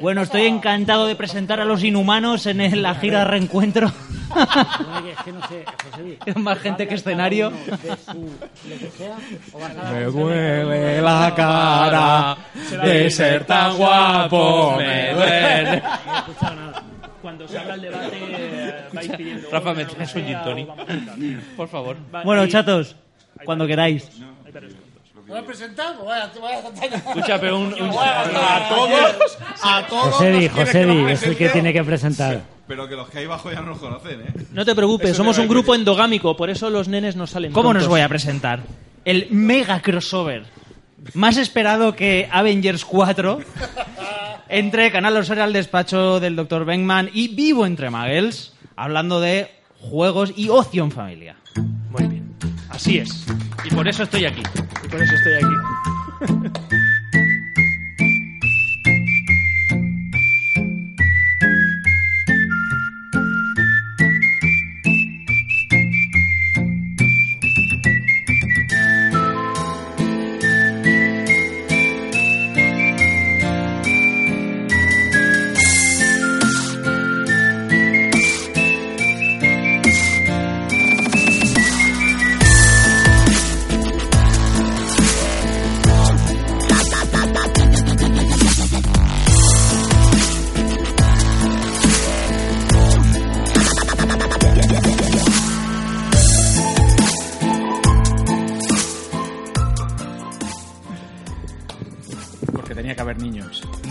[0.00, 3.90] Bueno, estoy encantado de presentar a los inhumanos en el- la gira de reencuentro.
[6.36, 7.52] Más gente que escenario.
[9.92, 12.36] Me duele la cara
[12.84, 15.82] de ser tan guapo, me duele.
[17.22, 19.48] Cuando se habla el debate, eh, vais pidiendo.
[19.50, 21.38] Rafa, ¿me traes un gin?
[21.56, 21.96] Por favor.
[22.24, 22.94] Bueno, chatos,
[23.44, 24.08] cuando queráis.
[25.26, 26.04] ¿Lo he presentado?
[26.04, 26.96] Vaya, vaya, vaya.
[26.96, 27.66] Escucha, pero un...
[27.74, 30.06] un- A todos, a todos.
[30.06, 32.42] Los quieres Josedi, que es el que tiene que presentar.
[32.68, 34.32] Pero que los que hay abajo ya no nos conocen, ¿eh?
[34.52, 37.30] No te preocupes, Eso somos te un a grupo endogámico, por eso los nenes nos
[37.30, 37.52] salen.
[37.52, 37.88] ¿Cómo nos tontos.
[37.90, 38.60] voy a presentar?
[39.04, 40.44] El mega crossover.
[41.14, 43.38] Más esperado que Avengers 4.
[44.48, 46.64] Entre Canal Osera al despacho del Dr.
[46.64, 48.52] Benkman y Vivo entre Muggles.
[48.76, 51.36] Hablando de juegos y ocio en familia.
[51.90, 52.32] Muy bien.
[52.68, 53.24] Así es.
[53.64, 54.42] Y por eso estoy aquí.
[54.96, 56.86] Por eso estoy aquí.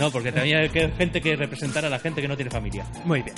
[0.06, 2.86] No, porque tenía que gente que representara a la gente que no tiene familia.
[3.04, 3.34] Muy bien.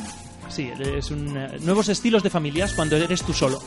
[0.50, 3.58] Sí, es un, eh, nuevos estilos de familias cuando eres tú solo.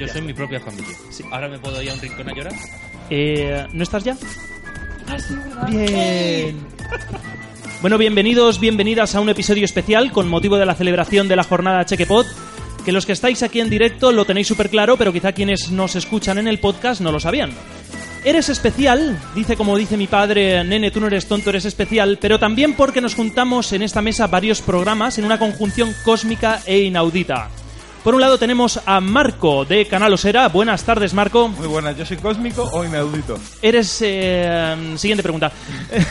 [0.00, 0.96] Yo soy mi propia familia.
[1.30, 2.52] Ahora me puedo ir a un rincón a llorar.
[3.08, 4.16] Eh, ¿No estás ya?
[5.68, 6.58] Bien.
[7.80, 11.84] Bueno, bienvenidos, bienvenidas a un episodio especial con motivo de la celebración de la jornada
[11.84, 12.26] Chequepod.
[12.84, 15.94] Que los que estáis aquí en directo lo tenéis súper claro, pero quizá quienes nos
[15.94, 17.52] escuchan en el podcast no lo sabían.
[18.24, 22.38] Eres especial, dice como dice mi padre, nene, tú no eres tonto, eres especial, pero
[22.38, 27.50] también porque nos juntamos en esta mesa varios programas en una conjunción cósmica e inaudita.
[28.02, 30.48] Por un lado tenemos a Marco de Canal Osera.
[30.48, 31.48] Buenas tardes, Marco.
[31.48, 33.38] Muy buenas, yo soy cósmico o inaudito.
[33.60, 33.98] Eres...
[34.00, 35.52] eh, siguiente pregunta.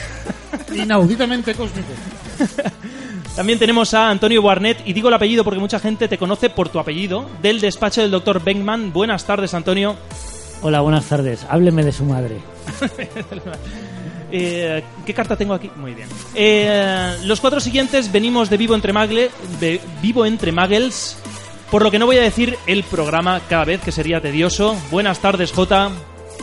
[0.76, 1.90] Inauditamente cósmico.
[3.36, 6.70] También tenemos a Antonio Barnett, y digo el apellido porque mucha gente te conoce por
[6.70, 8.94] tu apellido, del despacho del doctor Benkman.
[8.94, 9.96] Buenas tardes, Antonio.
[10.64, 11.46] Hola, buenas tardes.
[11.50, 12.38] Hábleme de su madre.
[14.36, 15.70] Eh, ¿Qué carta tengo aquí?
[15.76, 16.10] Muy bien.
[16.34, 19.30] Eh, los cuatro siguientes venimos de Vivo entre, Magle,
[19.60, 21.20] de Vivo entre Muggles,
[21.70, 24.76] por lo que no voy a decir el programa cada vez, que sería tedioso.
[24.90, 25.92] Buenas tardes, Jota.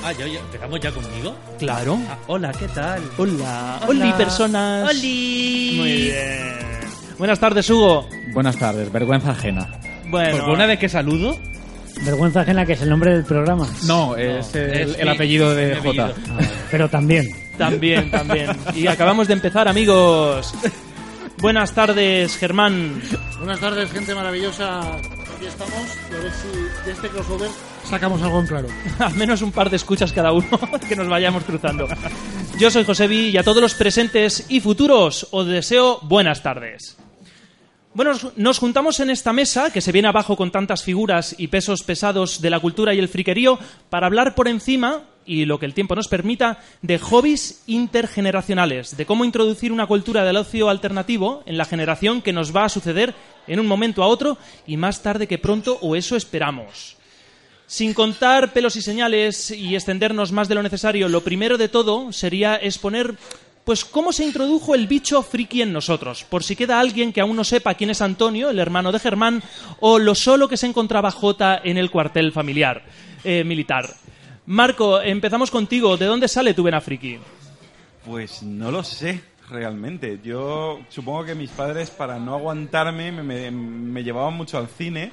[0.04, 1.34] Ah, ¿ya, ya, ¿empezamos ya conmigo?
[1.58, 1.98] Claro.
[2.08, 3.02] Ah, hola, ¿qué tal?
[3.18, 3.80] Hola.
[3.88, 4.04] Hola.
[4.04, 4.88] Oli, personas.
[4.88, 5.74] ¡Oli!
[5.76, 6.58] Muy bien.
[7.18, 8.08] Buenas tardes, Hugo.
[8.32, 9.68] Buenas tardes, vergüenza ajena.
[10.06, 11.36] Bueno, Porque una vez que saludo,
[12.04, 13.68] Vergüenza ajena, que es el nombre del programa.
[13.86, 16.12] No, es el, es el mi- apellido de mi J.
[16.30, 16.38] Ah,
[16.70, 17.28] pero también.
[17.58, 18.50] También, también.
[18.74, 20.54] Y acabamos de empezar, amigos.
[21.38, 23.00] Buenas tardes, Germán.
[23.38, 24.80] Buenas tardes, gente maravillosa.
[24.80, 25.72] Aquí estamos
[26.10, 27.48] y a ver si de este crossover
[27.88, 28.68] sacamos algo en claro.
[28.98, 30.46] Al menos un par de escuchas cada uno
[30.88, 31.88] que nos vayamos cruzando.
[32.58, 36.96] Yo soy Josebi y a todos los presentes y futuros os deseo buenas tardes.
[37.92, 41.82] Bueno, nos- juntamos en esta mesa, que se viene abajo con tantas figuras y pesos
[41.82, 43.58] pesados de la cultura y el friquerío,
[43.88, 49.06] para hablar por encima, y lo que el tiempo nos permita, de hobbies intergeneracionales, de
[49.06, 53.12] cómo introducir una cultura del ocio alternativo en la generación que nos va a suceder
[53.48, 54.38] en un momento a otro
[54.68, 56.96] y más tarde que pronto, o eso esperamos.
[57.66, 62.12] Sin contar pelos y señales y extendernos más de lo necesario, lo primero de todo
[62.12, 63.14] sería exponer
[63.70, 67.36] pues cómo se introdujo el bicho friki en nosotros, por si queda alguien que aún
[67.36, 69.44] no sepa quién es Antonio, el hermano de Germán,
[69.78, 72.82] o lo solo que se encontraba Jota en el cuartel familiar
[73.22, 73.88] eh, militar.
[74.46, 75.96] Marco, empezamos contigo.
[75.96, 77.18] ¿De dónde sale tu vena friki?
[78.04, 80.18] Pues no lo sé, realmente.
[80.24, 85.12] Yo supongo que mis padres, para no aguantarme, me, me- me llevaban mucho al cine.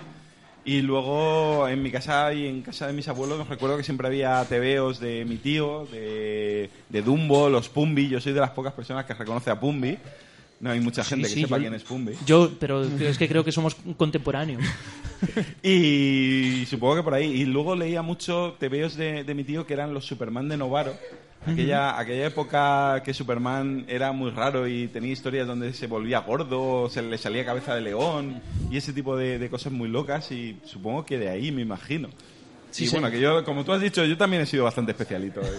[0.67, 4.43] Y luego en mi casa y en casa de mis abuelos recuerdo que siempre había
[4.43, 8.09] tebeos de mi tío, de, de Dumbo, los Pumbi.
[8.09, 9.97] Yo soy de las pocas personas que reconoce a Pumbi.
[10.59, 12.15] No hay mucha gente Sí, que sí, sepa yo- quién es Pumbe.
[12.25, 14.63] Yo, pero es que creo que somos contemporáneos.
[15.63, 17.25] Y supongo que por ahí.
[17.41, 20.93] Y luego leía mucho tebeos de, de mi tío que eran los Superman de Novaro.
[21.45, 26.89] Aquella, aquella época que Superman era muy raro y tenía historias donde se volvía gordo,
[26.89, 30.31] se le salía cabeza de león y ese tipo de, de cosas muy locas.
[30.31, 32.09] Y supongo que de ahí me imagino.
[32.71, 32.91] Sí, y sí.
[32.95, 35.41] bueno, que yo, como tú has dicho, yo también he sido bastante especialito.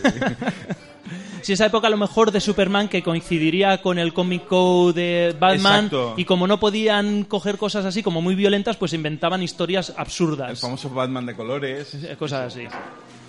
[1.41, 5.37] Si esa época a lo mejor de Superman que coincidiría con el Comic Code de
[5.39, 6.15] Batman Exacto.
[6.17, 10.51] y como no podían coger cosas así como muy violentas, pues inventaban historias absurdas.
[10.51, 12.65] El famoso Batman de colores, Eh, Cosas así.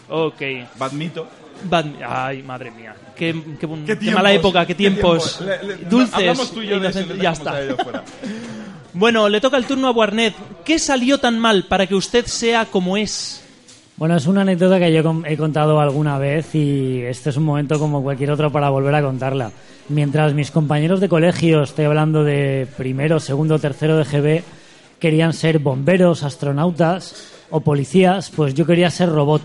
[0.09, 0.41] Ok.
[0.77, 1.27] Batmito.
[1.69, 2.95] Bat- Ay, madre mía.
[3.15, 5.37] Qué, qué ¿Qué qué mala época, qué ¿Qué tiempos.
[5.37, 5.61] tiempos?
[5.67, 6.13] Le- le- Dulces.
[6.15, 7.59] hablamos tú y yo de eso ya está.
[8.93, 10.33] Bueno, le toca el turno a Warnet.
[10.65, 13.45] ¿Qué salió tan mal para que usted sea como es?
[13.99, 17.77] Bueno, es una anécdota que yo he contado alguna vez y este es un momento
[17.77, 19.51] como cualquier otro para volver a contarla.
[19.89, 24.43] Mientras mis compañeros de colegio, estoy hablando de primero, segundo, tercero de GB,
[24.99, 29.41] querían ser bomberos, astronautas o policías, pues yo quería ser robot.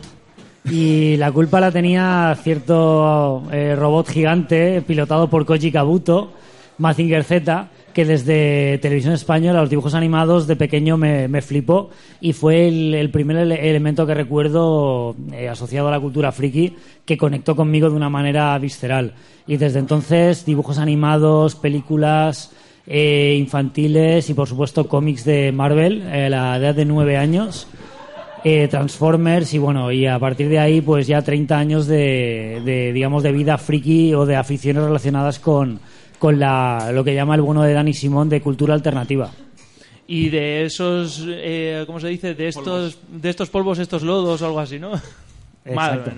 [0.71, 6.33] Y la culpa la tenía cierto eh, robot gigante pilotado por Koji Kabuto,
[6.79, 12.33] Mazinger Z, que desde Televisión Española, los dibujos animados, de pequeño me, me flipó y
[12.33, 16.75] fue el, el primer ele- elemento que recuerdo eh, asociado a la cultura friki
[17.07, 19.15] que conectó conmigo de una manera visceral.
[19.47, 22.51] Y desde entonces, dibujos animados, películas
[22.87, 27.69] eh, infantiles y, por supuesto, cómics de Marvel, eh, la edad de nueve años
[28.47, 32.93] eh, Transformers y bueno, y a partir de ahí pues ya 30 años de, de,
[32.93, 35.81] digamos de vida friki o de aficiones relacionadas con,
[36.25, 39.31] con la, lo que llama el bueno de Dani Simón de cultura alternativa.
[40.07, 42.35] Y de esos, eh, ¿cómo se dice?
[42.35, 44.93] De estos, de estos polvos, estos lodos o algo así, ¿no?
[45.67, 46.13] Exacto.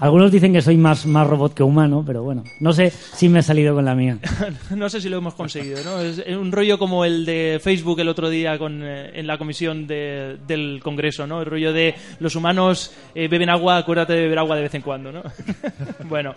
[0.00, 3.38] Algunos dicen que soy más, más robot que humano, pero bueno, no sé si me
[3.38, 4.18] he salido con la mía.
[4.76, 6.00] no sé si lo hemos conseguido, ¿no?
[6.00, 9.86] Es un rollo como el de Facebook el otro día con, eh, en la comisión
[9.86, 11.38] de- del Congreso, ¿no?
[11.40, 14.82] El rollo de los humanos eh, beben agua, acuérdate de beber agua de vez en
[14.82, 15.22] cuando, ¿no?
[16.08, 16.34] bueno.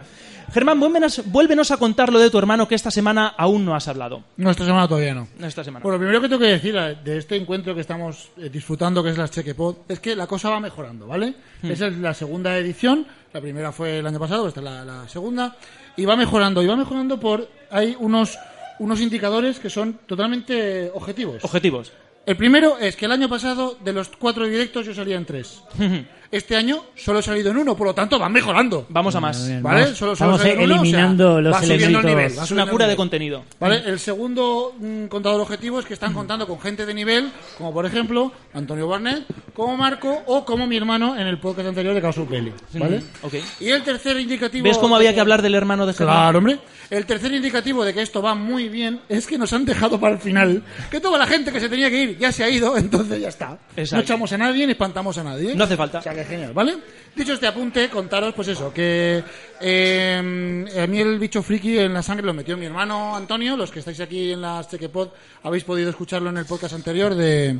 [0.51, 3.88] Germán, vuélvenos, vuélvenos a contar lo de tu hermano que esta semana aún no has
[3.88, 4.24] hablado.
[4.38, 5.28] No, esta semana todavía no.
[5.38, 5.84] No, esta semana.
[5.84, 9.04] Bueno, lo primero que tengo que decir eh, de este encuentro que estamos eh, disfrutando,
[9.04, 11.36] que es las Chequepod, es que la cosa va mejorando, ¿vale?
[11.63, 15.07] Esa es la segunda edición, la primera fue el año pasado, esta es la, la
[15.07, 15.56] segunda,
[15.98, 17.48] y va mejorando, y va mejorando por...
[17.72, 18.38] Hay unos,
[18.80, 21.44] unos indicadores que son totalmente objetivos.
[21.44, 21.92] Objetivos.
[22.25, 25.63] El primero es que el año pasado, de los cuatro directos, yo salía en tres.
[26.31, 28.86] Este año solo he salido en uno, por lo tanto van mejorando.
[28.90, 29.48] Vamos a más.
[29.48, 29.81] Bien, ¿Vale?
[29.81, 32.10] vamos- Solo- solo estamos sale uno, o sea, eliminando los va subiendo el elementos.
[32.12, 33.44] nivel, va Es una cura de contenido.
[33.60, 33.81] ¿Vale?
[33.86, 37.86] El segundo mm, contador objetivo es que están contando con gente de nivel, como por
[37.86, 39.24] ejemplo Antonio Barnett,
[39.56, 42.54] como Marco o como mi hermano en el podcast anterior de Caso Peli.
[42.74, 43.02] ¿Vale?
[43.24, 43.34] Ok.
[43.60, 44.66] Y el tercer indicativo.
[44.66, 46.16] ¿Ves cómo había que hablar del hermano de Germán?
[46.16, 46.60] Claro, hombre.
[46.92, 50.16] El tercer indicativo de que esto va muy bien es que nos han dejado para
[50.16, 50.64] el final.
[50.90, 53.30] Que toda la gente que se tenía que ir ya se ha ido, entonces ya
[53.30, 53.58] está.
[53.75, 53.96] Exacto.
[53.96, 55.56] No echamos a nadie ni espantamos a nadie.
[55.56, 56.00] No hace falta.
[56.00, 56.77] O sea genial, ¿vale?
[57.16, 59.24] Dicho este apunte, contaros pues eso, que
[59.60, 63.71] eh, a mí el bicho friki en la sangre lo metió mi hermano Antonio, los
[63.71, 65.10] que estáis aquí en la Chequepod
[65.44, 67.60] habéis podido escucharlo en el podcast anterior de,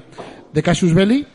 [0.54, 1.26] de Cassius Belli.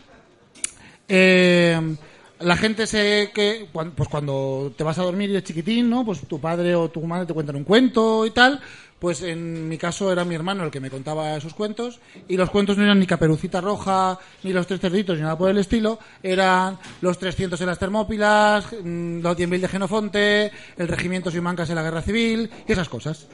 [1.08, 1.96] Eh,
[2.40, 6.04] la gente se que pues cuando te vas a dormir y eres chiquitín, ¿no?
[6.04, 8.60] Pues tu padre o tu madre te cuentan un cuento y tal.
[9.04, 12.48] Pues en mi caso era mi hermano el que me contaba esos cuentos y los
[12.48, 15.98] cuentos no eran ni Caperucita Roja, ni los tres cerditos, ni nada por el estilo.
[16.22, 21.68] Eran los 300 en las Termópilas, mm, los 10.000 de Genofonte, el regimiento sin mancas
[21.68, 23.26] en la Guerra Civil y esas cosas.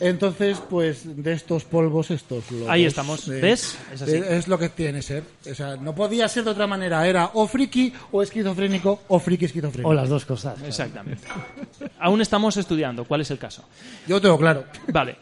[0.00, 2.68] Entonces, pues de estos polvos, estos lobos.
[2.68, 3.28] Ahí estamos.
[3.28, 3.76] eh, ¿Ves?
[3.92, 4.12] Es así.
[4.14, 5.24] es lo que tiene ser.
[5.50, 7.06] O sea, no podía ser de otra manera.
[7.06, 9.88] Era o friki o esquizofrénico o friki esquizofrénico.
[9.88, 10.62] O las dos cosas.
[10.62, 11.26] Exactamente.
[11.98, 13.64] Aún estamos estudiando cuál es el caso.
[14.06, 14.64] Yo tengo claro.
[14.92, 15.16] Vale.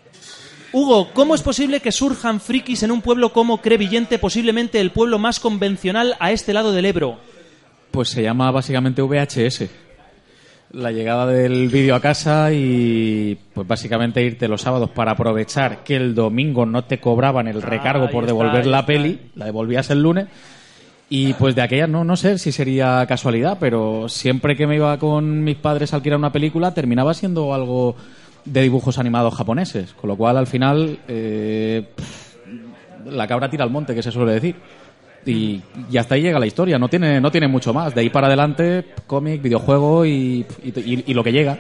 [0.73, 5.19] Hugo, ¿cómo es posible que surjan frikis en un pueblo como Crevillente, posiblemente el pueblo
[5.19, 7.19] más convencional a este lado del Ebro?
[7.93, 9.71] Pues se llama básicamente VHS.
[10.73, 15.97] La llegada del vídeo a casa y pues básicamente irte los sábados para aprovechar que
[15.97, 20.27] el domingo no te cobraban el recargo por devolver la peli, la devolvías el lunes.
[21.09, 24.99] Y pues de aquella no, no sé si sería casualidad, pero siempre que me iba
[24.99, 27.95] con mis padres a alquilar una película terminaba siendo algo
[28.45, 29.93] de dibujos animados japoneses.
[29.93, 31.91] Con lo cual al final eh,
[33.05, 34.57] la cabra tira al monte, que se suele decir.
[35.27, 37.95] Y, y hasta ahí llega la historia, no tiene, no tiene mucho más.
[37.95, 41.59] De ahí para adelante, cómic, videojuego y, y- y- y lo que llega.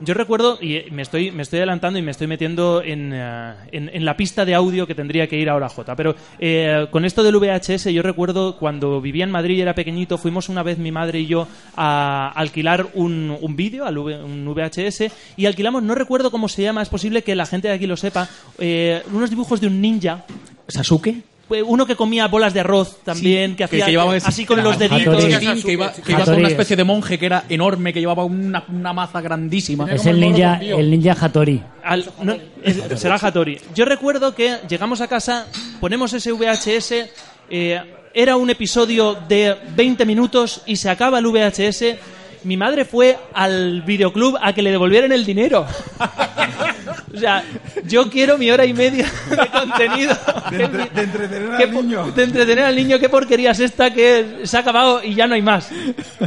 [0.00, 3.90] Yo recuerdo, y me estoy, me estoy adelantando y me estoy metiendo en, eh, en,
[3.92, 7.24] en la pista de audio que tendría que ir ahora J, pero eh, con esto
[7.24, 10.92] del VHS yo recuerdo cuando vivía en Madrid y era pequeñito, fuimos una vez mi
[10.92, 15.96] madre y yo a alquilar un, un vídeo, al V- un VHS, y alquilamos, no
[15.96, 18.28] recuerdo cómo se llama, es posible que la gente de aquí lo sepa,
[18.60, 20.24] eh, unos dibujos de un ninja.
[20.68, 21.22] ¿Sasuke?
[21.66, 25.14] Uno que comía bolas de arroz también, que hacía llevaba ese- así con los deditos.
[25.24, 25.62] Hattori.
[25.62, 28.24] Que iba, que iba con una es- especie de monje que era enorme, que llevaba
[28.24, 29.90] una, una maza grandísima.
[29.90, 31.62] Es el ninja, el ninja Hattori.
[31.82, 33.58] Al- no, es- será Hattori.
[33.74, 35.46] Yo recuerdo que llegamos a casa,
[35.80, 37.08] ponemos ese VHS,
[37.50, 37.80] eh,
[38.14, 41.96] era un episodio de 20 minutos y se acaba el VHS.
[42.44, 45.66] Mi madre fue al videoclub a que le devolvieran el dinero.
[47.14, 47.42] o sea,
[47.84, 50.16] yo quiero mi hora y media de contenido.
[50.50, 52.10] De, entre- de entretener ¿Qué al niño.
[52.12, 55.34] De entretener al niño, qué porquería es esta que se ha acabado y ya no
[55.34, 55.70] hay más.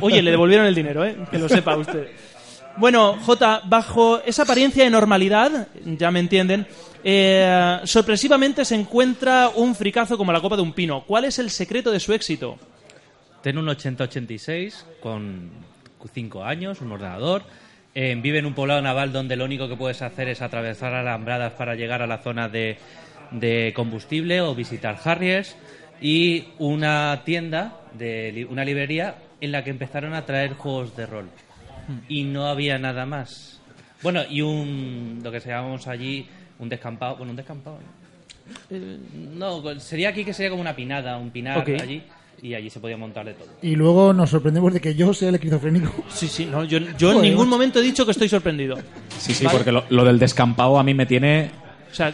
[0.01, 1.15] Oye, le devolvieron el dinero, ¿eh?
[1.29, 2.07] Que lo sepa usted.
[2.77, 6.65] Bueno, J, bajo esa apariencia de normalidad, ya me entienden,
[7.03, 11.03] eh, sorpresivamente se encuentra un fricazo como la copa de un pino.
[11.05, 12.57] ¿Cuál es el secreto de su éxito?
[13.43, 15.49] Tiene un 8086 con
[16.07, 17.43] 5 años, un ordenador.
[17.93, 21.53] Eh, vive en un poblado naval donde lo único que puedes hacer es atravesar alambradas
[21.53, 22.77] para llegar a la zona de,
[23.31, 25.55] de combustible o visitar Harriers.
[26.01, 31.29] Y una tienda, de, una librería, en la que empezaron a traer juegos de rol.
[32.07, 33.59] Y no había nada más.
[34.01, 36.27] Bueno, y un, lo que se llamamos allí,
[36.59, 37.17] un descampado.
[37.17, 37.77] Bueno, un descampado.
[39.15, 39.71] ¿no?
[39.71, 42.03] Eh, sería aquí que sería como una pinada, un pinar allí.
[42.43, 43.47] Y allí se podía montar de todo.
[43.61, 45.93] Y luego nos sorprendemos de que yo sea el esquizofrénico.
[46.09, 48.77] Sí, sí, no, yo, yo en ningún momento he dicho que estoy sorprendido.
[49.19, 51.51] Sí, sí, porque lo, lo del descampado a mí me tiene...
[51.91, 52.13] O sea,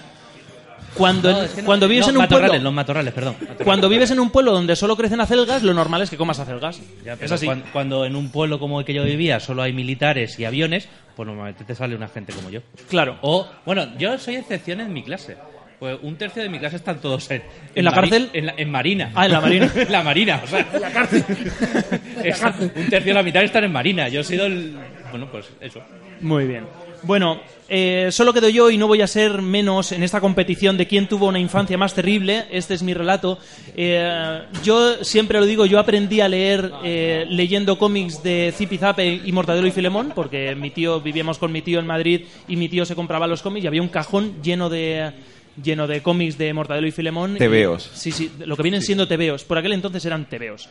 [0.95, 2.63] cuando, No, es que no- cuando vives no, en un matorrales, pueblo...
[2.65, 3.33] los matorrales, perdón.
[3.39, 3.63] Matorrales.
[3.65, 6.81] Cuando vives en un pueblo donde solo crecen acelgas, lo normal es que comas acelgas.
[7.05, 7.45] Ya, es así.
[7.45, 10.89] cuan- Cuando, en un pueblo como el que yo vivía solo hay militares y aviones,
[11.15, 12.61] pues normalmente te sale una gente como yo.
[12.89, 13.17] Claro.
[13.21, 15.37] O, bueno, yo soy excepción en mi clase.
[15.79, 17.43] Pues un tercio de mi clase están todos en...
[17.75, 18.29] ¿En la mari- cárcel?
[18.33, 19.11] En la, en Marina.
[19.13, 19.71] Ah, en la Marina.
[19.75, 20.67] en la Marina, o sea...
[20.73, 21.23] En la cárcel.
[22.75, 24.09] un tercio de la mitad están en Marina.
[24.09, 24.75] Yo he sido el...
[25.11, 25.81] Bueno, pues eso.
[26.21, 26.65] Muy bien.
[27.03, 30.87] Bueno, eh, solo quedo yo y no voy a ser menos en esta competición de
[30.87, 32.45] quién tuvo una infancia más terrible.
[32.49, 33.37] Este es mi relato.
[33.75, 39.31] Eh, yo siempre lo digo, yo aprendí a leer eh, leyendo cómics de Zipizape y
[39.31, 42.83] Mortadelo y Filemón, porque mi tío vivíamos con mi tío en Madrid y mi tío
[42.83, 45.11] se compraba los cómics y había un cajón lleno de
[45.61, 47.37] lleno de cómics de Mortadelo y Filemón.
[47.37, 47.89] Tebeos.
[47.93, 49.43] Sí, sí, lo que vienen siendo tebeos.
[49.43, 50.69] Por aquel entonces eran tebeos.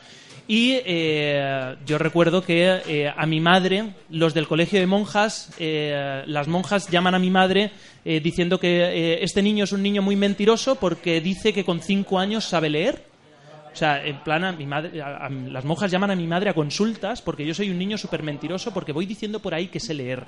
[0.49, 6.23] Y eh, yo recuerdo que eh, a mi madre, los del colegio de monjas, eh,
[6.27, 7.73] las monjas llaman a mi madre
[8.05, 12.45] diciendo que este niño es un niño muy mentiroso porque dice que con cinco años
[12.45, 13.03] sabe leer.
[13.77, 14.91] O sea, en plan, a mi madre,
[15.51, 18.73] las monjas llaman a mi madre a consultas porque yo soy un niño súper mentiroso
[18.73, 20.25] porque voy diciendo por ahí que sé leer.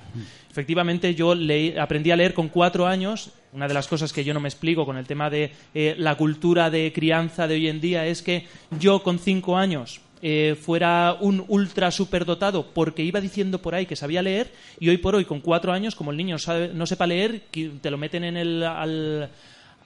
[0.51, 3.31] Efectivamente, yo leí- aprendí a leer con cuatro años.
[3.55, 6.15] Una de las cosas que yo no me explico con el tema de eh, la
[6.17, 8.47] cultura de crianza de hoy en día es que
[8.79, 13.97] yo con cinco años eh, fuera un ultra superdotado porque iba diciendo por ahí que
[13.97, 17.07] sabía leer y hoy por hoy con cuatro años como el niño sabe- no sepa
[17.07, 17.45] leer
[17.81, 19.31] te lo meten en el al,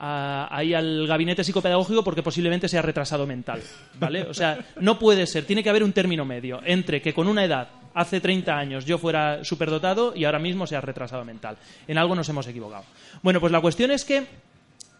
[0.03, 3.63] ahí al gabinete psicopedagógico porque posiblemente sea retrasado mental,
[4.01, 4.23] ¿vale?
[4.23, 7.45] O sea, no puede ser, tiene que haber un término medio entre que con una
[7.45, 11.57] edad, hace 30 años, yo fuera superdotado y ahora mismo sea retrasado mental.
[11.87, 12.85] En algo nos hemos equivocado.
[13.23, 14.27] Bueno, pues la cuestión es que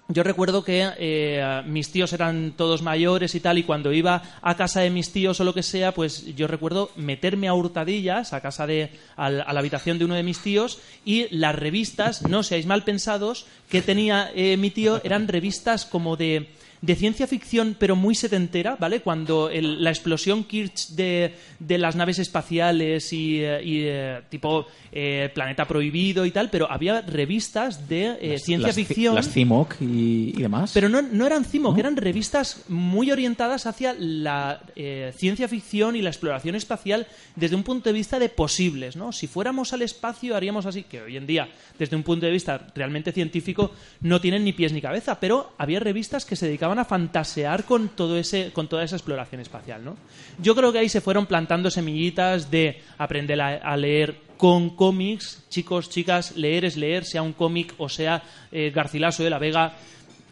[0.09, 4.57] yo recuerdo que eh, mis tíos eran todos mayores y tal, y cuando iba a
[4.57, 8.41] casa de mis tíos o lo que sea, pues yo recuerdo meterme a hurtadillas a
[8.41, 12.67] casa de, a la habitación de uno de mis tíos y las revistas, no seáis
[12.67, 16.49] mal pensados, que tenía eh, mi tío eran revistas como de
[16.83, 19.01] de ciencia ficción, pero muy setentera, ¿vale?
[19.01, 24.67] Cuando el- la explosión Kirch de, de las naves espaciales y, eh, y, eh, tipo
[24.91, 29.15] eh, Planeta Prohibido y tal, pero había revistas de eh, ciencia las, ficción.
[29.15, 30.73] Las CIMOC y, y demás.
[30.75, 35.95] Pero no, no eran CIMO, que eran revistas muy orientadas hacia la eh, ciencia ficción
[35.97, 39.13] y la exploración espacial desde un punto de vista de posibles, ¿no?
[39.13, 41.49] Si fuéramos al espacio haríamos así, que hoy en día,
[41.79, 43.71] desde un punto de vista realmente científico,
[44.01, 47.89] no tienen ni pies ni cabeza, pero había revistas que se dedicaban a fantasear con
[47.91, 49.97] todo ese, con toda esa exploración espacial, ¿no?
[50.39, 55.45] Yo creo que ahí se fueron plantando semillitas de aprender a, a leer con cómics,
[55.49, 59.75] chicos, chicas, leer es leer, sea un cómic o sea eh, Garcilaso de la Vega,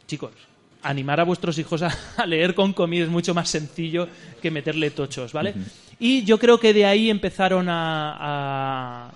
[0.07, 0.33] chicos,
[0.83, 4.09] animar a vuestros hijos a, a leer con cómics es mucho más sencillo
[4.43, 5.55] que meterle tochos, ¿vale?
[5.99, 9.11] Y yo creo que de ahí empezaron a- a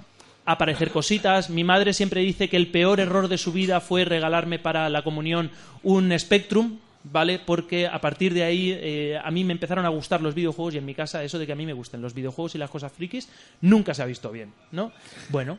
[0.46, 1.48] aparecer cositas.
[1.48, 5.02] Mi madre siempre dice que el peor error de su vida fue regalarme para la
[5.02, 5.50] comunión
[5.82, 7.38] un Spectrum, ¿vale?
[7.38, 10.78] Porque a partir de ahí eh, a mí me empezaron a gustar los videojuegos y
[10.78, 12.92] en mi casa eso de que a mí me gusten los videojuegos y las cosas
[12.92, 13.28] frikis
[13.60, 14.92] nunca se ha visto bien, ¿no?
[15.28, 15.58] Bueno,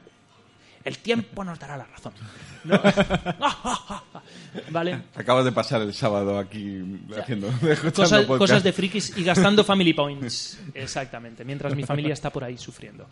[0.86, 2.14] El tiempo nos dará la razón.
[2.64, 2.80] ¿No?
[4.70, 5.02] vale.
[5.16, 6.82] Acabas de pasar el sábado aquí
[7.20, 7.50] haciendo
[8.38, 10.60] Cosas, de frikis y gastando family points.
[10.74, 13.08] Exactamente, mientras mi familia está por ahí sufriendo.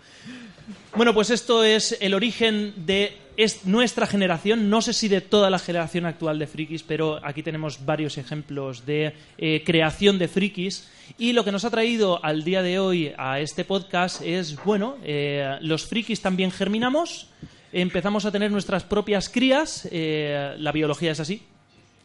[0.95, 4.69] Bueno, pues esto es el origen de es nuestra generación.
[4.69, 8.85] No sé si de toda la generación actual de frikis, pero aquí tenemos varios ejemplos
[8.85, 10.87] de eh, creación de frikis.
[11.17, 14.97] Y lo que nos ha traído al día de hoy a este podcast es, bueno,
[15.03, 17.27] eh, los frikis también germinamos.
[17.75, 19.87] Empezamos a tener nuestras propias crías.
[19.91, 21.41] eh, la biología es así.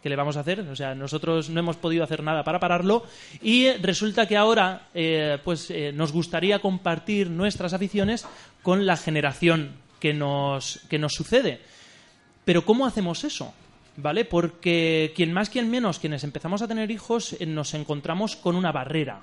[0.02, 0.60] ¿Qué le vamos a hacer?
[0.60, 3.04] O sea, nosotros no hemos podido hacer nada para pararlo
[3.42, 8.26] y resulta que ahora eh, pues eh, nos gustaría compartir nuestras aficiones
[8.62, 11.60] con la generación que nos, que nos sucede.
[12.46, 13.52] Pero ¿cómo hacemos eso?
[13.96, 14.25] ¿Vale?
[14.25, 19.20] Porque quien más, quien menos, quienes empezamos a tener hijos, nos encontramos con una barrera.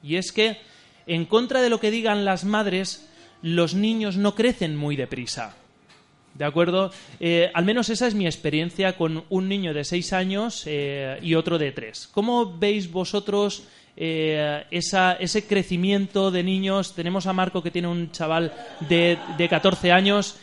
[0.00, 0.58] Y es que,
[1.06, 3.08] en contra de lo que digan las madres,
[3.40, 5.56] los niños no crecen muy deprisa.
[6.34, 6.90] ¿De acuerdo?
[7.20, 11.34] Eh, al menos esa es mi experiencia con un niño de 6 años eh, y
[11.34, 12.08] otro de 3.
[12.12, 13.64] ¿Cómo veis vosotros
[13.96, 16.94] eh, esa- ese crecimiento de niños?
[16.94, 18.52] Tenemos a Marco que tiene un chaval
[18.88, 20.36] de, de 14 años.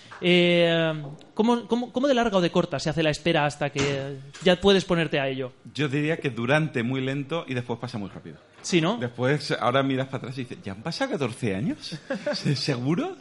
[1.34, 4.60] ¿cómo, cómo, cómo de larga o de corta se hace la espera hasta que ya
[4.60, 5.54] puedes ponerte a ello?
[5.74, 8.38] Yo diría que durante muy lento y después pasa muy rápido.
[8.62, 8.98] Sí, ¿no?
[8.98, 11.98] Después, ahora miras para atrás y dices, ¿ya han pasado 14 años?
[12.56, 13.16] ¿Seguro?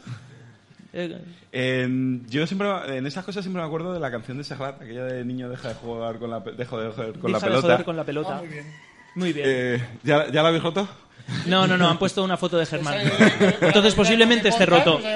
[0.93, 1.17] Eh,
[1.51, 2.67] En- yo siempre,
[2.97, 5.69] en esas cosas siempre me acuerdo de la canción de Serrat, aquella de niño deja
[5.69, 7.61] de jugar con la, deja de joder con la deja de pelota.
[7.73, 8.41] joder con la pelota.
[9.15, 9.45] muy bien.
[9.49, 10.87] Eh, ¿ya, ¿Ya la habéis roto?
[11.45, 12.95] No, no, no, han puesto una foto de Germán.
[13.61, 14.99] Entonces posiblemente esté roto.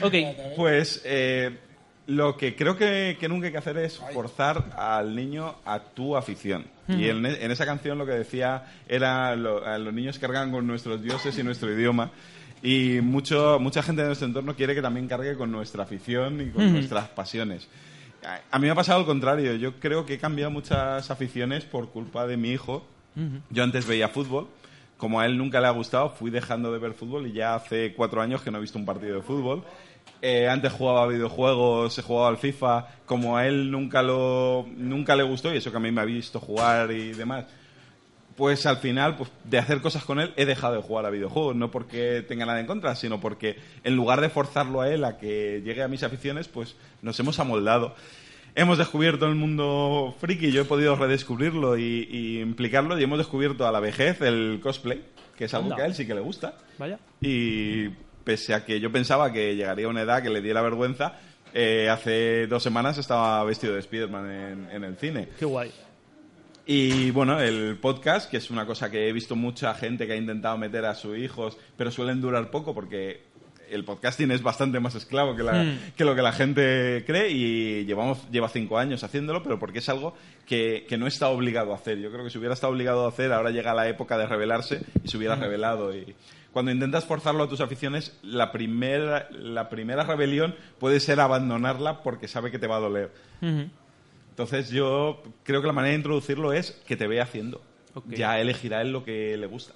[0.00, 0.14] Ok.
[0.56, 1.58] Pues eh,
[2.06, 6.16] lo que creo que, que nunca hay que hacer es forzar al niño a tu
[6.16, 6.66] afición.
[6.88, 10.50] Y en, e- en esa canción lo que decía era lo- a los niños cargan
[10.50, 12.10] con nuestros dioses y nuestro idioma.
[12.62, 16.50] Y mucho, mucha gente de nuestro entorno quiere que también cargue con nuestra afición y
[16.50, 17.68] con nuestras pasiones.
[18.50, 19.54] A- mí me ha pasado al contrario.
[19.54, 22.84] Yo creo que he cambiado muchas aficiones por culpa de mi hijo.
[23.50, 24.48] Yo antes veía fútbol.
[24.96, 27.94] Como a él nunca le ha gustado, fui dejando de ver fútbol y ya hace
[27.94, 29.62] cuatro años que no he visto un partido de fútbol.
[30.20, 32.88] Eh, antes jugaba videojuegos, he jugado al FIFA.
[33.06, 36.04] Como a él nunca, lo, nunca le gustó, y eso que a mí me ha
[36.04, 37.44] visto jugar y demás,
[38.38, 41.54] pues al final, pues, de hacer cosas con él, he dejado de jugar a videojuegos.
[41.56, 45.18] No porque tenga nada en contra, sino porque en lugar de forzarlo a él a
[45.18, 47.94] que llegue a mis aficiones, pues nos hemos amoldado.
[48.54, 53.66] Hemos descubierto el mundo friki, yo he podido redescubrirlo y, y implicarlo, y hemos descubierto
[53.66, 55.04] a la vejez el cosplay,
[55.36, 55.76] que es algo Anda.
[55.76, 56.54] que a él sí que le gusta.
[56.78, 56.98] Vaya.
[57.20, 57.88] Y
[58.24, 61.18] pese a que yo pensaba que llegaría a una edad que le diera vergüenza,
[61.54, 65.28] eh, hace dos semanas estaba vestido de Spider-Man en- en el cine.
[65.38, 65.70] Qué guay.
[66.70, 70.16] Y bueno, el podcast, que es una cosa que he visto mucha gente que ha
[70.16, 73.22] intentado meter a sus hijos, pero suelen durar poco porque
[73.70, 75.78] el podcasting es bastante más esclavo que, la- Mm.
[75.96, 79.88] que lo que la gente cree y llevamos lleva cinco años haciéndolo, pero porque es
[79.88, 80.14] algo
[80.46, 81.98] que, que no está obligado a hacer.
[82.00, 84.82] Yo creo que si hubiera estado obligado a hacer, ahora llega la época de revelarse
[85.02, 85.94] y se hubiera revelado.
[85.96, 86.14] Y
[86.52, 92.28] cuando intentas forzarlo a tus aficiones, la primera, la primera rebelión puede ser abandonarla porque
[92.28, 93.10] sabe que te va a doler.
[93.40, 93.68] Ujú.
[94.38, 97.60] Entonces yo creo que la manera de introducirlo es que te vea haciendo.
[98.06, 99.72] Ya elegirá él lo que le gusta.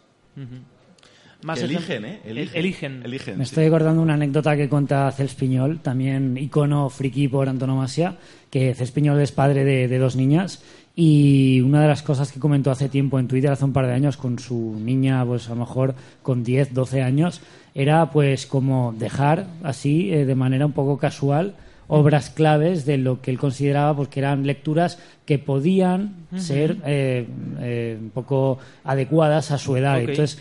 [1.43, 2.21] Más eligen, ¿eh?
[2.25, 2.57] El- Eligen.
[2.61, 3.03] eligen.
[3.05, 3.51] Eligen, Me sí.
[3.51, 8.19] estoy acordando una anécdota que cuenta Cels Piñol, también icono friki por antonomasia,
[8.51, 10.63] que Cels Piñol es padre de, de dos niñas
[10.95, 13.95] y una de las cosas que comentó hace tiempo en Twitter, hace un par de
[13.95, 17.41] años, con su niña, pues a lo mejor con 10, 12 años,
[17.75, 21.57] era pues como dejar así, eh, de manera un poco casual,
[21.95, 27.27] obras claves de lo que él consideraba pues que eran lecturas que podían ser eh,
[27.61, 30.01] eh, un poco adecuadas a su edad.
[30.01, 30.39] Entonces,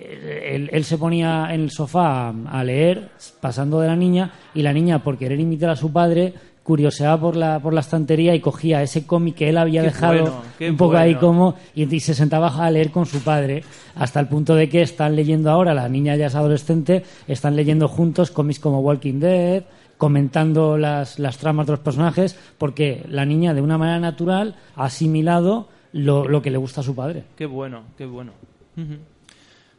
[0.00, 4.72] él, él se ponía en el sofá a, leer, pasando de la niña, y la
[4.72, 8.82] niña, por querer imitar a su padre, curioseaba por la, por la estantería y cogía
[8.82, 12.14] ese cómic que él había Qué dejado bueno, un poco ahí como, y, y se
[12.14, 13.62] sentaba a leer con su padre,
[13.94, 17.88] hasta el punto de que están leyendo ahora, la niña ya es adolescente, están leyendo
[17.88, 19.64] juntos cómics como Walking Dead,
[20.04, 24.84] comentando las, las tramas de los personajes, porque la niña de una manera natural ha
[24.84, 27.24] asimilado lo, lo que le gusta a su padre.
[27.34, 28.32] Qué bueno, qué bueno.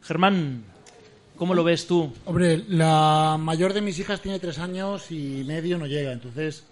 [0.02, 0.64] Germán,
[1.36, 2.12] ¿cómo lo ves tú?
[2.24, 6.10] Hombre, la mayor de mis hijas tiene tres años y medio, no llega.
[6.10, 6.66] Entonces,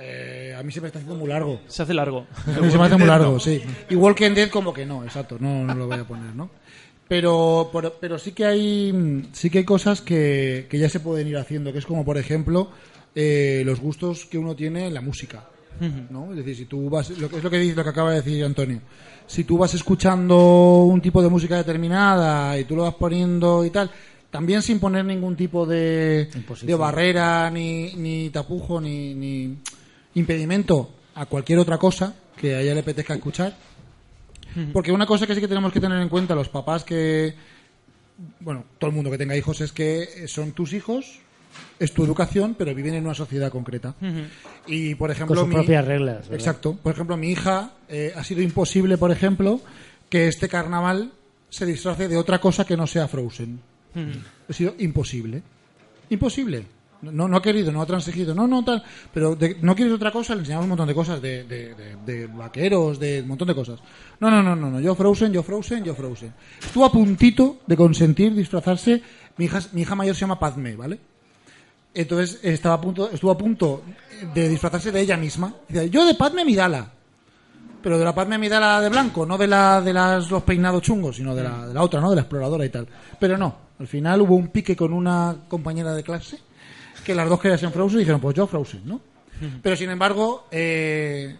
[0.00, 1.60] eh, a mí se me está haciendo muy largo.
[1.66, 2.26] Se hace largo.
[2.46, 3.60] A mí se me hace muy largo, sí.
[3.90, 6.48] Igual que en Dead, como que no, exacto, no, no lo voy a poner, ¿no?
[7.12, 11.28] Pero, pero, pero sí que hay sí que hay cosas que, que ya se pueden
[11.28, 12.70] ir haciendo, que es como, por ejemplo,
[13.14, 15.44] eh, los gustos que uno tiene en la música.
[16.08, 16.30] ¿no?
[16.30, 18.22] Es decir, si tú vas, lo que es lo que dice, lo que acaba de
[18.22, 18.80] decir Antonio.
[19.26, 23.68] Si tú vas escuchando un tipo de música determinada y tú lo vas poniendo y
[23.68, 23.90] tal,
[24.30, 26.30] también sin poner ningún tipo de,
[26.62, 29.58] de barrera, ni, ni tapujo, ni, ni
[30.14, 33.54] impedimento a cualquier otra cosa que a ella le apetezca escuchar.
[34.72, 37.34] Porque una cosa que sí que tenemos que tener en cuenta los papás que,
[38.40, 41.20] bueno, todo el mundo que tenga hijos es que son tus hijos,
[41.78, 43.94] es tu educación, pero viven en una sociedad concreta.
[44.66, 46.16] Y, por ejemplo, Con sus mi- propias reglas.
[46.20, 46.34] ¿verdad?
[46.34, 46.74] Exacto.
[46.82, 49.60] Por ejemplo, mi hija eh, ha sido imposible, por ejemplo,
[50.08, 51.12] que este carnaval
[51.50, 53.60] se disfrace de otra cosa que no sea Frozen.
[54.48, 55.42] Ha sido imposible.
[56.08, 56.64] Imposible.
[57.02, 58.82] No, no ha querido, no ha transigido, no, no, tal.
[59.12, 63.22] Pero de- no quieres otra cosa, le enseñamos un montón de cosas, de, vaqueros, de
[63.22, 63.80] un montón de cosas.
[64.20, 66.32] No, no, no, no, no, yo Frozen, yo Frozen, yo Frozen.
[66.60, 69.02] Estuvo a puntito de consentir disfrazarse.
[69.36, 70.98] Mi hija, mi hija mayor se llama Padme, ¿vale?
[71.92, 73.82] Entonces estaba a punto, estuvo a punto
[74.32, 75.52] de disfrazarse de ella misma.
[75.90, 76.88] Yo de Padme Amidala.
[77.82, 81.16] Pero de la Padme Amidala de blanco, no de la de las, los peinados chungos,
[81.16, 82.10] sino de la, de la otra, ¿no?
[82.10, 82.86] De la exploradora y tal.
[83.18, 86.38] Pero no, al final hubo un pique con una compañera de clase
[87.02, 89.00] que las dos querían ser Frozen y dijeron, pues yo Frozen, ¿no?
[89.62, 91.36] Pero sin embargo, eh,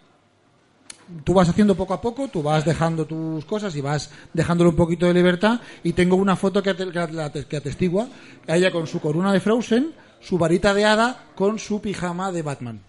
[1.25, 4.77] tú vas haciendo poco a poco, tú vas dejando tus cosas y vas dejándole un
[4.77, 5.61] poquito de libertad.
[5.85, 8.09] Y tengo una foto que, ate- que ate- que atestigua
[8.49, 12.43] a ella con su corona de Frozen, su varita de hada con su pijama de
[12.43, 12.81] Batman.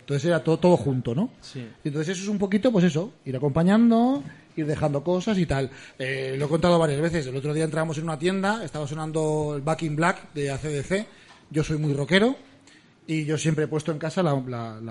[0.00, 1.30] Entonces era todo, todo junto, ¿no?
[1.40, 1.66] Sí.
[1.84, 4.22] Entonces eso es un poquito, pues eso, ir acompañando,
[4.56, 5.70] ir dejando cosas y tal.
[5.98, 7.26] Eh, lo he contado varias veces.
[7.26, 11.06] El otro día entramos en una tienda, estaba sonando el Back in Black de ACDC.
[11.52, 12.34] Yo soy muy rockero
[13.06, 14.34] y yo siempre he puesto en casa la,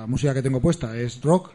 [0.05, 1.53] música que tengo puesta, es rock.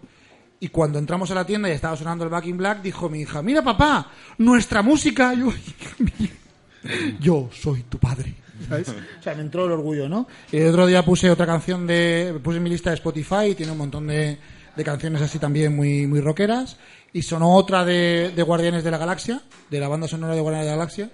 [0.59, 3.21] Y cuando entramos a la tienda y estaba sonando el Back in Black, dijo mi
[3.21, 5.33] hija, mira papá, nuestra música.
[7.21, 8.35] Yo, soy tu padre.
[8.69, 8.89] ¿sabes?
[8.89, 10.27] O sea, me entró el orgullo, ¿no?
[10.51, 12.41] Y el otro día puse otra canción de.
[12.43, 14.39] puse mi lista de Spotify, tiene un montón de,
[14.85, 16.79] canciones así también muy, muy rockeras.
[17.13, 19.41] Y sonó otra de, Guardianes de la Galaxia,
[19.71, 21.11] de la banda sonora de Guardianes de la Galaxia,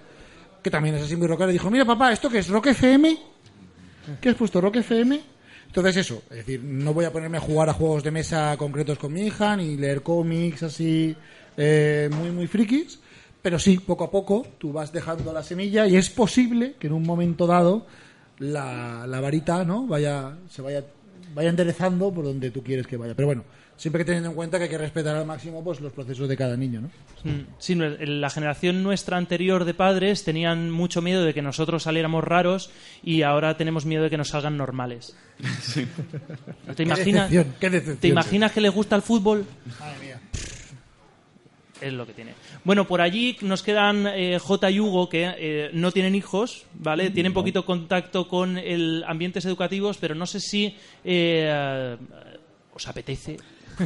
[0.63, 1.51] que también es así muy rockera.
[1.51, 2.47] Y dijo, mira papá, ¿esto qué es?
[2.47, 3.32] ¿Rock FM?
[4.21, 4.59] ¿Qué has puesto?
[4.61, 5.19] ¿Rock FM?
[5.67, 8.99] Entonces eso, es decir, no voy a ponerme a jugar a juegos de mesa concretos
[8.99, 11.15] con mi hija, ni leer cómics así
[11.57, 12.99] eh, muy, muy frikis,
[13.41, 16.93] pero sí, poco a poco tú vas dejando la semilla y es posible que en
[16.93, 17.87] un momento dado
[18.37, 20.83] la, la varita no vaya se vaya
[21.33, 23.15] vaya enderezando por donde tú quieres que vaya.
[23.15, 23.43] Pero bueno,
[23.77, 26.37] siempre que teniendo en cuenta que hay que respetar al máximo pues los procesos de
[26.37, 26.89] cada niño, ¿no?
[27.23, 32.23] Mm, Sí, la generación nuestra anterior de padres tenían mucho miedo de que nosotros saliéramos
[32.23, 32.69] raros
[33.03, 35.15] y ahora tenemos miedo de que nos salgan normales.
[36.75, 37.97] ¿Te imaginas, decepción, qué decepción.
[37.97, 39.45] ¿Te imaginas que les gusta el fútbol?
[39.79, 40.19] Madre mía.
[41.81, 42.33] Es lo que tiene.
[42.63, 47.09] Bueno, por allí nos quedan eh, J y Hugo, que eh, no tienen hijos, ¿vale?
[47.09, 51.97] Tienen poquito contacto con el ambientes educativos, pero no sé si eh,
[52.73, 53.35] os apetece.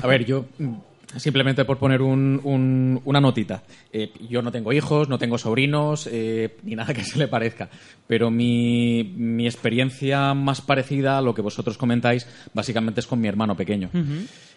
[0.02, 0.74] A ver, yo mm,
[1.18, 3.64] simplemente por poner un- un- una notita.
[3.94, 7.70] Eh, yo no tengo hijos, no tengo sobrinos, eh, ni nada que se le parezca.
[8.08, 13.28] Pero mi, mi experiencia más parecida a lo que vosotros comentáis, básicamente es con mi
[13.28, 13.90] hermano pequeño.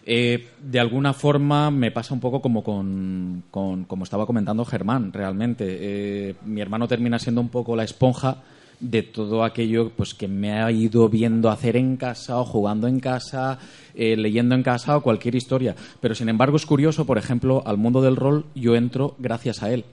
[0.07, 5.13] Eh, de alguna forma me pasa un poco como con, con- como estaba comentando Germán,
[5.13, 5.65] realmente.
[5.69, 8.39] Eh, mi hermano termina siendo un poco la esponja
[8.81, 12.99] de todo aquello pues que me ha ido viendo hacer en casa o jugando en
[13.01, 13.59] casa,
[13.95, 15.75] eh, leyendo en casa o cualquier historia.
[16.01, 19.71] Pero sin embargo es curioso, por ejemplo, al mundo del rol yo entro gracias a
[19.73, 19.85] él.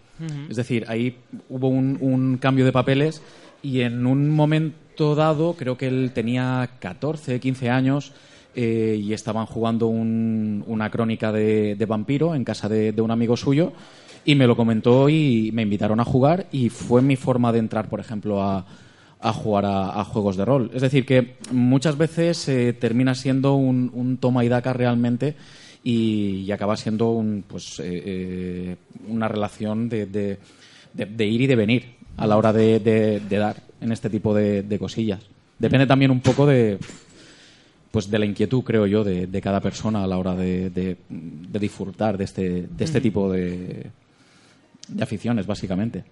[0.50, 1.18] Es decir, ahí
[1.50, 3.22] hubo un, un cambio de papeles
[3.62, 8.14] y en un momento dado, creo que él tenía 14, 15 años,
[8.56, 13.12] eh, y estaban jugando un- una crónica de, de vampiro en casa de, de un
[13.12, 13.74] amigo suyo
[14.28, 17.88] y me lo comentó y me invitaron a jugar y fue mi forma de entrar,
[17.88, 18.66] por ejemplo, a,
[19.22, 20.70] a jugar a, a juegos de rol.
[20.74, 25.36] Es decir, que muchas veces eh, termina siendo un, un toma y daca realmente
[25.82, 28.76] y, y acaba siendo un, pues, eh, eh,
[29.08, 30.38] una relación de, de-
[30.94, 31.86] de- de ir y de venir
[32.18, 35.22] a la hora de, dar en este tipo de, cosillas.
[35.58, 36.78] Depende también un poco de
[37.92, 40.98] pues de la inquietud, creo yo, de, cada persona a la hora de
[41.60, 43.88] disfrutar de este, de este tipo de,
[44.88, 46.04] de aficiones, básicamente.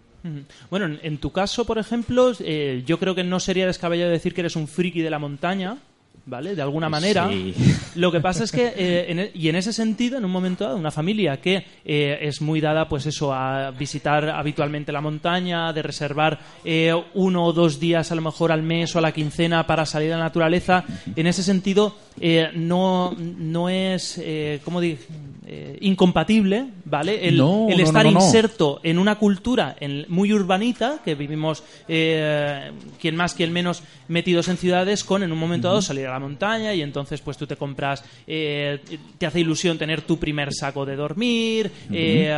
[0.72, 4.42] Bueno, en, tu caso, por ejemplo, eh, yo creo que no sería descabellado decir que
[4.42, 5.78] eres un friki de la montaña,
[6.26, 6.56] ¿vale?
[6.56, 7.30] De alguna manera.
[7.30, 7.54] Sí.
[7.96, 10.64] Lo que pasa es que, eh, en e- y en ese sentido, en un momento
[10.64, 15.72] dado, una familia que eh, es muy dada, pues eso, a visitar habitualmente la montaña,
[15.72, 19.12] de reservar eh, uno o dos días a lo mejor al mes o a la
[19.12, 20.84] quincena para salir a la naturaleza,
[21.16, 24.98] en ese sentido, eh, no, no es, eh, ¿cómo di-
[25.48, 27.28] eh, incompatible, ¿vale?
[27.28, 31.64] El, No, el no, estar no, inserto en una cultura en- muy urbanita, que vivimos
[31.88, 36.12] eh, quien más, quien menos metidos en ciudades, con en un momento dado salir a
[36.14, 38.80] la montaña y entonces pues tú te compras, eh,
[39.18, 42.34] te hace ilusión tener tu primer saco de dormir, eh,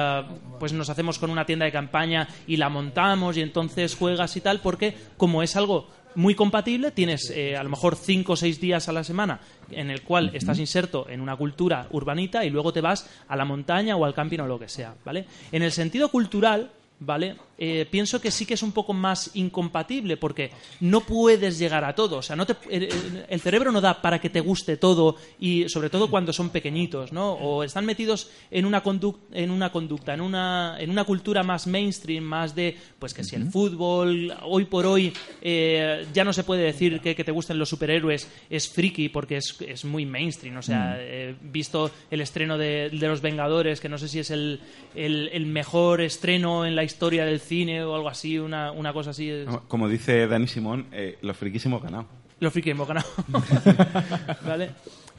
[0.60, 4.42] pues nos hacemos con una tienda de campaña y la montamos y entonces juegas y
[4.42, 5.88] tal, porque como es algo
[6.18, 9.92] muy compatible, tienes eh, a lo mejor cinco o seis días a la semana en
[9.92, 13.96] el cual estás inserto en una cultura urbanita y luego te vas a la montaña
[13.96, 15.28] o al camping o lo que sea, ¿vale?
[15.52, 17.36] En el sentido cultural, ¿vale?
[17.60, 21.96] Eh, pienso que sí que es un poco más incompatible porque no puedes llegar a
[21.96, 22.88] todo, o sea, no te, el,
[23.30, 27.12] el- cerebro no da para que te guste todo y sobre todo cuando son pequeñitos,
[27.12, 27.32] ¿no?
[27.34, 31.66] O están metidos en una conduc- en una conducta, en una en una cultura más
[31.66, 36.44] mainstream, más de pues que si el fútbol hoy por hoy eh, ya no se
[36.44, 40.58] puede decir que, que te gusten los superhéroes es friki porque es, es muy mainstream,
[40.58, 44.30] o sea, he visto el estreno de, de los Vengadores que no sé si es
[44.30, 44.60] el,
[44.94, 49.12] el, el mejor estreno en la historia del cine o algo así, una, una cosa
[49.12, 49.30] así.
[49.30, 52.06] es- Como dice Dani Simón, eh, los frikis hemos ganado.
[52.40, 53.08] los friki hemos ganado.
[54.46, 54.70] ¿Vale?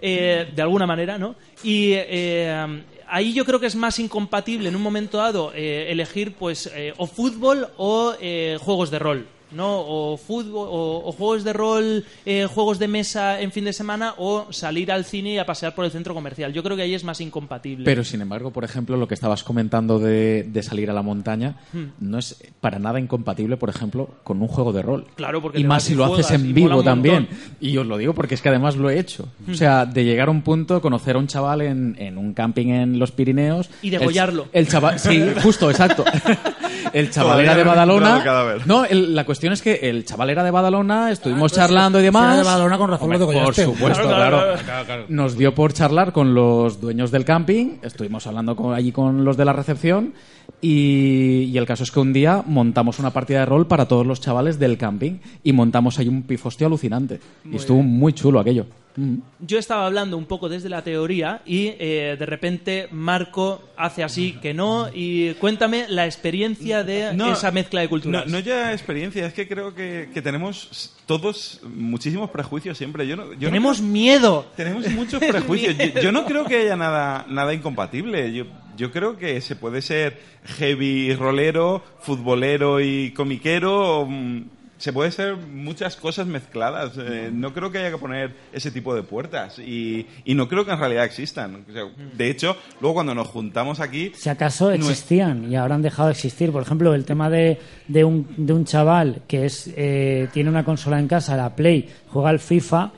[0.00, 1.34] Eh, de alguna manera, ¿no?
[1.64, 6.34] Y eh, ahí yo creo que es más incompatible en un momento dado eh, elegir,
[6.34, 8.14] pues, o fútbol o
[8.60, 9.26] juegos de rol.
[9.52, 9.80] ¿No?
[9.80, 14.14] O fútbol, o, o juegos de rol, eh, juegos de mesa en fin de semana,
[14.18, 16.52] o salir al cine y a pasear por el centro comercial.
[16.52, 17.84] Yo creo que ahí es más incompatible.
[17.84, 21.56] Pero sin embargo, por ejemplo, lo que estabas comentando de, de salir a la montaña
[21.72, 21.84] Hmm.
[22.00, 25.06] no es para nada incompatible, por ejemplo, con un juego de rol.
[25.14, 27.28] Claro, porque y más si lo haces juegas en vivo también.
[27.30, 27.36] Hmm.
[27.60, 29.28] Y os lo digo porque es que además lo he hecho.
[29.50, 32.68] O sea, de llegar a un punto, conocer a un chaval en, en un camping
[32.68, 33.70] en los Pirineos.
[33.82, 34.48] Y degollarlo.
[34.52, 36.04] El, el chaval, sí, justo, exacto.
[36.92, 38.16] El chaval era de Badalona.
[38.18, 38.66] el cadáver.
[38.66, 42.02] No, el- la cuestión es que el chaval era de Badalona, estuvimos Ah, charlando y
[42.02, 42.34] demás.
[42.34, 44.84] era de Badalona, con razón Hombre, lo Por supuesto, Claro, claro.
[44.86, 49.24] claro, Nos dio por charlar con los dueños del camping, estuvimos hablando con- allí con
[49.24, 50.12] los de la recepción
[50.60, 54.06] y, y el caso es que un día montamos una partida de rol para todos
[54.06, 57.20] los chavales del camping y montamos ahí un pifostio alucinante.
[57.50, 58.66] y estuvo muy chulo aquello.
[59.00, 59.18] Mm.
[59.46, 64.32] yo estaba hablando un poco desde la teoría y eh, de repente Marco hace así
[64.42, 68.26] que no y cuéntame la experiencia de No, esa mezcla de culturas.
[68.26, 73.06] No, no ya experiencia, es que creo que, que tenemos todos muchísimos prejuicios siempre.
[73.06, 74.46] Yo no, yo no Tenemos creo- miedo.
[74.56, 75.76] tenemos muchos prejuicios.
[75.78, 78.32] Yo, yo no creo que haya nada, nada incompatible.
[78.32, 80.18] Yo, yo creo que se puede ser
[80.58, 84.06] heavy rolero, futbolero y comiquero.
[84.08, 84.42] mm,
[84.78, 86.92] Se puede ser muchas cosas mezcladas.
[86.96, 89.58] Eh, no creo que haya que poner ese tipo de puertas.
[89.58, 91.64] Y, y no creo que en realidad existan.
[91.68, 91.82] O sea,
[92.16, 95.82] de hecho, luego cuando nos juntamos aquí, Si acaso No es- existían y ahora han
[95.82, 96.52] dejado de existir.
[96.52, 100.64] Por ejemplo, el tema de, de, un, de un chaval que es eh, tiene una
[100.64, 102.92] consola en casa, la Play, juega al FIFA.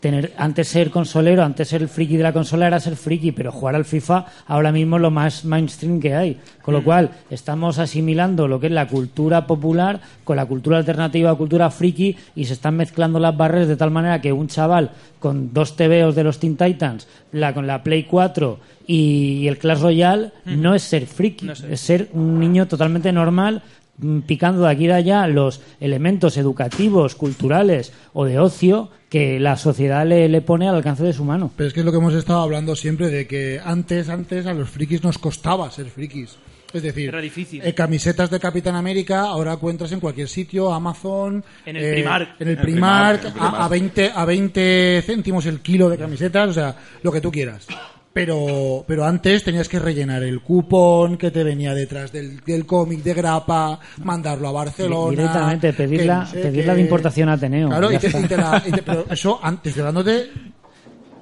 [0.00, 3.52] Tener, antes ser consolero, antes ser el friki de la consola era ser friki, pero
[3.52, 6.38] jugar al FIFA ahora mismo es lo más mainstream que hay.
[6.62, 11.36] Con lo cual, estamos asimilando lo que es la cultura popular con la cultura alternativa
[11.36, 15.52] cultura friki y se están mezclando las barreras de tal manera que un chaval con
[15.52, 20.32] dos TVOs de los Teen Titans, la, con la Play 4 y, el Clash Royale,
[20.46, 21.72] no es ser friki, No sé.
[21.72, 23.79] es ser un niño totalmente normal mm,
[24.26, 29.56] picando de aquí y de allá los elementos educativos, culturales o de ocio que la
[29.56, 31.50] sociedad le, le pone al alcance de su mano.
[31.56, 34.54] Pero es que es lo que hemos estado hablando siempre de que antes, antes a
[34.54, 36.36] los frikis nos costaba ser frikis.
[36.72, 37.60] Es decir, Era difícil.
[37.64, 42.40] eh, camisetas de Capitán América ahora encuentras en cualquier sitio, Amazon, En el eh, Primark.
[42.40, 43.64] en el En el Primark, Primark, en el a, Primark.
[43.64, 47.66] a 20 a 20 céntimos el kilo de camisetas, o sea, lo que tú quieras.
[48.12, 53.04] Pero, pero antes tenías que rellenar el cupón que te venía detrás del, del cómic
[53.04, 55.10] de grapa, mandarlo a Barcelona.
[55.10, 56.76] Directamente, que pedirla- no sé pedirla qué.
[56.76, 59.76] de importación a Ateneo, Claro, y te- y te la- y te- pero eso antes,
[59.76, 59.82] de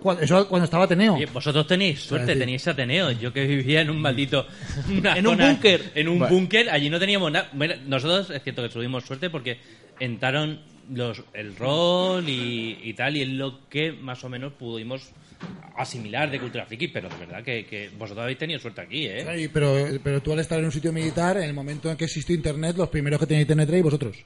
[0.01, 1.15] cuando, eso cuando estaba Ateneo.
[1.17, 3.11] Oye, vosotros tenéis suerte, tenéis Ateneo.
[3.11, 4.47] Yo que vivía en un maldito.
[4.89, 5.93] En un búnker.
[5.95, 7.49] En un búnker, allí no teníamos nada.
[7.53, 9.59] Bueno, nosotros es cierto que tuvimos suerte porque
[10.01, 10.61] entraron
[10.95, 15.11] los, el rol y, y tal, y es lo que más o menos pudimos
[15.77, 19.51] asimilar de cultura friki, pero de verdad que, vosotros habéis tenido suerte aquí, ¿eh?
[19.53, 22.35] Pero, pero tú al estar en un sitio militar, en el momento en que existió
[22.35, 24.25] internet, los primeros que tenían internet erais vosotros.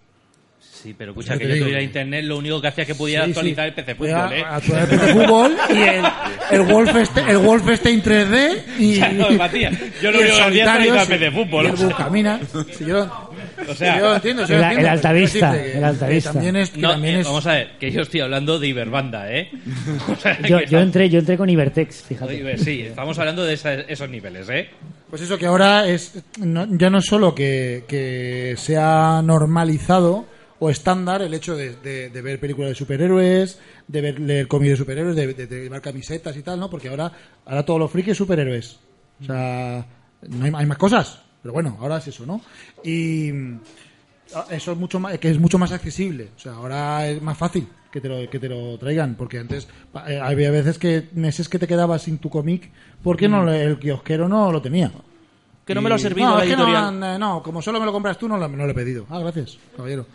[0.83, 3.25] Sí, pero escucha, Yo que yo tuviera internet, lo único que hacía es que pudiera
[3.25, 3.69] Sí, actualizar sí.
[3.69, 4.45] el PC Era Fútbol, ¿eh?
[4.49, 6.05] actualizar el PC Fútbol y el,
[6.51, 10.93] el, Wolfenstein, el Wolfenstein 3D y, Ya, no, Matías, yo lo único que hacía solitario,
[10.95, 11.77] actualizar el PC Fútbol, y el.
[11.77, 12.41] Buscamina.
[12.87, 13.29] Yo,
[13.69, 16.31] O sea, yo entiendo, el- lo entiendo, el altavista, que- el altavista.
[16.31, 18.59] que también es, que No, también eh, es- vamos a ver, que yo estoy hablando
[18.59, 19.51] de Iberbanda, ¿eh?
[20.11, 22.43] O sea, Yo, entré, yo entré con Ibertex, fíjate.
[22.43, 24.69] Iber- Sí, estamos hablando de esa- esos niveles, ¿eh?
[25.09, 30.27] Pues eso que ahora es no- ya no solo que, que sea normalizado
[30.65, 34.71] o estándar el hecho de, de- de ver películas de superhéroes, de ver, leer cómics
[34.71, 36.71] de superhéroes, de, llevar camisetas y tal, ¿no?
[36.71, 37.11] Porque ahora,
[37.47, 38.79] ahora todos los frikis superhéroes.
[39.21, 39.85] O sea,
[40.29, 41.21] no hay, hay más cosas.
[41.43, 42.41] Pero bueno, ahora es eso, ¿no?
[42.85, 43.61] Y mm,
[44.37, 46.29] ah, eso es mucho más, que es mucho más accesible.
[46.37, 49.17] O sea, ahora es más fácil que te lo, que te lo traigan.
[49.17, 49.67] Porque antes
[50.07, 52.71] eh, había veces que meses que te quedabas sin tu cómic
[53.03, 54.93] porque no, le- el kiosquero no lo tenía.
[55.67, 57.01] Que no me lo ha servido no, la es que no, editorial.
[57.01, 59.07] no, no, como solo me lo compras tú, no lo, no lo he pedido.
[59.11, 60.07] Ah, gracias, caballero.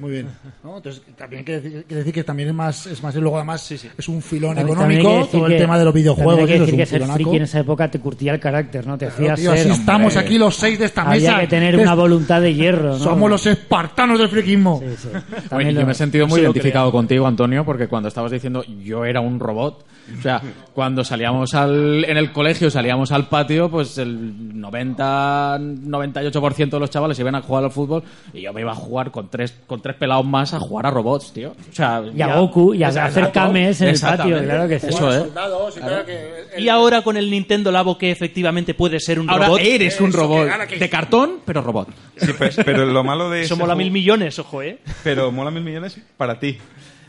[0.00, 0.28] Muy bien.
[0.64, 0.76] ¿no?
[0.76, 3.70] Entonces, también quiere decir, quiere decir que también es más, es más, y luego además
[3.72, 6.36] es un filón También- también que económico, decir todo el que- tema de los videojuegos.
[6.36, 7.14] también que decir es que un ser filonaco.
[7.16, 8.96] friki en esa época te curtía el carácter, ¿no?
[8.98, 9.60] Te Claro, hacías tío, ser...
[9.72, 11.40] así estamos aquí los seis de esta Había mesa.
[11.40, 12.98] que tener Es- una voluntad de hierro, ¿no?
[12.98, 14.80] Somos los espartanos del friquismo.
[14.84, 15.08] Sí, sí.
[15.08, 18.30] Oye, También yo lo- me he sentido muy lo identificado contigo, Antonio, porque cuando estabas
[18.32, 19.84] diciendo yo era un robot,
[20.18, 20.40] o sea,
[20.74, 26.90] cuando salíamos al, en el colegio, salíamos al patio, pues el 90, 98% de los
[26.90, 29.80] chavales iban a jugar al fútbol y yo me iba a jugar con tres, con
[29.82, 31.50] tres pelados más a jugar a robots, tío.
[31.70, 34.86] O sea, Y a Goku, y a hacer cames en el patio, claro que sí.
[34.88, 35.18] Eso es.
[35.24, 39.18] Soldados y tal, que el- Y ahora con el Nintendo Labo que efectivamente puede ser
[39.20, 39.60] un Ahora robot.
[39.62, 41.88] eres un Eso, robot que ahora que- de cartón, pero robot.
[42.16, 44.78] Sí, pe- pero, lo malo de Eso mola juego- mil millones, ojo, ¿eh?
[45.04, 46.58] Pero mola mil millones para ti.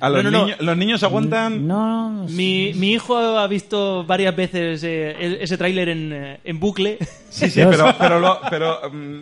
[0.01, 0.45] A los, No, no, no.
[0.45, 1.67] niños, los niños aguantan.
[1.67, 6.39] No, no, Mi, mi hijo ha visto varias veces eh, el- ese tráiler en, eh,
[6.45, 6.97] en bucle.
[7.29, 9.19] Sí, sí, pero, pero, lo, pero mm,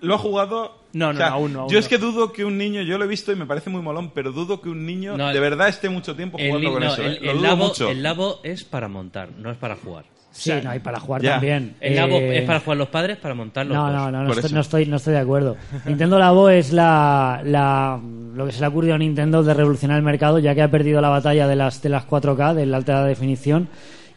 [0.00, 0.76] lo ha jugado.
[0.94, 1.80] No, no, o sea, no, aún no, aún yo no.
[1.80, 4.10] es que dudo que un niño, yo lo he visto y me parece muy molón,
[4.14, 6.82] pero dudo que un niño No, de el- verdad esté mucho tiempo El, jugando con
[6.82, 7.02] no, eso.
[7.02, 7.18] el- ¿eh?
[7.20, 7.88] Lo el dudo labo, mucho.
[7.90, 10.04] el labo es para montar, no es para jugar.
[10.30, 11.32] Sí, no, y para jugar Ya.
[11.32, 11.74] también.
[11.80, 14.32] El labo Eh, es para jugar los padres, para montar los No, no, no, no
[14.32, 15.56] estoy, no, estoy, no estoy de acuerdo.
[15.84, 17.98] Nintendo Labo es la, la,
[18.34, 20.70] lo que se le ha ocurrido a Nintendo de revolucionar el mercado, ya que ha
[20.70, 23.68] perdido la batalla de las, de las 4K, de la alta definición,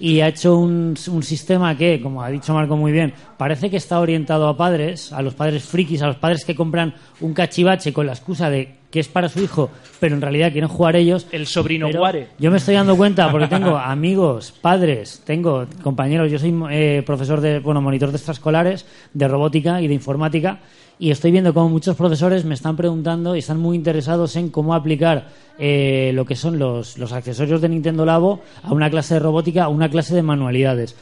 [0.01, 3.77] y ha hecho un, un sistema que, como ha dicho Marco muy bien, parece que
[3.77, 7.93] está orientado a padres, a los padres frikis, a los padres que compran un cachivache
[7.93, 11.27] con la excusa de que es para su hijo, pero en realidad quieren jugar ellos.
[11.31, 12.27] El sobrino Pero Guare.
[12.39, 16.29] Yo me estoy dando cuenta porque tengo amigos, padres, tengo compañeros.
[16.31, 20.59] Yo soy eh, profesor de, bueno, monitor de extraescolares, de robótica y de informática.
[21.01, 24.75] Y estoy viendo como muchos profesores me están preguntando y están muy interesados en cómo
[24.75, 29.19] aplicar eh, lo que son los, los accesorios de Nintendo Labo a una clase de
[29.19, 30.95] robótica, a una clase de manualidades.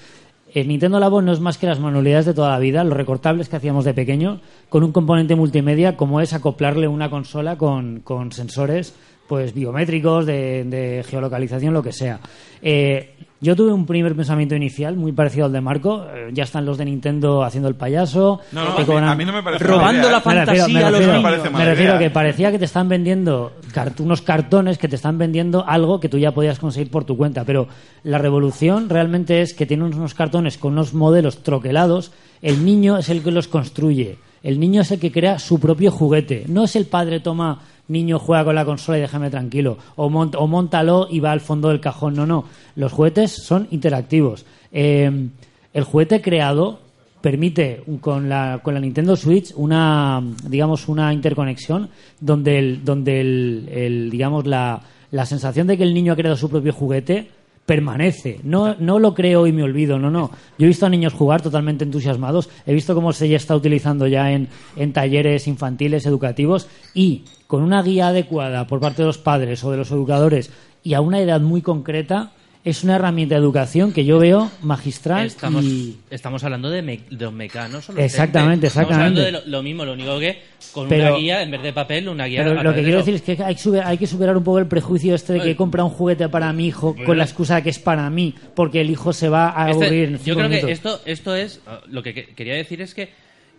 [0.53, 3.49] El Nintendo Labo no es más que las manualidades de toda la vida, los recortables
[3.49, 8.31] que hacíamos de pequeño, con un componente multimedia como es acoplarle una consola con, con
[8.31, 8.95] sensores
[9.27, 12.21] pues biométricos, de, de geolocalización, lo que sea.
[12.61, 16.05] Eh, yo tuve un primer pensamiento inicial muy parecido al de Marco.
[16.13, 18.41] Eh, ya están los de Nintendo haciendo el payaso.
[18.51, 18.71] No, no,
[19.07, 21.51] a mí, a no me parece Robando la fantasía me a los refiero, me niños.
[21.53, 21.99] me refiero idea.
[21.99, 26.09] que parecía que te están vendiendo cart- unos cartones que te están vendiendo algo que
[26.09, 27.45] tú ya podías conseguir por tu cuenta.
[27.45, 27.67] Pero
[28.03, 32.11] la revolución realmente es que tiene unos cartones con unos modelos troquelados.
[32.41, 34.17] El niño es el que los construye.
[34.43, 36.45] El niño es el que crea su propio juguete.
[36.47, 39.77] No es el padre toma niño juega con la consola y déjame tranquilo.
[39.97, 42.13] O, mont- o montalo y va al fondo del cajón.
[42.15, 42.45] No, no.
[42.75, 44.45] Los juguetes son interactivos.
[44.71, 45.27] Eh,
[45.73, 46.79] el juguete creado
[47.21, 51.89] permite con la, con la Nintendo Switch una digamos una interconexión
[52.21, 56.49] donde el, donde el, digamos la, la sensación de que el niño ha creado su
[56.49, 57.27] propio juguete
[57.69, 58.39] permanece.
[58.41, 60.31] No, no lo creo y me olvido, no, no.
[60.57, 64.07] Yo he visto a niños jugar totalmente entusiasmados, he visto cómo se ya está utilizando
[64.07, 69.19] ya en, en talleres infantiles, educativos, y con una guía adecuada por parte de los
[69.19, 70.49] padres o de los educadores
[70.83, 72.31] y a una edad muy concreta,
[72.65, 75.97] es una herramienta de educación que yo veo magistral Estamos, y...
[76.09, 77.89] estamos hablando de, me- de mecanos.
[77.95, 78.69] Exactamente, entes.
[78.71, 79.45] Estamos hablando exactamente.
[79.47, 80.41] de lo, lo mismo, lo único que
[80.73, 82.43] con Pero- una guía, en vez de papel, una guía.
[82.43, 84.59] Pero lo que quiero decir es que hay que, superar, hay que superar un poco
[84.59, 87.63] el prejuicio este de que compra un juguete para mi hijo con la excusa de
[87.63, 90.49] que es para mí, porque el hijo se va a Este- aburrir en yo creo
[90.49, 90.67] minutos.
[90.67, 91.61] que esto, esto es.
[91.65, 93.09] uh, Lo que que- quería decir es que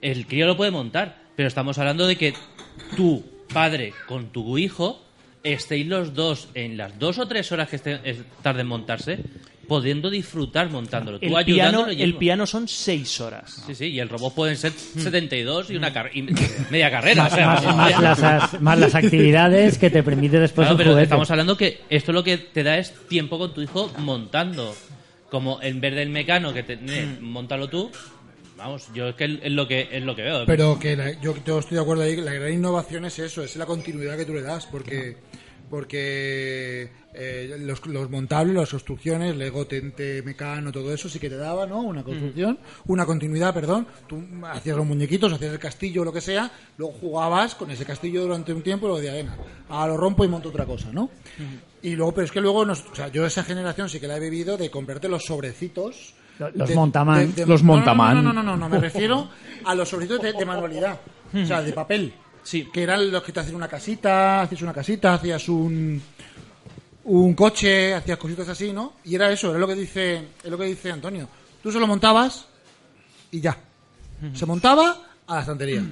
[0.03, 2.35] el crío lo puede montar, pero estamos hablando de que
[2.97, 5.03] tu padre con tu hijo
[5.43, 9.19] estéis los dos en las dos o tres horas que estén, es- tarde en montarse,
[9.67, 11.21] pudiendo disfrutar montándolo.
[11.21, 13.63] Tú El piano, ayudándolo y el piano son seis horas.
[13.67, 16.23] Sí, sí, y el robot pueden ser 72 y una car- y
[16.71, 17.23] media carrera.
[17.23, 20.77] más, o sea, más- las, as- más las actividades que te permite después Claro, el
[20.79, 21.05] pero juguete.
[21.05, 24.75] estamos hablando que esto lo que te da es tiempo con tu hijo montando.
[25.31, 27.93] Como en vez del mecano que te, eh, montalo tú.
[28.61, 30.45] Vamos, yo es que es lo que es lo que veo.
[30.47, 33.43] Pero que la- yo, yo estoy de acuerdo ahí, que la gran innovación es eso,
[33.43, 35.17] es la continuidad que tú le das, porque
[35.71, 41.37] porque eh, los, los montables, las construcciones, Lego, Tente, Mecano, todo eso sí que te
[41.37, 41.81] daba, ¿no?
[41.81, 43.87] Una construcción, una continuidad, perdón.
[44.09, 48.23] Tú hacías los muñequitos, hacías el castillo, lo que sea, luego jugabas con ese castillo
[48.23, 49.37] durante un tiempo y luego decías, venga,
[49.69, 51.11] ahora lo rompo y monto otra cosa, ¿no?
[51.83, 54.17] Y luego, pero es que luego, nos, o sea, yo esa generación sí que la
[54.17, 56.15] he vivido de comprarte los sobrecitos.
[56.41, 57.19] Lo- los de- Montaman.
[57.35, 58.17] de- de- Los no, no, Montaman.
[58.17, 59.29] No, no, no, no, no, me refiero
[59.65, 60.99] a los sobrecitos de, de manualidad,
[61.35, 62.13] o sea, de papel.
[62.43, 62.69] Sí.
[62.73, 66.03] Que eran los que te hacían una casita, hacías una casita, hacías un
[67.03, 68.95] un coche, hacías cositas así, ¿no?
[69.05, 71.29] Y era eso, era lo que dice, es lo que dice Antonio.
[71.63, 72.47] Tú se lo montabas
[73.31, 73.57] y ya.
[74.35, 75.83] Se montaba a la estantería.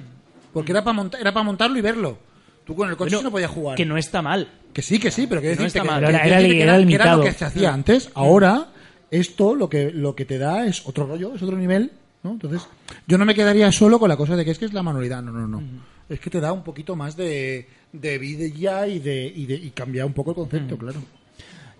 [0.53, 2.17] Porque era para montar, era para montarlo y verlo.
[2.65, 3.75] Tú con el coche Bueno, no podías jugar.
[3.75, 4.47] Que no está mal.
[4.73, 5.99] Que sí, que sí, pero que Que no está que, mal.
[6.03, 7.17] que- Era- que era era limitado.
[7.17, 8.09] lo que se hacía antes.
[8.13, 8.67] Ahora,
[9.11, 11.91] esto lo que, lo que te da es otro rollo, es otro nivel,
[12.23, 12.31] ¿no?
[12.31, 12.67] Entonces,
[13.07, 15.21] yo no me quedaría solo con la cosa de que es que es la manualidad.
[15.21, 15.61] No, no, no.
[16.09, 19.69] Es que te da un poquito más de, de vida y de, y de y
[19.71, 20.99] cambiar un poco el concepto, claro.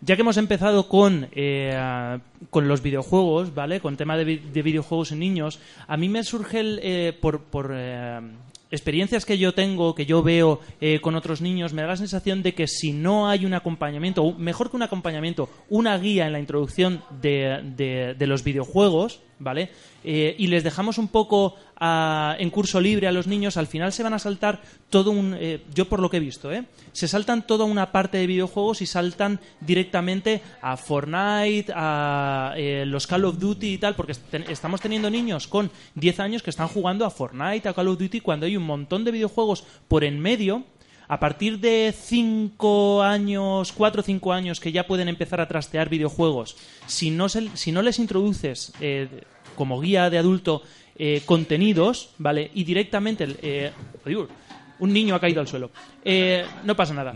[0.02, 2.20] Ya que hemos empezado con, eh,
[2.50, 3.82] con los videojuegos, ¿vale?
[3.82, 7.72] Con tema de, de videojuegos en niños, a mí me surge el, eh, por, por
[7.74, 8.22] eh,
[8.72, 12.44] experiencias que yo tengo, que yo veo eh, con otros niños, me da la sensación
[12.44, 16.34] de que si no hay un acompañamiento, o mejor que un acompañamiento, una guía en
[16.34, 19.70] la introducción de, de- de los videojuegos, ¿vale?
[20.04, 23.92] Eh, y les dejamos un poco a- en curso libre a los niños, al final
[23.92, 25.36] se van a saltar todo un...
[25.38, 26.66] eh, yo por lo que he visto, ¿eh?
[26.92, 33.08] Se saltan toda una parte de videojuegos y saltan directamente a Fortnite, a eh, los
[33.08, 36.68] Call of Duty y tal, porque est- estamos teniendo niños con 10 años que están
[36.68, 40.20] jugando a Fortnite, a Call of Duty, cuando hay un montón de videojuegos por en
[40.20, 40.64] medio.
[41.10, 45.90] A partir de 5 años, 4 o 5 años que ya pueden empezar a trastear
[45.90, 46.56] videojuegos,
[46.86, 49.08] si no, se- si no les introduces eh,
[49.56, 50.62] como guía de adulto
[50.96, 52.52] eh, contenidos, ¿vale?
[52.54, 53.72] Y directamente, eh,
[54.80, 55.72] un niño ha caído al suelo.
[56.06, 57.16] Eh, no pasa nada.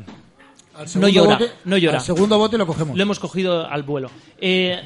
[0.95, 1.99] No llora, bote- no llora.
[1.99, 2.97] Al segundo bote lo cogemos.
[2.97, 4.09] Lo hemos cogido al vuelo.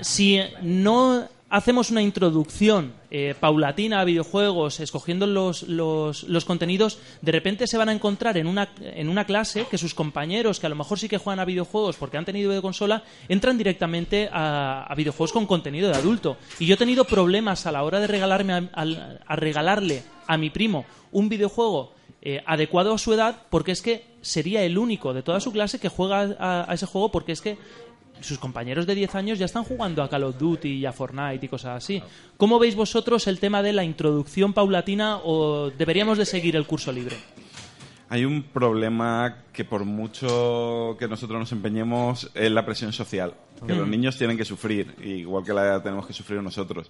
[0.02, 7.32] Si no hacemos una introducción eh, paulatina a videojuegos, escogiendo los, los, los contenidos, de
[7.32, 10.70] repente se van a encontrar en una, en una clase que sus compañeros, que a
[10.70, 14.84] lo mejor sí que juegan a videojuegos porque han tenido de consola, entran directamente a,
[14.84, 16.38] a videojuegos con contenido de adulto.
[16.60, 18.86] Y yo he tenido problemas a la hora de regalarme a,
[19.26, 24.04] a regalarle a mi primo un videojuego eh, adecuado a su edad, porque es que
[24.22, 27.58] sería el único de toda su clase que juega a ese juego, porque es que
[28.22, 31.46] sus compañeros de 10 años ya están jugando a Call of Duty y a Fortnite
[31.46, 32.02] y cosas así.
[32.38, 36.92] ¿Cómo veis vosotros el tema de la introducción paulatina o deberíamos de seguir el curso
[36.92, 37.16] libre?
[38.10, 43.34] Hay un problema que por mucho que nosotros nos empeñemos es la presión social,
[43.66, 46.90] que los niños tienen que sufrir, igual que la tenemos que sufrir nosotros.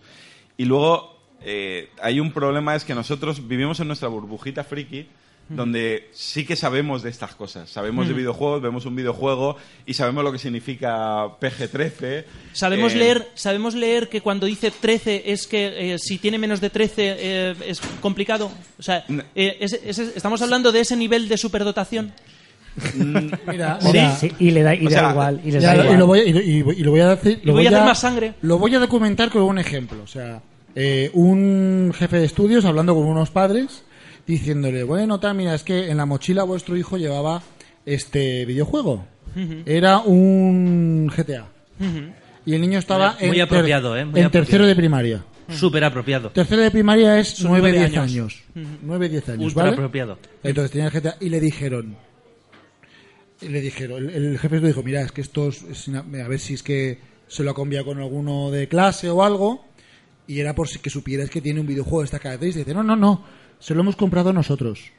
[0.57, 5.07] Y luego eh, hay un problema es que nosotros vivimos en nuestra burbujita friki
[5.49, 7.69] donde sí que sabemos de estas cosas.
[7.69, 12.25] Sabemos de videojuegos, vemos un videojuego y sabemos lo que significa PG-13.
[12.53, 16.59] Sabemos Eh, leer, sabemos leer que cuando dice 13 es que eh, si tiene menos
[16.61, 18.51] de 13 eh, es complicado.
[18.77, 19.57] O sea, eh,
[20.15, 22.11] estamos hablando de ese nivel de superdotación.
[22.95, 25.41] Mira, Sí, mira, sí, y le da, y O le da sea, igual.
[25.43, 25.99] Y les Ya, da lo- y, igual.
[25.99, 27.41] lo voy, a- y, lo- y lo- y lo voy a decir.
[27.45, 28.33] Voy a hacer más sangre.
[28.41, 30.03] Lo voy a documentar con un ejemplo.
[30.03, 30.41] O sea,
[30.75, 33.83] eh, un jefe de estudios hablando con unos padres
[34.27, 37.41] diciéndole, bueno, tal, mira, es que en la mochila vuestro hijo llevaba
[37.85, 39.05] este videojuego.
[39.65, 41.47] Era un GTA.
[42.45, 44.05] Y el niño estaba Muy- muy en, apropiado, ¿eh?
[44.05, 44.31] Muy en apropiado.
[44.31, 45.25] tercero de primaria.
[45.49, 46.29] Súper apropiado.
[46.31, 48.43] Tercero de primaria es Son 9-10 nueve años.
[48.85, 49.73] 9-10 años, Ultra ¿vale?
[49.75, 50.19] apropiado.
[50.43, 51.95] Entonces tenía el GTA y le dijeron.
[53.41, 55.99] y le dijeron, el, el jefe le dijo, mira, es que esto es, es una-
[55.99, 59.63] a ver si es que se lo ha cambiado con alguno de clase o algo.
[60.25, 62.65] Y era por si que supieras que tiene un videojuego de esta característica.
[62.65, 63.23] Dice, no, no, no,
[63.59, 64.91] se lo hemos comprado nosotros.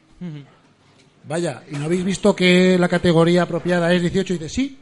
[1.26, 4.34] Vaya, ¿y no habéis visto que la categoría apropiada es 18?
[4.34, 4.78] Y dice, sí,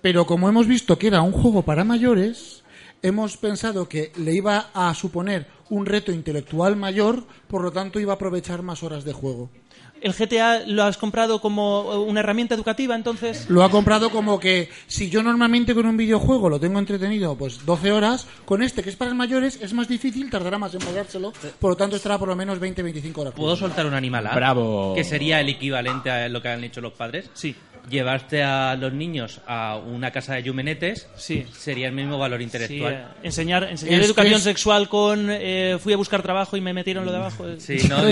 [0.00, 2.62] pero como hemos visto que era un juego para mayores,
[3.02, 8.12] hemos pensado que le iba a suponer un reto intelectual mayor, por lo tanto iba
[8.12, 9.50] a aprovechar más horas de juego.
[10.00, 13.48] ¿El GTA lo has comprado como una herramienta educativa entonces?
[13.48, 17.64] Lo ha comprado como que si yo normalmente con un videojuego lo tengo entretenido pues
[17.64, 21.32] 12 horas, con este que es para mayores es más difícil, tardará más en pagárselo,
[21.58, 23.34] por lo tanto estará por lo menos 20-25 horas.
[23.34, 24.28] ¿Puedo soltar un animal?
[24.34, 24.94] Bravo.
[24.94, 27.30] Que sería el equivalente a lo que han hecho los padres.
[27.34, 27.54] Sí.
[27.88, 31.46] Llevarte a los niños a una casa de yumenetes Sí.
[31.56, 32.92] sería el mismo valor Sí, intelectual.
[32.92, 36.72] eh, enseñar enseñar Es educación es- sexual con eh, fui a buscar trabajo y me
[36.72, 37.44] metieron lo de abajo.
[37.58, 38.08] Sí, ¿no?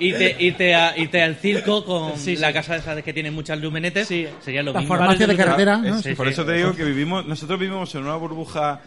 [0.00, 2.36] Irte, irte a- irte al circo con Sí, sí.
[2.36, 4.26] la casa esa que tiene muchas lumenetes Sí.
[4.40, 4.96] sería lo La mismo.
[4.96, 6.00] farmacia de carretera, ¿no?
[6.02, 6.32] Sí, Por sí.
[6.32, 8.80] eso te digo que vivimos, nosotros vivimos en una burbuja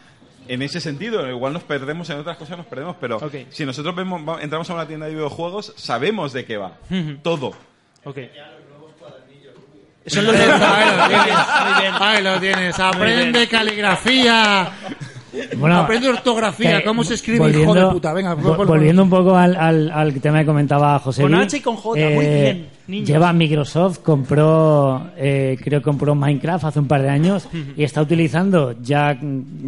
[0.48, 1.30] en ese sentido.
[1.30, 4.88] Igual nos perdemos en otras cosas, nos perdemos, pero si nosotros vemos, entramos a una
[4.88, 6.74] tienda de videojuegos, sabemos de qué va.
[7.22, 7.54] Todo.
[8.06, 8.18] Ok.
[10.10, 11.36] Son los Ahí lo bien,
[11.66, 11.94] muy bien.
[12.00, 13.50] ahí lo tienes, aprende bien.
[13.50, 14.70] caligrafía,
[15.58, 18.66] Bueno, aprende ortografía, que- cómo se escribe hijo de puta, venga, vo- ponlo.
[18.66, 22.00] volviendo un poco al, al, al tema que comentaba José Con H y con J,
[22.10, 23.08] muy bien, niños.
[23.08, 27.48] Lleva Microsoft, compró, eh, creo que compró Minecraft hace un par de años
[27.78, 29.18] y está utilizando, ya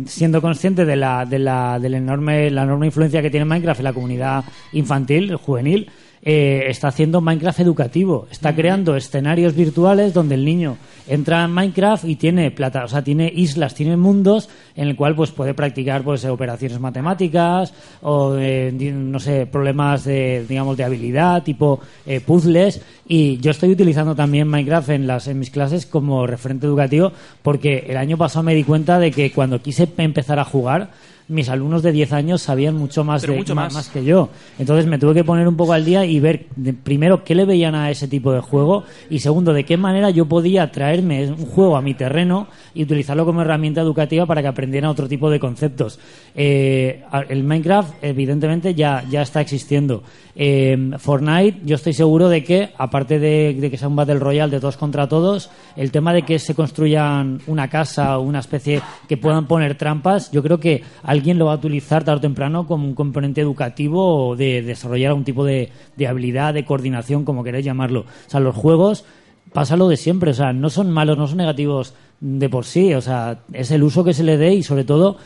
[0.07, 3.79] siendo consciente de la, de la, de la enorme, la enorme influencia que tiene Minecraft
[3.81, 5.89] en la comunidad infantil, juvenil,
[6.23, 8.27] eh, está haciendo Minecraft educativo.
[8.29, 13.03] Está creando escenarios virtuales donde el niño entra en Minecraft y tiene plata, o sea,
[13.03, 18.71] tiene islas, tiene mundos en el cual pues puede practicar pues operaciones matemáticas o eh,
[18.71, 24.47] no sé, problemas de digamos de habilidad, tipo eh, puzzles y yo estoy utilizando también
[24.47, 27.11] Minecraft en las en mis clases como referente educativo
[27.41, 30.91] porque el año pasado me di cuenta de que cuando quise empezar a jugar
[31.27, 33.87] mis alumnos de 10 años sabían mucho más de mucho ma- más.
[33.89, 34.29] que yo.
[34.59, 37.45] Entonces me tuve que poner un poco al día y ver de- primero qué le
[37.45, 41.45] veían a ese tipo de juego y segundo de qué manera yo podía traerme un
[41.45, 45.39] juego a mi terreno y utilizarlo como herramienta educativa para que aprendieran otro tipo de
[45.39, 45.99] conceptos.
[46.35, 50.03] Eh, el Minecraft evidentemente ya, ya está existiendo.
[50.35, 54.51] Eh, Fortnite yo estoy seguro de que aparte de, de que sea un Battle Royale
[54.51, 58.81] de todos contra todos, el tema de que se construyan una casa o una especie
[59.09, 62.65] que puedan poner trampas, yo creo que alguien lo va a utilizar tarde o temprano
[62.67, 67.43] como un componente educativo o de desarrollar algún tipo de, de habilidad, de coordinación, como
[67.43, 68.01] queréis llamarlo.
[68.01, 69.05] O sea, los juegos
[69.53, 72.93] pasa lo de siempre, o sea, no son malos, no son negativos de por sí,
[72.93, 75.17] o sea, es el uso que se le dé y sobre todo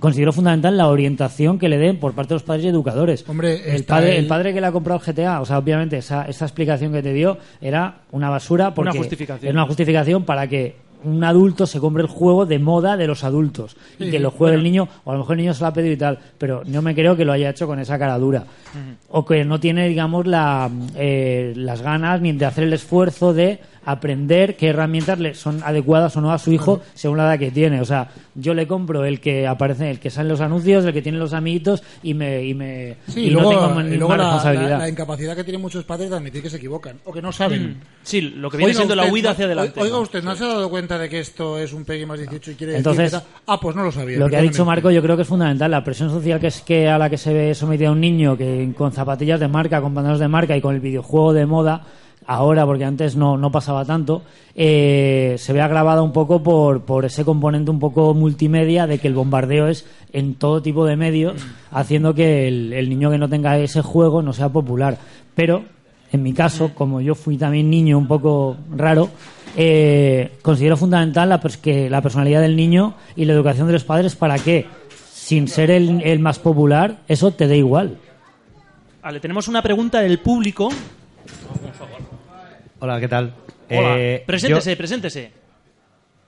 [0.00, 3.24] considero fundamental la orientación que le den por parte de los padres y educadores.
[3.28, 5.96] Hombre, el padre, el- el padre que le ha comprado el GTA, o sea, obviamente
[5.98, 9.48] esa, esa explicación que te dio era una basura porque justificación.
[9.50, 10.74] era una justificación para que
[11.04, 14.30] un adulto se compre el juego de moda de los adultos y Sí, que lo
[14.30, 16.18] juegue el niño, o a lo mejor el niño se lo ha pedido y tal,
[16.38, 18.44] pero no me creo que lo haya hecho con esa cara dura.
[19.10, 23.60] O que no tiene, digamos, la, eh, las ganas ni de hacer el esfuerzo de
[23.84, 27.50] aprender qué herramientas le son adecuadas o no a su hijo según la edad que
[27.50, 27.80] tiene.
[27.80, 30.92] O sea, yo le compro el que aparece, el que sale en los anuncios, el
[30.92, 34.16] que tiene los amiguitos y me, y me Sí, y luego, no tengo y luego
[34.16, 34.70] la, responsabilidad.
[34.70, 37.32] la- la incapacidad que tienen muchos padres de admitir que se equivocan o que no
[37.32, 37.78] saben.
[38.02, 39.80] Sí, lo que viene Oiga siendo la huida hacia adelante.
[39.80, 42.50] Oiga usted, ¿no se ha dado cuenta de que esto es un PEGI más 18
[42.50, 43.40] y quiere Entonces, decir que?
[43.46, 44.18] Ah, pues no lo sabía.
[44.18, 44.64] Lo que ha dicho.
[44.64, 45.70] Marco yo creo que es fundamental.
[45.70, 48.36] La presión social que es que a la que se ve sometido a un niño
[48.36, 51.82] que con zapatillas de marca, con pantalones de marca y con el videojuego de moda,
[52.26, 54.22] ahora, porque antes no, no pasaba tanto,
[54.54, 59.08] eh, se ve agravada un poco por, por ese componente un poco multimedia de que
[59.08, 63.28] el bombardeo es en todo tipo de medios, haciendo que el, el niño que no
[63.28, 64.98] tenga ese juego no sea popular.
[65.34, 65.64] Pero,
[66.12, 69.08] en mi caso, como yo fui también niño un poco raro,
[69.56, 73.84] eh, considero fundamental la, pers- que la personalidad del niño y la educación de los
[73.84, 74.66] padres para que,
[75.12, 77.96] sin ser el, el más popular, eso te dé igual.
[79.02, 80.68] Vale, tenemos una pregunta del público.
[82.82, 83.32] Hola, ¿qué tal?
[83.70, 85.30] Hola, Eh, preséntese, preséntese.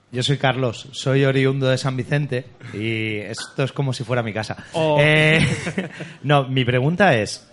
[0.09, 4.23] Yo, yo soy Carlos, soy oriundo de San Vicente y esto es como si fuera
[4.23, 4.55] mi casa.
[4.71, 4.95] Oh.
[4.97, 5.39] Eh,
[6.23, 7.45] no, mi pregunta es,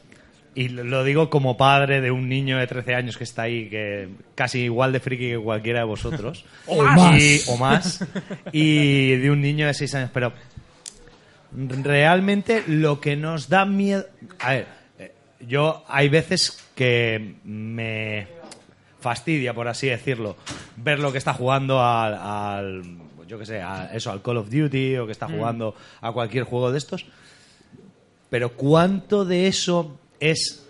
[0.55, 3.69] y lo- lo digo como padre de un niño de 13 años que está ahí,
[3.69, 6.45] que casi igual de friki que cualquiera de vosotros.
[6.67, 7.21] O más.
[7.21, 8.07] Y- o más.
[8.53, 10.33] Y de un niño de 6 años, pero
[11.57, 14.07] realmente lo que nos da miedo...
[14.39, 14.67] A ver,
[15.01, 18.41] eh, yo hay veces que me
[19.03, 20.37] fastidia, por así decirlo,
[20.77, 22.83] ver lo que está jugando al, al-
[23.29, 26.45] yo qué sé, a eso, al Call of Duty o que está jugando a cualquier
[26.45, 27.05] juego de estos.
[28.31, 30.67] Pero ¿cuánto de eso es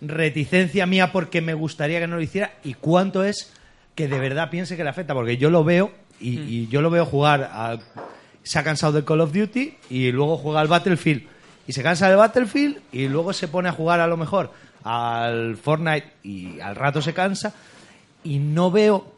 [0.00, 3.52] reticencia mía porque me gustaría que no lo hiciera y cuánto es
[3.94, 5.14] que de verdad piense que le afecta?
[5.14, 7.78] Porque yo lo veo y, y yo lo veo jugar a-
[8.42, 11.22] se ha cansado del Call of Duty y luego juega al Battlefield
[11.66, 14.50] y se cansa del Battlefield y luego se pone a jugar a lo mejor
[14.84, 17.54] al Fortnite y al rato se cansa
[18.24, 19.12] y no veo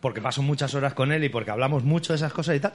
[0.00, 2.72] porque paso muchas horas con él y porque hablamos mucho de esas cosas y tal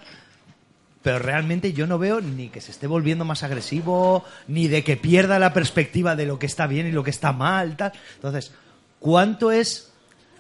[1.02, 4.98] pero realmente yo no veo ni que se esté volviendo más agresivo, ni de que
[4.98, 7.92] pierda la perspectiva de lo que está bien y lo que está mal, tal.
[8.16, 8.52] Entonces,
[9.00, 9.92] ¿cuánto es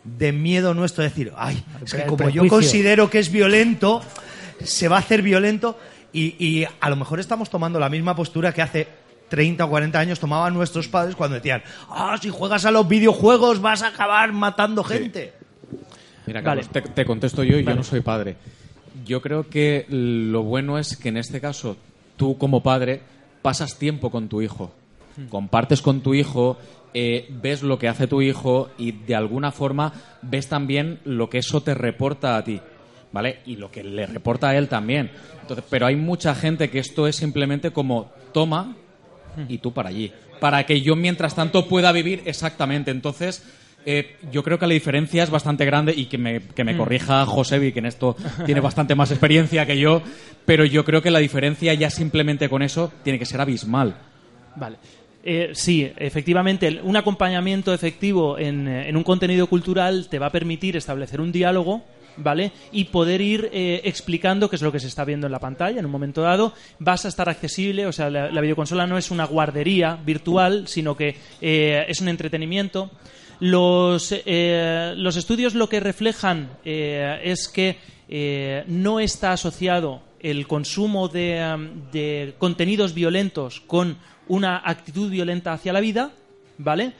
[0.03, 4.01] de miedo nuestro decir, ay, es que como yo considero que es violento,
[4.63, 5.79] se va a hacer violento
[6.13, 8.87] y, y a lo mejor estamos tomando la misma postura que hace
[9.31, 13.61] 30 o 40 años tomaban nuestros padres cuando decían, ah, si juegas a los videojuegos
[13.61, 15.31] vas a acabar matando gente.
[16.27, 16.63] Mira, Vale.
[16.63, 18.35] Carlos, te, te contesto yo y yo no soy padre.
[19.05, 21.77] Yo creo que lo bueno es que en este caso
[22.17, 23.01] tú como padre
[23.41, 24.73] pasas tiempo con tu hijo,
[25.29, 26.57] compartes con tu hijo,
[26.93, 31.37] eh, ves lo que hace tu hijo y de alguna forma ves también lo que
[31.37, 32.59] eso te reporta a ti,
[33.13, 33.39] ¿vale?
[33.45, 35.09] Y lo que le reporta a él también.
[35.39, 38.75] Entonces, pero hay mucha gente que esto es simplemente como toma
[39.47, 40.11] y tú para allí.
[40.39, 42.91] Para que yo, mientras tanto, pueda vivir exactamente.
[42.91, 43.43] Entonces,
[43.85, 47.25] eh, yo creo que la diferencia es bastante grande y que me, que me corrija
[47.25, 48.15] Josebi, que en esto
[48.45, 50.01] tiene bastante más experiencia que yo,
[50.45, 53.95] pero yo creo que la diferencia ya simplemente con eso tiene que ser abismal.
[54.55, 54.77] Vale.
[55.23, 60.31] Eh, sí, efectivamente, un acompañamiento efectivo en, eh, en un contenido cultural te va a
[60.31, 61.83] permitir establecer un diálogo
[62.17, 62.51] ¿vale?
[62.71, 65.79] Y poder ir eh, explicando qué es lo que se está viendo en la pantalla
[65.79, 66.53] en un momento dado.
[66.79, 70.95] Vas a estar accesible, o sea, la, la videoconsola no es una guardería virtual, sino
[70.95, 72.91] que eh, es un entretenimiento.
[73.39, 80.45] Los, eh, los estudios lo que reflejan eh, es que eh, no está asociado el
[80.45, 83.97] consumo de, um, de contenidos violentos con
[84.27, 86.11] una actitud violenta hacia la vida,
[86.59, 86.93] ¿vale?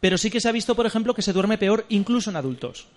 [0.00, 2.88] Pero sí que se ha visto, por ejemplo, que se duerme peor incluso en adultos.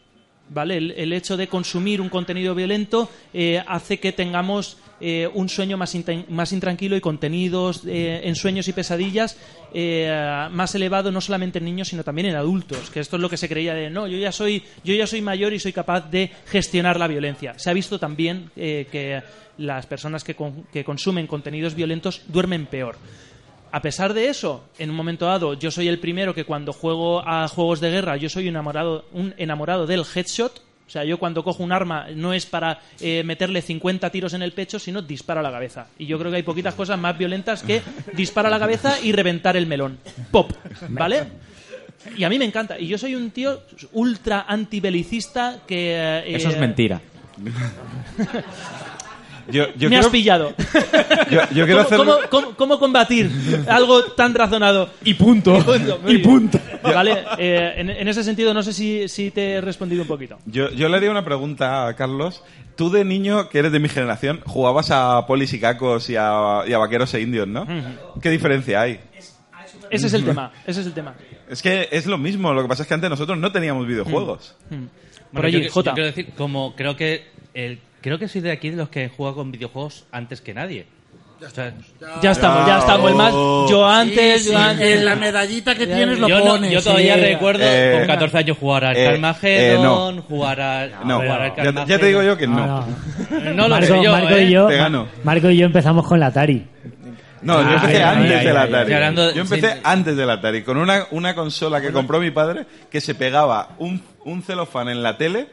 [0.50, 0.78] ¿Vale?
[0.78, 5.78] El, el hecho de consumir un contenido violento eh, hace que tengamos eh, un sueño
[5.78, 5.94] más,
[6.30, 9.38] más intranquilo y contenidos eh, en sueños y pesadillas
[9.74, 13.30] eh, más elevado no solamente en niños sino también en adultos que esto es lo
[13.30, 16.10] que se creía de no yo ya soy yo ya soy mayor y soy capaz
[16.10, 19.22] de gestionar la violencia se ha visto también eh, que
[19.58, 22.96] las personas que, con- que consumen contenidos violentos duermen peor
[23.72, 27.22] a pesar de eso, en un momento dado, yo soy el primero que cuando juego
[27.28, 30.62] a juegos de guerra, yo soy enamorado, un enamorado del headshot.
[30.86, 34.42] O sea, yo cuando cojo un arma no es para eh, meterle 50 tiros en
[34.42, 35.88] el pecho, sino disparo a la cabeza.
[36.00, 37.82] Y yo creo que hay poquitas cosas más violentas que
[38.14, 39.98] disparo a la cabeza y reventar el melón.
[40.32, 40.52] Pop,
[40.88, 41.24] ¿vale?
[42.16, 42.80] Y a mí me encanta.
[42.80, 45.94] Y yo soy un tío ultra antibelicista que...
[46.26, 47.02] eh, Eso es mentira.
[49.50, 50.54] Yo, yo me quiero- has pillado.
[51.32, 51.98] Yo, yo quiero ¿Cómo, hacer...
[51.98, 53.30] cómo- cómo- cómo combatir
[53.68, 54.90] algo tan razonado?
[55.04, 55.58] Y punto.
[56.08, 56.60] Y punto.
[56.84, 60.38] Vale, eh, en, en ese sentido no sé si, si te he respondido un poquito.
[60.46, 62.44] Yo, yo le haría una pregunta a Carlos.
[62.76, 66.62] Tú de niño, que eres de mi generación, jugabas a polis y cacos y a,
[66.68, 67.66] y a vaqueros e indios, ¿no?
[68.22, 69.00] ¿Qué diferencia hay?
[69.90, 71.16] Ese es el tema, ese es el tema.
[71.50, 74.56] Es que es lo mismo, lo que pasa es que antes nosotros no teníamos videojuegos.
[74.70, 74.78] Por
[75.32, 75.92] Bueno, allí, yo, Jota.
[75.92, 79.10] yo quiero decir, como creo que el, creo que soy de aquí de los que
[79.16, 80.86] juega con videojuegos antes que nadie.
[81.40, 83.12] Ya estamos, ya estamos.
[83.12, 84.98] El más, yo antes, Sí, yo sí, antes.
[84.98, 86.72] en la medallita que tienes lo yo, no- pones.
[86.72, 87.20] yo todavía sí.
[87.22, 91.50] recuerdo Eh, con 14 años jugar al eh, Carmageddon, eh, jugar al No, jugar al
[91.50, 92.08] ya, te- ya te Carmageddon.
[92.08, 92.56] digo yo que no.
[92.56, 93.54] No, no.
[93.54, 94.44] No lo Marco, sé yo, Marco ¿eh?
[94.46, 95.08] y yo, Te gano.
[95.24, 96.66] Marco y yo empezamos con la Atari.
[97.42, 98.92] No, yo Ah, empecé antes del Atari.
[99.36, 99.80] Yo empecé sí.
[99.84, 104.02] antes del Atari, con una, una consola que compró mi padre que se pegaba un,
[104.26, 105.48] un celofán en la tele.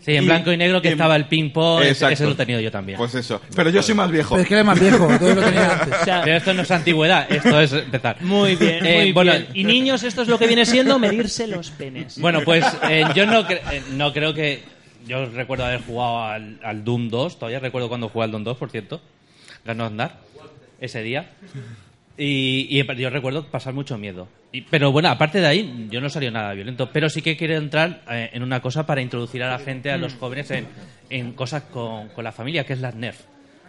[0.00, 2.60] Sí, en Y- blanco y negro que y- estaba el ping-pong, ese, lo he tenido
[2.60, 2.98] yo también.
[2.98, 3.40] Pues eso.
[3.54, 4.34] Pero yo soy más viejo.
[4.34, 5.96] Pero es que eres más viejo, entonces lo tenía antes.
[6.02, 8.20] O sea, Pero esto no es antigüedad, esto es empezar.
[8.20, 9.46] muy bien, Eh, muy bueno, bien.
[9.54, 12.18] Y niños, esto es lo que viene siendo medirse los penes.
[12.20, 14.62] Bueno, pues eh, yo no, cre- eh, no creo que...
[15.06, 18.56] Yo recuerdo haber jugado al, al Doom 2, todavía recuerdo cuando jugué al Doom 2,
[18.58, 19.00] por cierto.
[19.64, 20.18] Ganó Aznar
[20.80, 21.30] ese día.
[22.18, 24.28] Y, y yo recuerdo pasar mucho miedo.
[24.52, 26.90] Y- pero bueno, aparte de ahí, yo no salió nada violento.
[26.92, 29.98] Pero sí que quiero entrar eh, en una cosa para introducir a la gente, a
[29.98, 30.66] los jóvenes, en,
[31.10, 33.20] en cosas con, con la familia, que es las Nerf.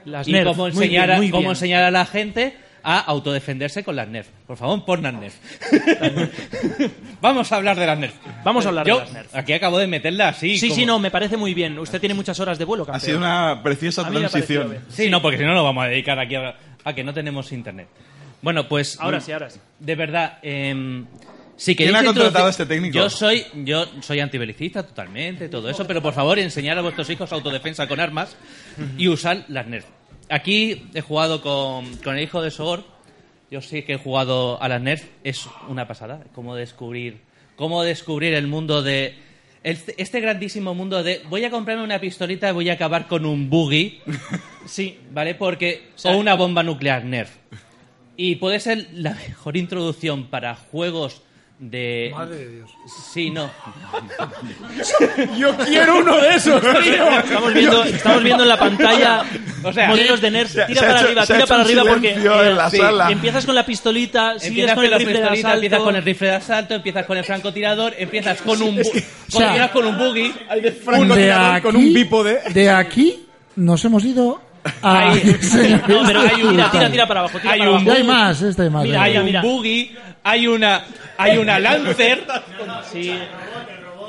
[0.05, 1.49] Las y Nerf, cómo muy enseñar, bien, muy cómo bien.
[1.51, 4.29] enseñar a la gente a autodefenderse con las Nerf.
[4.45, 5.35] Por favor, pon las Nerf.
[7.21, 8.13] Vamos a hablar de las Nerf.
[8.43, 9.35] Vamos a hablar Yo de las Nerf.
[9.35, 10.57] Aquí acabo de meterla así.
[10.57, 11.77] Sí, como- sí, no, me parece muy bien.
[11.79, 14.77] Usted tiene muchas horas de vuelo, Ha sido una preciosa transición.
[14.89, 16.55] Sí, no, porque si no, lo vamos a dedicar aquí a,
[16.87, 17.87] a que no tenemos internet.
[18.41, 18.97] Bueno, pues.
[18.99, 19.59] Ahora sí, ahora sí.
[19.79, 21.05] De verdad, em,
[21.57, 22.97] si ¿Quién queréis ha contratado a este técnico?
[22.97, 27.33] Yo soy, yo soy antibelicista totalmente, todo eso, pero por favor, enseñar a vuestros hijos
[27.33, 28.37] autodefensa con armas
[28.97, 29.85] y usar las Nerf.
[30.29, 32.85] Aquí he jugado con, con el hijo de Sogor.
[33.51, 35.03] Yo sí que he jugado a las Nerf.
[35.25, 36.23] Es una pasada.
[36.33, 37.19] Cómo descubrir,
[37.57, 39.26] cómo descubrir el mundo de.
[39.63, 43.49] Este grandísimo mundo de voy a comprarme una pistolita y voy a acabar con un
[43.49, 43.99] buggy.
[44.67, 45.33] Sí, ¿vale?
[45.33, 45.91] Porque.
[45.95, 47.37] O, sea- una bomba nuclear Nerf.
[48.17, 51.21] Y puede ser la mejor introducción para juegos
[51.59, 52.11] de.
[52.15, 52.69] Madre de Dios.
[53.13, 53.49] Sí, no.
[55.37, 59.23] Yo quiero uno de esos, Estamos viendo, estamos viendo en la pantalla
[59.63, 60.31] O sea, modelos de ha-
[60.67, 63.11] Tira para hecho- arriba, tira para un arriba porque en la sí, sala.
[63.11, 65.53] empiezas con la pistolita, sigues Empiezas con el rifle de asalto.
[65.55, 68.91] empiezas con el rifle de asalto, empiezas con el francotirador, empiezas con un, bu- o
[68.91, 69.01] con,
[69.41, 70.33] sea, empiezas con un buggy.
[71.15, 72.39] De aquí, con un bípode.
[72.53, 74.41] de aquí nos hemos ido
[74.81, 75.13] a...
[75.87, 77.91] No, pero tira, tira, tira para abajo, tira Hay para un abajo.
[77.97, 78.83] Hay más, este hay más.
[78.83, 79.01] Mira.
[79.03, 79.95] Hay mira, un buggy,
[80.29, 80.83] hay una,
[81.17, 82.25] hay una Lancer,
[82.91, 83.13] Sí.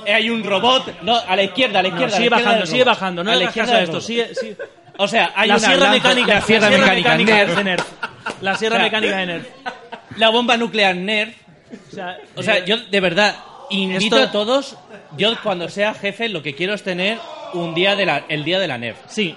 [0.07, 1.03] hay un robot.
[1.03, 2.05] No, a la izquierda, a la No, izquierda.
[2.05, 3.25] a la sigue izquierda bajando, sigue bajando.
[3.25, 4.01] No a la izquierda esto.
[4.01, 4.57] Sigue, sigue.
[4.97, 7.87] O sea, hay la una sierra Lancer- mecánica, la sierra mecánica, Nerf, de Nerf.
[8.41, 9.47] La sierra O sea, mecánica de Nerf.
[10.17, 11.35] la bomba nuclear Nerf.
[11.91, 13.37] O sea, O sea, yo de verdad
[13.71, 14.77] invito Esto- a todos.
[15.17, 17.19] Yo cuando sea jefe lo que quiero es tener
[17.55, 18.99] un día de la, el día de la Nerf.
[19.07, 19.37] Sí.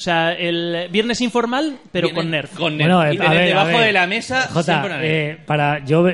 [0.00, 2.54] O sea, el viernes informal, pero Viene con Nerf.
[2.54, 2.88] Con Nerf.
[2.90, 3.86] Bueno, eh, y a tener ver, a debajo ver.
[3.88, 5.10] de la mesa Jota, siempre una Nerf.
[5.12, 6.06] eh, para yo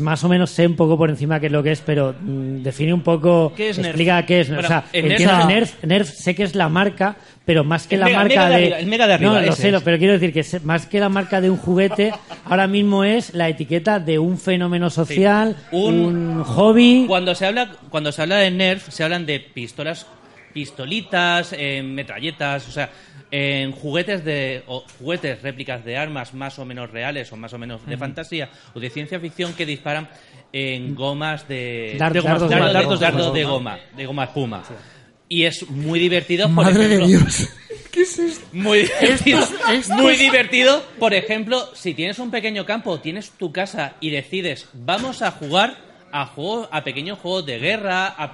[0.00, 2.64] más o menos sé un poco por encima qué es lo que es, pero mm,
[2.64, 3.90] define un poco, ¿Qué es Nerf?
[3.90, 4.48] explica qué es.
[4.48, 7.14] Bueno, o sea, Nerf- entiendo o sea- Nerf, Nerf sé que es la marca,
[7.44, 9.32] pero más que El la mega- marca mega de de, arriba, el mega de arriba,
[9.34, 9.82] no, lo ese sé, es.
[9.82, 12.12] pero quiero decir que se- más que la marca de un juguete,
[12.46, 15.94] ahora mismo es la etiqueta de un fenómeno social, Un-
[16.40, 17.04] un, hobby.
[17.06, 20.08] Cuando se habla cuando se habla de Nerf se hablan de pistolas
[20.52, 22.90] pistolitas, en metralletas, o sea,
[23.34, 27.58] en juguetes de o juguetes réplicas de armas más o menos reales o más o
[27.58, 30.06] menos de fantasía o de ciencia ficción que disparan
[30.52, 32.72] en gomas de Dar- de dardos de dardos, goma.
[32.72, 34.62] dardos- dardos de goma, de goma espuma.
[35.30, 37.48] Y es muy divertido, por Madre de ejemplo, Dios.
[37.90, 38.46] ¿Qué es esto?
[38.52, 40.82] muy divertido, esto muy divertido.
[40.98, 45.76] Por ejemplo, si tienes un pequeño campo, tienes tu casa y decides, vamos a jugar
[46.12, 48.30] a juegos, a pequeños juegos de guerra, a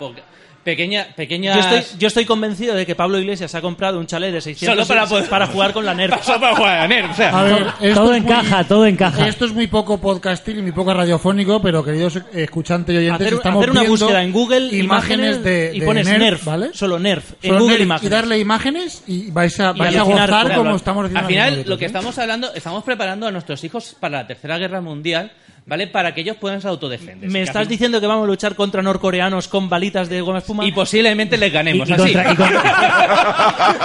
[0.69, 1.55] pequeña, pequeñas...
[1.57, 4.75] Yo estoy, yo estoy convencido de que Pablo Iglesias ha comprado un chalet de 600
[4.77, 6.23] Solo para poder- para jugar con la NERF.
[6.25, 8.65] Solo para jugar a la NERF, o sea, A ver, esto todo es muy- encaja,
[8.65, 9.27] todo encaja.
[9.29, 13.35] Esto es muy poco podcastil y muy poco radiofónico, pero queridos escuchantes y oyentes, Hacer,
[13.39, 16.71] estamos hacer una viendo búsqueda en Google, imágenes de, y de pones Nerf, Nerf, ¿vale?
[16.75, 18.11] solo Nerf, en Solo Google Nerf, Imágenes.
[18.11, 21.21] Y darle imágenes y vais a, Y vais a alucinar, gozar como estamos diciendo.
[21.27, 21.87] Al final, lo que ¿eh?
[21.87, 25.33] estamos hablando, estamos preparando a nuestros hijos para la Tercera Guerra Mundial,
[25.69, 25.87] ¿vale?
[25.87, 27.33] Para que ellos puedan autodefenderse.
[27.33, 30.65] ¿Me estás diciendo que vamos a luchar contra norcoreanos con balitas de goma espuma?
[30.67, 32.03] Y posiblemente les ganemos, y así.
[32.03, 33.79] contra, y contra-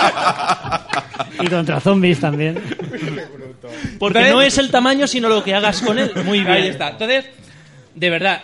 [1.44, 2.60] y contra zombies también.
[4.00, 6.12] Porque no es el tamaño, sino lo que hagas con él.
[6.26, 6.52] Muy bien.
[6.52, 6.90] Ahí está.
[6.90, 7.26] Entonces,
[7.96, 8.42] de verdad,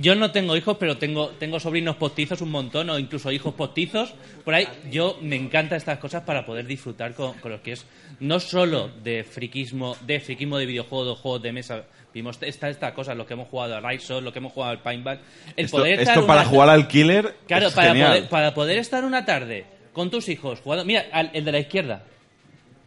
[0.00, 4.14] yo- no tengo hijos, pero tengo, tengo sobrinos postizos un montón, o incluso hijos postizos.
[4.44, 7.84] Por ahí, yo me encantan estas cosas para poder disfrutar con, con lo que es
[8.20, 11.82] no solo de friquismo, de friquismo de videojuegos, de juegos de mesa.
[12.14, 14.80] Vimos esta, esta cosa, lo que hemos jugado a Rise lo que hemos jugado al
[14.82, 15.20] Paintball.
[15.56, 18.08] El Esto, poder esto para una- jugar al killer Claro, es para genial.
[18.10, 20.84] poder, para poder estar una tarde con tus hijos jugando.
[20.84, 22.02] Mira, al- el de la izquierda.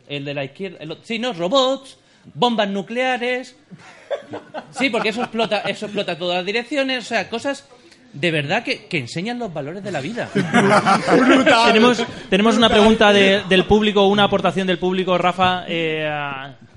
[0.08, 0.78] El de la izquierda.
[0.82, 1.98] el sí, no, robots,
[2.34, 3.56] bombas nucleares.
[4.72, 7.06] Sí, porque eso explota, eso explota todas las direcciones.
[7.06, 7.68] O sea, cosas
[8.14, 10.30] de verdad que, que enseñan los valores de la vida.
[11.68, 15.18] tenemos, tenemos una pregunta de- del público, una aportación del público.
[15.18, 16.08] Rafa, eh,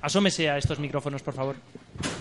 [0.03, 1.57] asómese a estos micrófonos, por favor.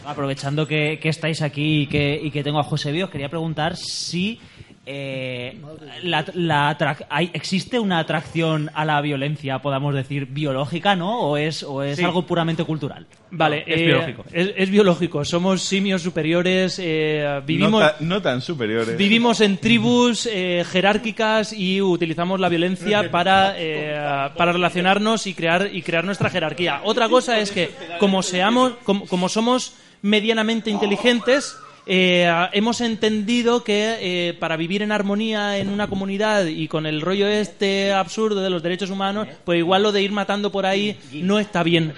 [0.05, 3.30] Aprovechando que, que estáis aquí y que, y que tengo a José Bí, os quería
[3.30, 4.39] preguntar si
[4.86, 5.57] eh,
[6.03, 11.21] la, la atrac- hay- existe una atracción a la violencia, podamos decir, biológica, ¿no?
[11.21, 12.03] ¿O es, o es Sí.
[12.03, 13.05] algo puramente cultural?
[13.31, 14.25] Vale, es eh, biológico.
[14.31, 15.23] Es, es biológico.
[15.25, 16.79] Somos simios superiores.
[16.84, 18.97] eh, vivimos, no, ta- no tan superiores.
[18.97, 25.69] Vivimos en tribus eh, jerárquicas y utilizamos la violencia para, eh, para relacionarnos y crear,
[25.71, 26.81] y crear nuestra jerarquía.
[26.84, 31.55] Otra cosa es que, como, seamos, como, como somos medianamente inteligentes,
[31.86, 37.01] eh, hemos entendido que eh, para vivir en armonía en una comunidad y con el
[37.01, 40.97] rollo este absurdo de los derechos humanos, pues igual lo de ir matando por ahí
[41.13, 41.93] no está bien.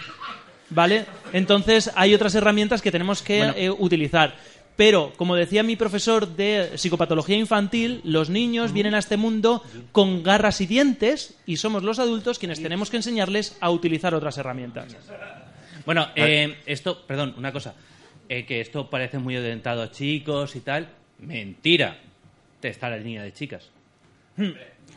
[0.71, 1.05] ¿Vale?
[1.33, 4.35] Entonces hay otras herramientas que tenemos que eh, utilizar.
[4.75, 9.63] Pero, como decía mi profesor de psicopatología infantil, los niños vienen a este mundo
[9.93, 14.37] con garras y dientes y somos los adultos quienes tenemos que enseñarles a utilizar otras
[14.37, 14.97] herramientas.
[15.85, 17.73] Bueno, eh, esto, perdón, una cosa.
[18.27, 20.89] Eh, que esto parece muy orientado a chicos y tal.
[21.19, 21.99] Mentira.
[22.59, 23.71] Te está la línea de chicas.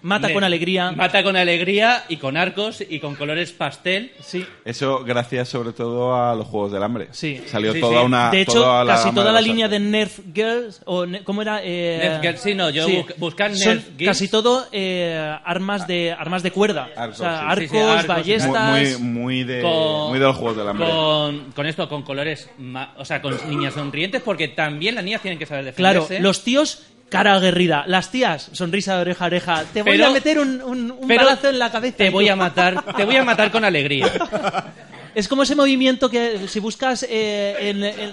[0.02, 0.92] Mata Le- con alegría.
[0.92, 4.12] Mata con alegría y con arcos y con colores pastel.
[4.20, 4.44] Sí.
[4.64, 7.08] Eso gracias sobre todo a los Juegos del Hambre.
[7.12, 7.42] Sí.
[7.46, 8.06] Salió Sí, toda sí.
[8.06, 8.30] una...
[8.30, 9.78] de hecho, toda casi toda la línea de.
[9.78, 11.60] Nerf Girls, o ne- ¿cómo era?
[11.62, 14.06] Eh, Nerf Girls, sí, no, yo bu- buscar son Nerf Girls.
[14.18, 16.88] Casi todo eh, armas de armas de cuerda.
[16.96, 17.44] Arcos, o sea, sí.
[17.48, 18.16] arcos, Sí, sí, arcos y tal.
[18.16, 18.98] ballestas.
[19.00, 20.88] Muy, muy, de, Con- muy de los Juegos del Hambre.
[20.88, 25.22] Con, con esto, con colores, ma- o sea, con niñas sonrientes, porque también las niñas
[25.22, 26.22] tienen que saber Claro, defenderse.
[26.22, 27.84] los tíos, cara aguerrida.
[27.86, 29.64] Las tías, sonrisa de oreja a oreja.
[29.72, 31.96] Te voy Pero- a meter un, un, un balazo en la cabeza.
[31.98, 34.10] Te voy a matar, te voy a matar con alegría.
[35.14, 38.12] Es como ese movimiento que si buscas eh, en, en-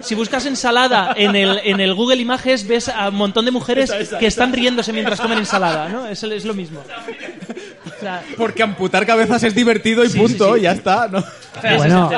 [0.00, 3.92] si buscas ensalada en el, en el Google Images ves a un montón de mujeres
[4.18, 6.06] que están riéndose mientras comen ensalada, ¿no?
[6.06, 6.80] Es, es lo mismo.
[6.80, 11.08] O sea, Porque amputar cabezas es divertido y punto, ya está.
[11.08, 11.24] ¿no?
[11.76, 12.10] Bueno,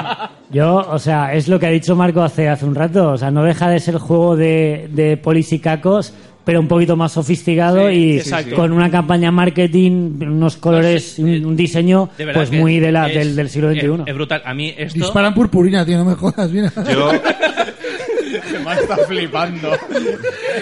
[0.50, 3.12] yo, o sea, es lo que ha dicho Marco hace, hace un rato.
[3.12, 6.12] O sea, no deja de ser juego de, de polis y cacos,
[6.48, 8.56] pero un poquito más sofisticado y exacto.
[8.56, 13.36] con una campaña marketing, unos colores, un, un diseño, pues muy de la, es- del,
[13.36, 14.04] del siglo XXI.
[14.06, 14.40] Es, brutal.
[14.46, 14.98] A mí esto...
[14.98, 16.50] Disparan purpurina, tío, no me jodas.
[16.50, 16.72] Mira.
[16.90, 17.12] Yo,
[18.64, 19.72] Me está flipando.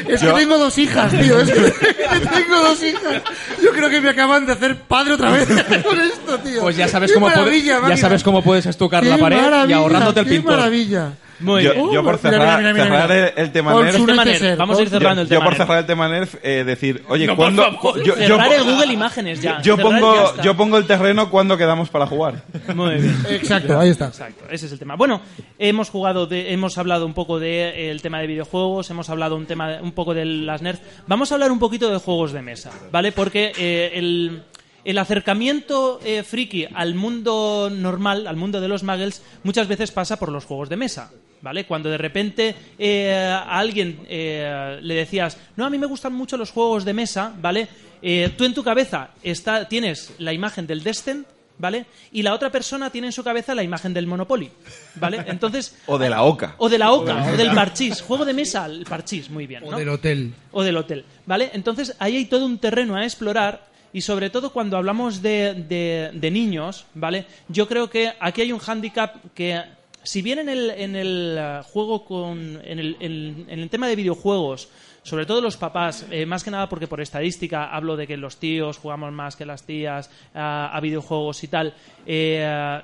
[0.09, 1.39] Es Yo- que tengo dos hijas, tío.
[1.41, 1.61] Es que
[2.35, 3.23] tengo dos hijas.
[3.63, 5.47] Yo creo que me acaban de hacer padre otra vez
[5.85, 6.63] con esto, tío.
[6.63, 9.69] Pues ya sabes Qué cómo, puede- maravilla, ya sabes cómo puedes estucar Qué la pared
[9.69, 10.57] y ahorrándote el qué pintor.
[10.57, 11.13] maravilla.
[11.41, 11.93] Muy yo, bien.
[11.93, 13.29] yo por mira, cerrar, mira, mira, cerrar mira.
[13.29, 13.99] el, el tema Nerf...
[14.07, 14.59] Nerf.
[14.59, 15.63] Vamos a ir cerrando yo, el yo tema por Nerf.
[15.63, 17.81] cerrar el tema Nerf, eh, decir, oye, No, por ¿cuándo...?
[17.97, 19.61] yo, yo- Cerrar el Google Imágenes ya.
[19.63, 22.43] yo ya pongo, yo pongo el terreno cuando quedamos para jugar.
[22.75, 23.17] Muy bien.
[23.31, 24.07] Exacto, ahí está.
[24.07, 24.97] Exacto, ese es el tema.
[24.97, 25.21] Bueno,
[25.59, 29.79] hemos jugado, de, hemos hablado un poco del tema de videojuegos, hemos hablado un tema,
[29.83, 30.81] un poco de las nerds.
[31.07, 33.13] Vamos a hablar un poquito de juegos de mesa, ¿vale?
[33.13, 34.43] Porque eh, el,
[34.85, 40.19] el acercamiento eh, friki al mundo normal, al mundo de los muggles, muchas veces pasa
[40.19, 41.11] por los juegos de mesa,
[41.47, 41.65] ¿vale?
[41.65, 46.37] Cuando de repente eh, a alguien eh, le decías, no, a mí me gustan mucho
[46.37, 47.69] los juegos de mesa, ¿vale?
[48.03, 51.25] Eh, tú en tu cabeza está, tienes la imagen del Descent,
[51.59, 51.87] ¿vale?
[52.11, 54.51] Y la otra persona tiene en su cabeza la imagen del Monopoly,
[54.97, 55.23] ¿vale?
[55.29, 55.77] Entonces...
[55.87, 56.57] O de la oca.
[56.59, 58.03] O de la oca, o del parchís.
[58.03, 60.35] Juego de mesa, el parchís, muy bien, O del hotel.
[60.51, 61.51] o del hotel, ¿vale?
[61.55, 66.11] Entonces ahí hay todo un terreno a explorar y sobre todo cuando hablamos de, de-
[66.13, 67.25] de niños, ¿vale?
[67.49, 69.63] Yo creo que aquí hay un hándicap que
[70.07, 73.97] si bien en el, en el eh, juego con en el, en- el tema de
[73.97, 74.69] videojuegos
[75.03, 78.39] sobre todo los papás, eh, más que nada porque por estadística hablo de que los
[78.39, 81.75] tíos jugamos más que las tías a, videojuegos y tal.
[82.07, 82.81] eh,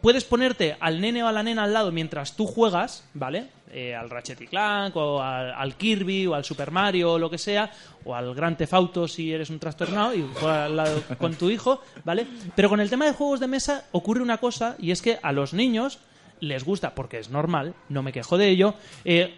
[0.00, 3.48] puedes ponerte al nene o a la nena al lado mientras tú juegas, ¿vale?
[3.72, 7.28] Eh, al Ratchet y Clank, o al, al Kirby, o al Super Mario, o lo
[7.28, 7.70] que sea,
[8.04, 11.50] o al Gran Theft Auto si eres un trastornado y juegas al lado con tu
[11.50, 12.26] hijo, ¿vale?
[12.54, 15.30] Pero con el tema de juegos de mesa ocurre una cosa, y es que a
[15.32, 15.98] los niños
[16.40, 18.74] les gusta, porque es normal, no me quejo de ello,
[19.04, 19.34] eh,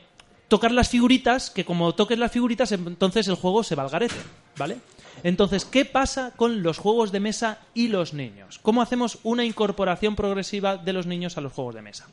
[0.49, 4.17] tocar las figuritas, que como toques las figuritas, entonces el juego se va al garete,
[4.57, 4.79] ¿vale?
[5.23, 8.59] Entonces, ¿qué pasa con los juegos de mesa y los niños?
[8.63, 12.09] ¿Cómo hacemos una incorporación progresiva de los niños a los juegos de mesa?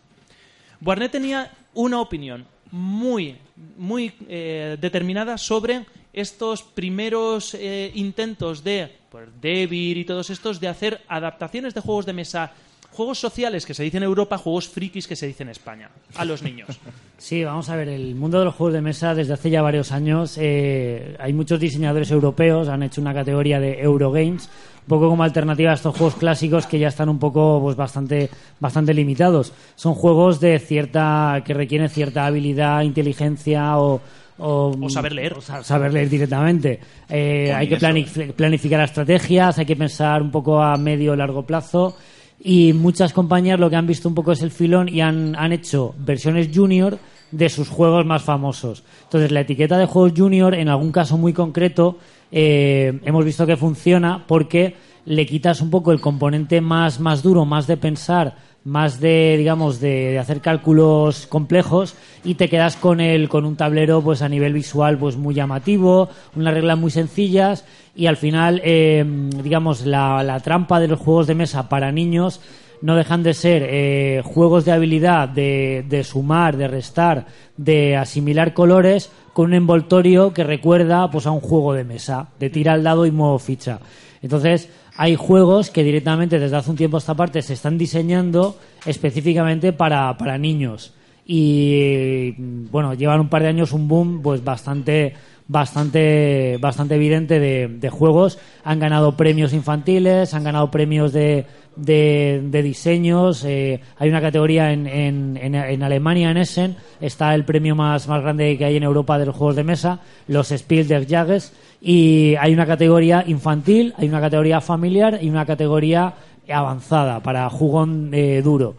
[0.79, 3.37] Barnett tenía una opinión muy,
[3.77, 10.67] muy eh, determinada sobre estos primeros eh, intentos de pues, Devir y todos estos de
[10.67, 12.53] hacer adaptaciones de juegos de mesa,
[12.95, 16.25] juegos sociales que se dicen en Europa, juegos frikis que se dicen en España, a
[16.25, 16.69] los niños.
[17.17, 19.93] Sí, vamos a ver, el mundo de los juegos de mesa desde hace ya varios
[19.93, 24.49] años eh, hay muchos diseñadores europeos, han hecho una categoría de Eurogames,
[24.81, 28.29] un poco como alternativa a estos juegos clásicos que ya están un poco pues bastante
[28.59, 29.53] bastante limitados.
[29.77, 34.01] Son juegos de cierta que requieren cierta habilidad, inteligencia o
[34.37, 35.33] o, O saber leer.
[35.35, 36.81] o sa- saber leer directamente.
[37.07, 41.43] Eh, hay que planif- planificar estrategias, hay que pensar un poco a medio o largo
[41.43, 41.95] plazo.
[42.39, 45.51] Y muchas compañías lo que han visto un poco es el filón y han, han
[45.51, 46.99] hecho versiones junior
[47.31, 48.83] de sus juegos más famosos.
[49.03, 51.97] Entonces, la etiqueta de juegos junior, en algún caso muy concreto,
[52.31, 54.75] eh, hemos visto que funciona porque
[55.05, 59.79] le quitas un poco el componente más, más duro, más de pensar, más de, digamos,
[59.79, 64.27] de, de hacer cálculos complejos y te quedas con el, con un tablero, pues a
[64.27, 67.63] nivel visual, pues muy llamativo, unas reglas muy sencillas
[67.95, 69.05] y al final, eh,
[69.43, 72.41] digamos, la, la trampa de los juegos de mesa para niños
[72.81, 78.53] no dejan de ser eh, juegos de habilidad, de, de sumar, de restar, de asimilar
[78.53, 82.83] colores con un envoltorio que recuerda pues a un juego de mesa, de tira al
[82.83, 83.79] dado y modo ficha.
[84.21, 88.57] Entonces, hay juegos que directamente desde hace un tiempo a esta parte se están diseñando
[88.85, 90.93] específicamente para, para niños.
[91.25, 92.31] Y
[92.71, 95.13] bueno, llevan un par de años un boom pues bastante
[95.47, 98.39] bastante bastante evidente de, de juegos.
[98.63, 101.45] Han ganado premios infantiles, han ganado premios de,
[101.75, 103.43] de, de diseños.
[103.45, 108.21] eh, hay una categoría en, en, en, Alemania, en Essen, está el premio más, más
[108.21, 111.53] grande que hay en Europa de los juegos de mesa, los Spiel des Jahres.
[111.81, 116.13] Y hay una categoría infantil, hay una categoría familiar y una categoría
[116.49, 118.75] avanzada para jugón eh, duro.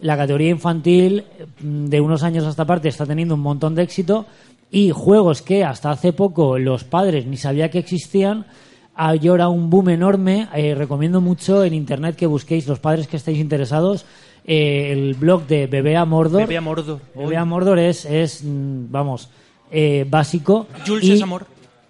[0.00, 1.24] La categoría infantil
[1.60, 4.26] mm, de unos años a esta parte está teniendo un montón de éxito
[4.70, 8.46] y juegos que hasta hace poco los padres ni sabía que existían
[8.96, 10.48] hay ahora un boom enorme.
[10.54, 14.06] Eh, recomiendo mucho en internet que busquéis los padres que estéis interesados
[14.46, 16.42] eh, el blog de Bebé a Mordor.
[16.42, 17.00] Bebé a Mordor.
[17.14, 19.28] Bebé a Mordor es, es mm, vamos,
[19.70, 20.66] eh, básico.
[20.86, 21.46] Jules y, es amor.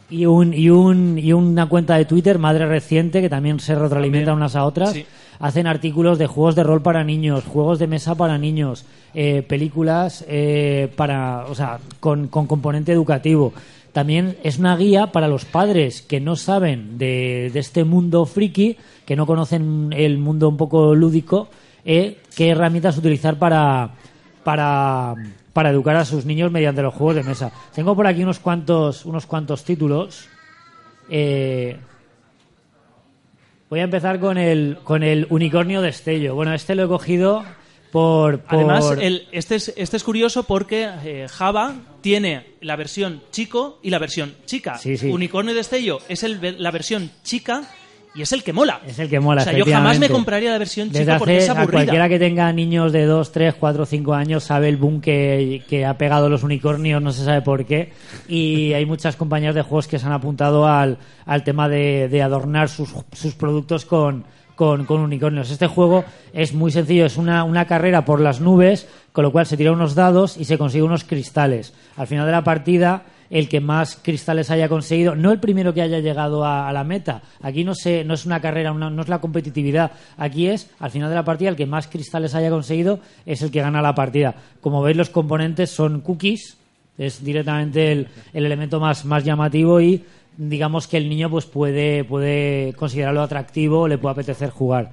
[0.09, 4.33] y un, y un y una cuenta de Twitter, Madre Reciente, que también se retroalimentan
[4.33, 4.43] También.
[4.43, 4.93] unas a otras.
[4.93, 5.05] Sí.
[5.39, 10.25] Hacen artículos de juegos de rol para niños, juegos de mesa para niños, eh, películas
[10.27, 13.53] eh, para, o sea, con, con componente educativo.
[13.97, 18.77] También es una guía para los padres que no saben de, este mundo friki,
[19.07, 21.49] que no conocen el mundo un poco lúdico,
[21.83, 23.95] eh, qué herramientas utilizar para,
[24.45, 25.15] para,
[25.55, 27.51] para educar a sus niños mediante los juegos de mesa.
[27.75, 30.29] Tengo por aquí unos cuantos, unos cuantos títulos.
[31.09, 31.79] Eh,
[33.71, 36.35] voy a empezar con el, con el unicornio destello.
[36.35, 37.45] Bueno, este lo he cogido
[37.93, 38.41] por...
[38.41, 43.79] por- Además, el- este, es, este es curioso porque eh, Java tiene la versión chico
[43.83, 44.79] y la versión chica.
[44.79, 45.09] Sí, sí.
[45.09, 47.63] Unicornio y Destello es el, la versión chica
[48.15, 48.81] y es el que mola.
[48.87, 51.37] Es el que mola, O sea, yo jamás me compraría la versión Desde chica porque
[51.37, 51.73] hace- es a aburrida.
[51.73, 55.85] cualquiera que tenga niños de 2, 3, 4, 5 años sabe el boom que, que
[55.85, 57.93] ha pegado los unicornios, no se sabe por qué.
[58.27, 62.23] Y hay muchas compañías de juegos que se han apuntado al, al tema de, de
[62.23, 64.25] adornar sus, sus productos con,
[64.57, 65.51] con, con unicornios.
[65.51, 69.47] Este juego es muy sencillo, es una, una carrera por las nubes, con lo cual
[69.47, 71.73] se tira unos dados y se consigue unos cristales.
[71.97, 75.83] Al final de la partida el que más cristales haya conseguido, no el primero que
[75.83, 77.23] haya llegado a, la meta.
[77.43, 79.91] Aquí no, se, no es una carrera, una- no es la competitividad.
[80.17, 83.51] Aquí es, al final de la partida, el que más cristales haya conseguido es el
[83.51, 84.37] que gana la partida.
[84.61, 86.57] Como veis, los componentes son cookies,
[86.99, 90.05] es directamente el, el elemento más, más llamativo y
[90.37, 94.93] digamos que el niño pues puede, puede considerarlo atractivo, le puede apetecer jugar.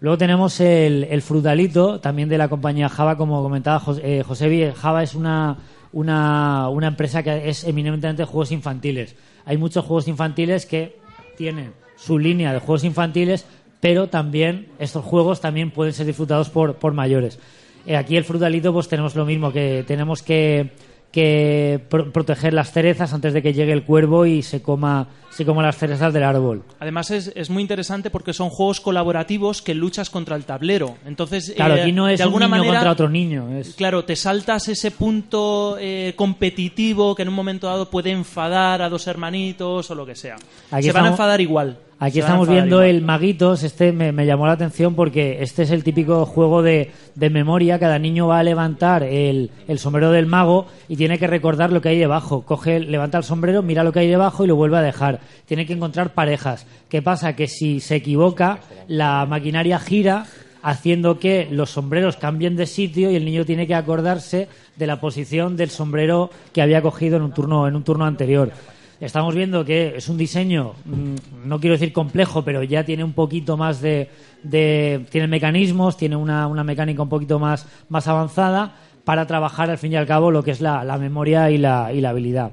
[0.00, 4.72] Luego tenemos el, el frutalito, también de la compañía Java, como comentaba eh, Josebi.
[4.74, 5.58] Java es una,
[5.92, 9.14] una, una empresa que es eminentemente juegos infantiles.
[9.44, 10.96] Hay muchos juegos infantiles que
[11.36, 13.44] tienen su línea de juegos infantiles,
[13.80, 17.38] pero también estos juegos también pueden ser disfrutados por, por mayores.
[17.86, 20.72] Eh, aquí el frutalito pues tenemos lo mismo, que tenemos que,
[21.12, 25.44] que pro- proteger las cerezas antes de que llegue el cuervo y se coma, se
[25.44, 26.62] coma las cerezas del árbol.
[26.78, 30.96] Además es, es muy interesante porque son juegos colaborativos que luchas contra el tablero.
[31.04, 33.48] Entonces, Claro, eh, aquí no es de alguna un niño manera, contra otro niño.
[33.58, 33.74] Es...
[33.74, 38.88] Claro, te saltas ese punto eh, competitivo que en un momento dado puede enfadar a
[38.88, 40.36] dos hermanitos o lo que sea.
[40.70, 41.76] Aquí Se van a enfadar igual.
[42.02, 45.70] Aquí Se estamos viendo el Maguitos, este me, me llamó la atención porque este es
[45.70, 50.24] el típico juego de, de memoria, cada niño va a levantar el, el sombrero del
[50.24, 52.40] mago y tiene que recordar lo que hay debajo.
[52.40, 55.20] Coge, levanta el sombrero, mira lo que hay debajo y lo vuelve a dejar.
[55.44, 56.66] Tiene que encontrar parejas.
[56.88, 57.36] ¿Qué pasa?
[57.36, 60.24] Que si se equivoca, la maquinaria gira
[60.62, 65.00] haciendo que los sombreros cambien de sitio y el niño tiene que acordarse de la
[65.00, 68.52] posición del sombrero que había cogido en un turno, en un turno anterior.
[69.00, 73.14] Estamos viendo que es un diseño, mm, no quiero decir complejo, pero ya tiene un
[73.14, 74.10] poquito más de.
[74.42, 78.74] de- tiene mecanismos, tiene una, una mecánica un poquito más, más avanzada
[79.04, 81.92] para trabajar al fin y al cabo lo que es la, la memoria y la,
[81.92, 82.52] y la habilidad.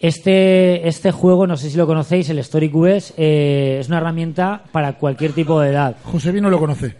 [0.00, 4.64] Este, este juego, no sé si lo conocéis, el Story QS, eh, es una herramienta
[4.72, 5.96] para cualquier tipo de edad.
[6.04, 6.96] Josebi no lo conoce.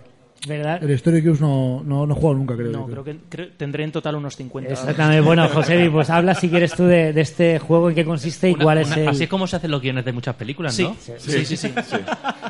[0.46, 0.82] ¿Verdad?
[0.82, 2.72] El Story Cubes no, no, no he jugado nunca, creo.
[2.72, 4.72] No, creo que creo- tendré en total unos 50.
[4.72, 5.20] Exactamente.
[5.26, 8.54] Bueno, José, pues habla si quieres tú de, de este juego, en qué consiste y
[8.54, 9.06] Una- cuál es el.
[9.08, 10.96] Así es como se hacen los guiones de muchas películas, Sí, ¿no?
[11.18, 11.68] sí, sí, sí,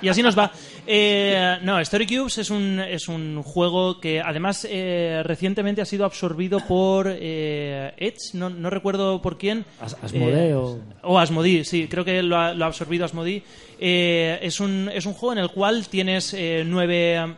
[0.01, 0.51] Y así nos va.
[0.87, 6.05] Eh, no, Story Cubes es un, es un juego que además eh, recientemente ha sido
[6.07, 9.65] absorbido por eh, Edge, no, no recuerdo por quién.
[9.81, 13.43] As- Asmodee Eh, o- o Asmodee, sí, creo que lo ha, lo ha absorbido Asmodee.
[13.79, 17.37] Eh, es, un, es un juego en el cual tienes eh, nueve,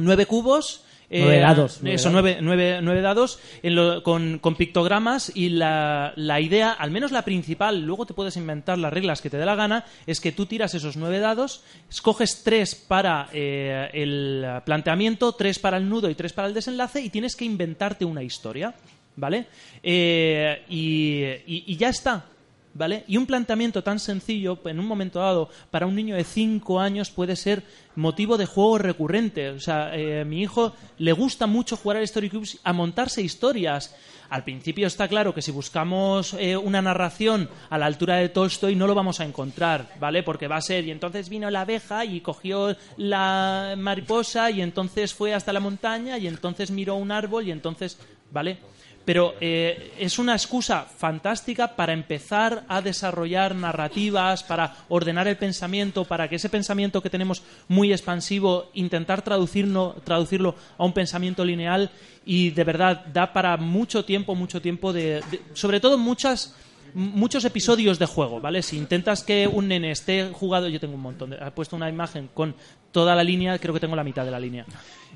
[0.00, 0.84] nueve cubos.
[1.12, 2.22] eh, Nueve dados, nueve eso, dados.
[2.22, 7.10] nueve, nueve- nueve dados en lo- con, con pictogramas y la, la idea, al menos
[7.10, 10.30] la principal, luego te puedes inventar las reglas que te dé la gana, es que
[10.30, 16.08] tú tiras esos nueve dados, escoges tres para eh, el planteamiento, tres para el nudo
[16.10, 18.72] y tres para el desenlace y tienes que inventarte una historia,
[19.16, 19.46] ¿vale?
[19.82, 22.24] Eh, y, y- y ya está.
[22.72, 23.04] ¿Vale?
[23.08, 27.10] Y un planteamiento tan sencillo, en un momento dado, para un niño de 5 años
[27.10, 27.64] puede ser
[27.96, 29.50] motivo de juego recurrente.
[29.50, 33.94] O sea, eh, mi hijo le gusta mucho jugar al Story Cubes a montarse historias.
[34.30, 38.76] Al principio está claro que si buscamos eh, una narración a la altura de Tolstoy
[38.76, 40.22] no lo vamos a encontrar, ¿vale?
[40.22, 45.12] Porque va a ser, y entonces vino la abeja y cogió la mariposa y entonces
[45.12, 47.98] fue hasta la montaña y entonces miró un árbol y entonces,
[48.30, 48.58] ¿vale?
[49.04, 56.04] Pero eh, es una excusa fantástica para empezar a desarrollar narrativas, para ordenar el pensamiento,
[56.04, 61.90] para que ese pensamiento que tenemos muy expansivo, intentar traducirlo, a un pensamiento lineal
[62.24, 66.54] y de verdad da para mucho tiempo, mucho tiempo de, de- sobre todo muchas
[66.92, 68.62] muchos episodios de juego, ¿vale?
[68.62, 71.88] Si intentas que un nene esté jugado, yo tengo un montón, de, he puesto una
[71.88, 72.54] imagen con
[72.90, 74.66] toda la línea, creo que tengo la mitad de la línea.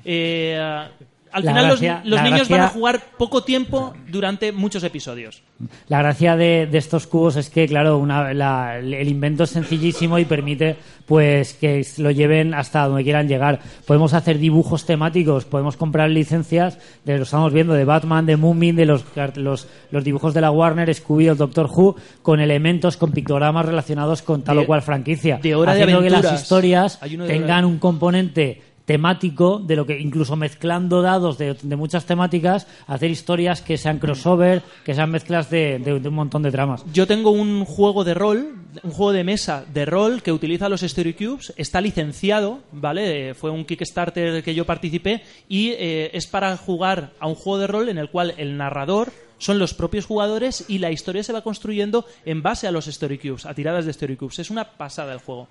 [0.05, 0.87] Eh,
[1.35, 4.51] al La final los- gracia- los, la niños gracia- van a jugar poco tiempo durante
[4.53, 5.43] muchos episodios.
[5.89, 10.17] La gracia de, de estos cubos es que, claro, una- la- el invento es sencillísimo
[10.17, 13.59] y permite pues que lo lleven hasta donde quieran llegar.
[13.85, 18.75] Podemos hacer dibujos temáticos, podemos comprar licencias, de, lo estamos viendo, de Batman, de Moomin,
[18.75, 19.03] de los,
[19.35, 24.21] los, los dibujos de la Warner, Scooby o Doctor Who, con elementos, con pictogramas relacionados
[24.21, 25.37] con tal De- o cual franquicia.
[25.43, 30.35] de Hora de haciendo que las historias tengan un componente temático de lo que incluso
[30.35, 36.13] mezclando dados de, muchas temáticas hacer historias que sean crossover que sean mezclas de, un
[36.13, 40.21] montón de tramas Yo tengo un juego de rol, un juego de mesa de rol
[40.21, 43.33] que utiliza los Story Cubes, está licenciado, ¿vale?
[43.33, 47.67] Fue un Kickstarter que yo participé y eh, es para jugar a un juego de
[47.67, 51.41] rol en el cual el narrador son los propios jugadores y la historia se va
[51.41, 54.39] construyendo en base a los Story Cubes, a tiradas de Story Cubes.
[54.39, 55.47] Es una pasada el juego.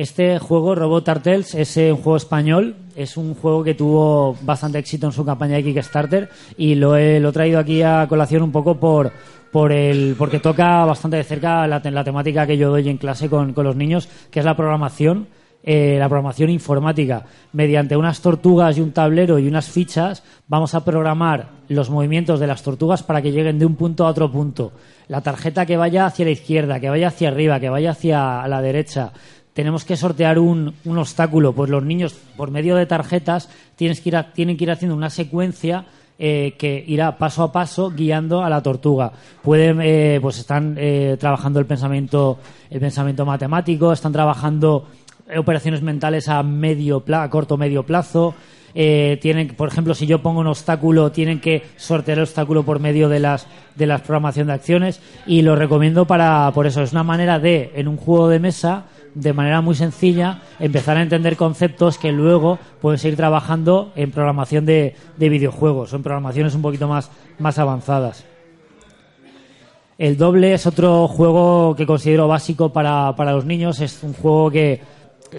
[0.00, 2.74] Este juego, Robot Artels, es eh, un juego español.
[2.96, 7.20] Es un juego que tuvo bastante éxito en su campaña de Kickstarter y lo he,
[7.20, 9.12] lo he traído aquí a colación un poco por,
[9.52, 13.52] por el, porque toca bastante de cerca la temática que yo doy en clase con,
[13.52, 15.26] con los niños, que es la programación.
[15.62, 17.24] eh, la programación informática.
[17.52, 22.46] Mediante unas tortugas y un tablero y unas fichas vamos a programar los movimientos de
[22.46, 24.72] las tortugas para que lleguen de un punto a otro punto.
[25.08, 28.62] La tarjeta que vaya hacia la izquierda, que vaya hacia arriba, que vaya hacia la
[28.62, 29.12] derecha.
[29.54, 31.52] Tenemos que sortear un, un obstáculo.
[31.52, 34.94] Pues los niños, por medio de tarjetas, tienes que ir a- tienen que ir haciendo
[34.96, 35.84] una secuencia
[36.18, 39.10] eh, que irá paso a paso guiando a la tortuga.
[39.42, 42.38] Pueden, eh, pues están eh, trabajando el pensamiento,
[42.70, 44.86] el pensamiento matemático, están trabajando
[45.28, 48.34] eh, operaciones mentales a medio pla- a corto medio plazo.
[48.74, 52.78] Eh, tienen, por ejemplo, si yo pongo un obstáculo, tienen que sortear el obstáculo por
[52.78, 56.92] medio de las de las programación de acciones y lo recomiendo para por eso es
[56.92, 58.84] una manera de en un juego de mesa
[59.14, 64.66] de manera muy sencilla empezar a entender conceptos que luego puedes ir trabajando en programación
[64.66, 68.24] de, de videojuegos o en programaciones un poquito más, más avanzadas.
[70.00, 73.80] El doble es otro juego que considero básico para, para los niños.
[73.80, 74.80] Es un juego que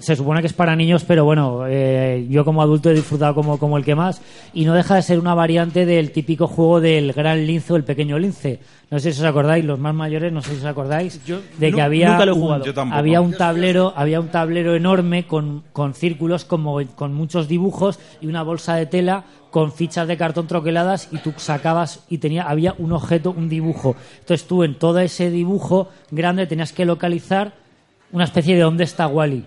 [0.00, 3.58] se supone que es para niños, pero bueno, eh, yo como adulto he disfrutado como,
[3.58, 4.20] como el que más.
[4.54, 7.84] Y no deja de ser una variante del típico juego del gran lince o el
[7.84, 8.60] pequeño lince.
[8.90, 11.20] No sé si os acordáis, los más mayores, no sé si os acordáis,
[11.58, 12.64] de nu- que había nunca lo he un- jugado.
[12.64, 12.98] Yo tampoco.
[12.98, 18.26] había un tablero, había un tablero enorme con, con círculos como con muchos dibujos y
[18.26, 22.74] una bolsa de tela con fichas de cartón troqueladas y tú sacabas y tenía había
[22.78, 23.96] un objeto, un dibujo.
[24.20, 27.52] Entonces tú en todo ese dibujo grande tenías que localizar
[28.12, 29.44] una especie de dónde está Wally.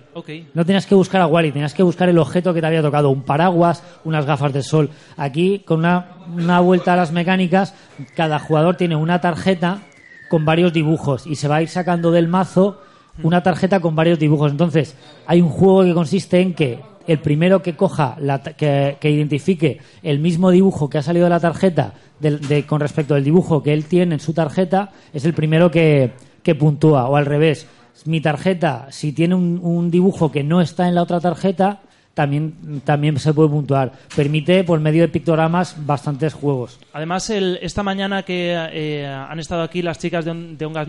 [0.53, 3.09] No tenías que buscar a Wally, tenías que buscar el objeto que te había tocado,
[3.11, 4.89] un paraguas, unas gafas de sol.
[5.17, 7.73] Aquí, con una, una vuelta a las mecánicas,
[8.15, 9.81] cada jugador tiene una tarjeta
[10.29, 12.81] con varios dibujos y se va a ir sacando del mazo
[13.23, 14.51] una tarjeta con varios dibujos.
[14.51, 14.95] Entonces,
[15.27, 19.77] hay un juego que consiste en que el primero que coja, la que, que identifique
[20.01, 23.73] el mismo dibujo que ha salido de la tarjeta de- con respecto al dibujo que
[23.73, 27.07] él tiene en su tarjeta, es el primero que, que puntúa.
[27.07, 27.67] O al revés,
[28.05, 31.81] mi tarjeta, si tiene un, un dibujo que no está en la otra tarjeta,
[32.13, 33.91] también, también se puede puntuar.
[34.15, 36.79] Permite, por medio de pictogramas, bastantes juegos.
[36.93, 40.33] Además, el- esta mañana que eh, han estado aquí las chicas de,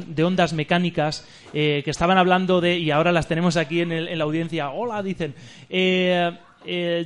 [0.07, 4.07] de ondas mecánicas, eh, que estaban hablando de, y ahora las tenemos aquí en, el-
[4.09, 5.34] en la audiencia, hola, dicen.
[5.68, 6.30] eh,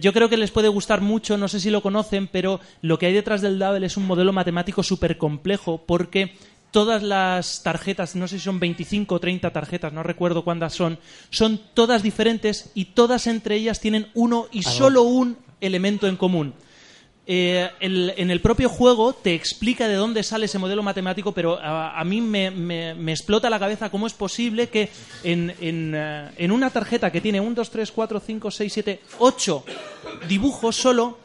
[0.01, 3.07] yo creo que les puede gustar mucho, no sé si lo conocen, pero lo que
[3.07, 6.33] hay detrás del Double es un modelo matemático súper complejo porque
[6.71, 10.99] todas las tarjetas, no sé si son 25 o 30 tarjetas, no recuerdo cuántas son,
[11.31, 16.55] son todas diferentes y todas entre ellas tienen uno y solo un elemento en común.
[17.33, 21.59] Eh, el- en el propio juego te explica de dónde sale ese modelo matemático, pero
[21.61, 24.89] a, a mí me, me- me explota la cabeza cómo es posible que
[25.23, 29.01] en, en, eh, en una tarjeta que tiene 1, 2, 3, 4, 5, 6, 7,
[29.21, 29.65] 8
[30.29, 31.19] dibujos solo,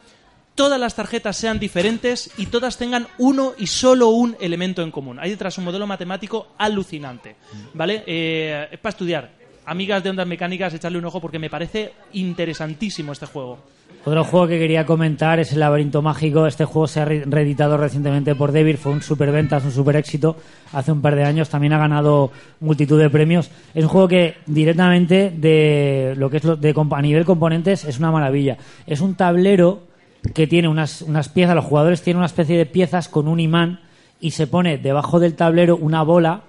[0.56, 5.18] todas las tarjetas sean diferentes y todas tengan uno y solo un elemento en común.
[5.20, 7.36] Hay detrás un modelo matemático alucinante,
[7.74, 8.02] ¿vale?
[8.06, 9.30] Eh, es para estudiar.
[9.66, 13.58] Amigas de ondas mecánicas, echarle un ojo porque me parece interesantísimo este juego.
[14.04, 16.46] Otro juego que quería comentar es el Laberinto Mágico.
[16.46, 20.36] Este juego se ha re- reeditado recientemente por Devir, fue un superventas, un super éxito
[20.72, 21.48] hace un par de años.
[21.48, 22.30] También ha ganado
[22.60, 23.50] multitud de premios.
[23.74, 27.98] Es un juego que directamente de lo que es lo- de a nivel componentes es
[27.98, 28.56] una maravilla.
[28.86, 29.85] Es un tablero
[30.34, 33.80] que tiene unas, unas piezas, los jugadores tienen una especie de piezas con un imán
[34.20, 36.42] y se pone debajo del tablero una bola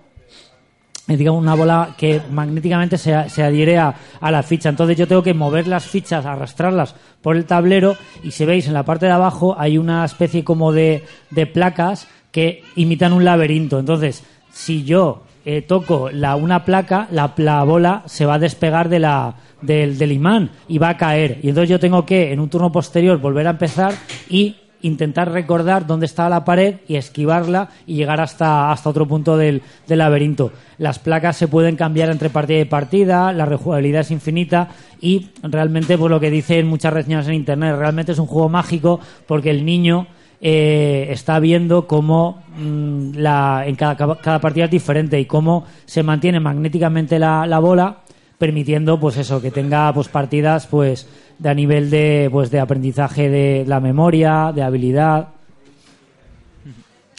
[1.07, 4.67] eh, digamos, una bola que magnéticamente se, se adhiere a, a la ficha.
[4.67, 8.73] Entonces yo tengo que mover las fichas, arrastrarlas por el tablero y si veis en
[8.73, 13.79] la parte de abajo hay una especie como de, de placas que imitan un laberinto.
[13.79, 18.89] Entonces, si yo eh, toco la, una placa, la, la bola se va a despegar
[18.89, 21.39] de la, del, del imán y va a caer.
[21.43, 23.93] Y entonces yo tengo que, en un turno posterior, volver a empezar
[24.29, 29.37] y intentar recordar dónde estaba la pared y esquivarla y llegar hasta, hasta otro punto
[29.37, 30.51] del, del laberinto.
[30.77, 34.69] Las placas se pueden cambiar entre partida y partida, la rejugabilidad es infinita
[35.01, 38.99] y realmente, pues lo que dicen muchas reseñas en internet, realmente es un juego mágico
[39.25, 40.07] porque el niño
[40.39, 46.03] eh, está viendo cómo mm, la, en cada, cada partida es diferente y cómo se
[46.03, 48.03] mantiene magnéticamente la, la bola
[48.37, 51.07] permitiendo pues eso que tenga pues partidas pues
[51.39, 55.29] de a nivel de pues de aprendizaje de la memoria de habilidad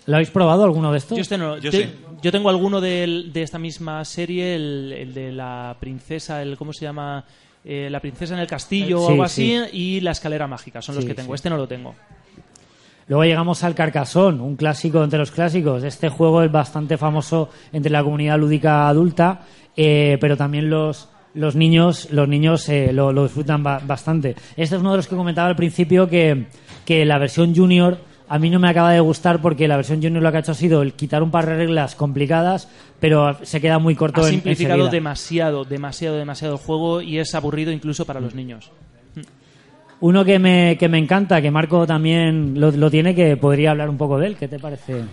[0.07, 1.17] ¿lo habéis probado alguno de estos?
[1.17, 1.95] Yo, este no- Yo te- sí.
[2.23, 6.85] yo tengo alguno de, esta misma serie, el, el de la princesa, el ¿cómo se
[6.85, 7.25] llama?
[7.65, 9.55] Eh, la princesa en el castillo o algo sí.
[9.57, 11.29] así, y la escalera mágica, son los que tengo.
[11.33, 11.35] sí.
[11.35, 11.95] Este no lo tengo.
[13.09, 15.83] Luego llegamos al Carcassonne, un clásico entre los clásicos.
[15.83, 19.41] Este juego es bastante famoso entre la comunidad lúdica adulta,
[19.79, 24.35] eh, pero también los, los niños, los niños eh, lo, lo disfrutan ba- bastante.
[24.57, 26.47] Este es uno de los que comentaba al principio que,
[26.85, 27.99] que la versión junior
[28.31, 30.53] a mí no me acaba de gustar porque la versión Junior lo que ha hecho
[30.53, 32.69] ha sido el quitar un par de reglas complicadas,
[33.01, 37.35] pero se queda muy corto Ha en simplificado demasiado, demasiado, demasiado el juego y es
[37.35, 38.25] aburrido incluso para Mm.
[38.25, 38.71] los niños.
[40.01, 43.89] Uno que me, que me encanta, que Marco también lo, lo tiene, que podría hablar
[43.89, 44.37] un poco de él.
[44.37, 44.93] ¿Qué te parece?
[44.93, 45.07] Bueno,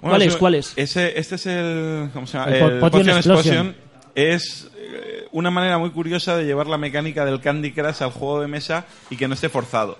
[0.00, 0.36] ¿Cuál es?
[0.36, 0.72] ¿Cuál es?
[0.76, 2.08] Ese, este es el.
[2.14, 2.50] ¿Cómo se llama?
[2.50, 3.66] El El, Po- Potion Potion Explosion.
[3.66, 3.91] Explosion.
[4.14, 8.40] Es eh, una manera muy curiosa de llevar la mecánica del Candy Crush al juego
[8.40, 9.98] de mesa y que no esté forzado.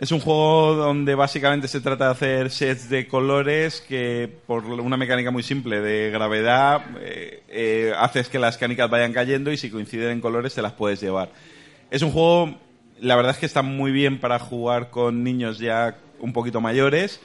[0.00, 4.96] Es un juego donde básicamente se trata de hacer sets de colores que por una
[4.96, 9.70] mecánica muy simple de gravedad eh, eh, haces que las canicas vayan cayendo y si
[9.70, 11.28] coinciden en colores te las puedes llevar.
[11.90, 12.58] Es un juego,
[12.98, 17.20] la verdad es que está muy bien para jugar con niños ya un poquito mayores,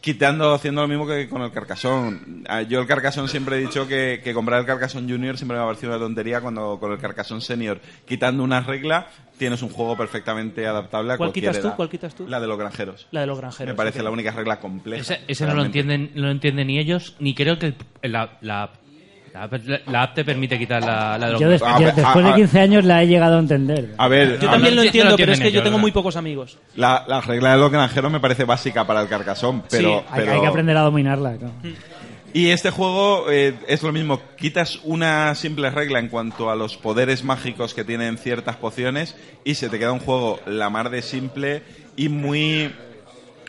[0.00, 2.44] quitando, haciendo lo mismo que con el Carcassonne.
[2.48, 5.62] Ah, Yo el Carcassonne siempre he dicho que, que comprar el Carcassonne Junior siempre me
[5.62, 9.06] ha parecido una tontería cuando con el Carcassonne Senior, quitando una regla,
[9.38, 11.66] tienes un juego perfectamente adaptable a ¿Cuál cualquier quitas tú?
[11.68, 11.76] edad.
[11.76, 12.28] ¿Cuál quitas tú?
[12.28, 13.06] La de los granjeros.
[13.10, 13.72] La de los granjeros.
[13.72, 15.00] Me parece la única regla compleja.
[15.02, 18.38] Ese, ese no lo entienden, no lo entienden ni ellos, ni creo que el- la,
[18.40, 18.70] la,
[19.34, 19.48] la,
[19.86, 22.16] la app te permite quitar la, la de los Yo, des- A yo ver, después
[22.24, 23.94] a- de a- 15 años la he llegado a entender.
[23.96, 26.16] A ver, Yo a también ver, lo entiendo, pero es que yo tengo muy pocos
[26.16, 26.58] amigos.
[26.76, 29.88] la, la regla de los granjeros me parece básica para el Carcassonne, pero...
[30.00, 31.36] Sí, Hay, pero- hay que aprender a dominarla.
[31.36, 31.54] claro.
[32.34, 36.78] Y este juego eh, es lo mismo, quitas una simple regla en cuanto a los
[36.78, 41.02] poderes mágicos que tienen ciertas pociones y se te queda un juego la mar de
[41.02, 41.62] simple
[41.94, 42.72] y muy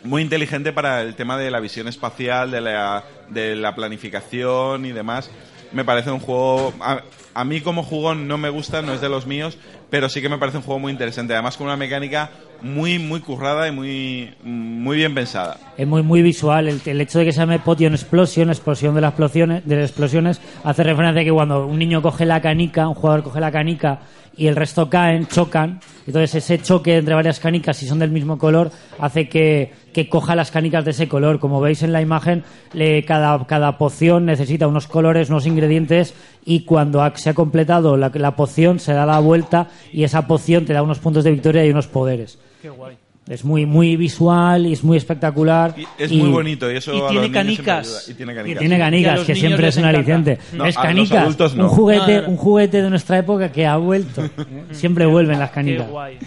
[0.04, 4.92] muy inteligente para el tema de la visión espacial, de la, de la planificación y
[4.92, 5.32] demás.
[5.74, 6.74] Me parece un juego...
[6.80, 7.02] A,
[7.34, 9.58] a mí como jugón no me gusta, no es de los míos,
[9.90, 11.34] pero sí que me parece un juego muy interesante.
[11.34, 12.30] Además con una mecánica
[12.62, 15.58] muy, muy currada y muy, muy bien pensada.
[15.78, 16.68] Es muy muy visual.
[16.68, 20.42] El, hecho de que se llame Potion Explosion, explosión de las explosiones, de las explosiones,
[20.64, 24.00] hace referencia a que cuando un niño coge la canica, un jugador coge la canica
[24.36, 25.80] y el resto caen, chocan.
[26.08, 30.36] Entonces ese choque entre varias canicas, si son del mismo color, hace que, que coja
[30.36, 31.40] las canicas de ese color.
[31.40, 32.44] Como veis en la imagen,
[32.74, 36.14] le- cada, cada poción necesita unos colores, unos ingredientes
[36.46, 40.28] y cuando ha- se ha completado la, la poción se da la vuelta y esa
[40.28, 42.38] poción te da unos puntos de victoria y unos poderes.
[42.62, 42.98] Qué guay.
[43.30, 45.74] Es muy muy visual y es muy espectacular.
[45.78, 48.10] Y es Y- muy bonito y eso y tiene canicas.
[48.10, 48.36] Y tiene
[48.78, 49.22] canicas.
[49.22, 50.40] Y que siempre es un aliciente.
[50.52, 51.64] No, es canicas, adultos no.
[51.64, 52.30] un juguete, No, no, no.
[52.32, 54.24] un juguete de nuestra época que ha vuelto.
[54.72, 55.90] siempre vuelven las Qué canicas.
[55.90, 56.18] guay.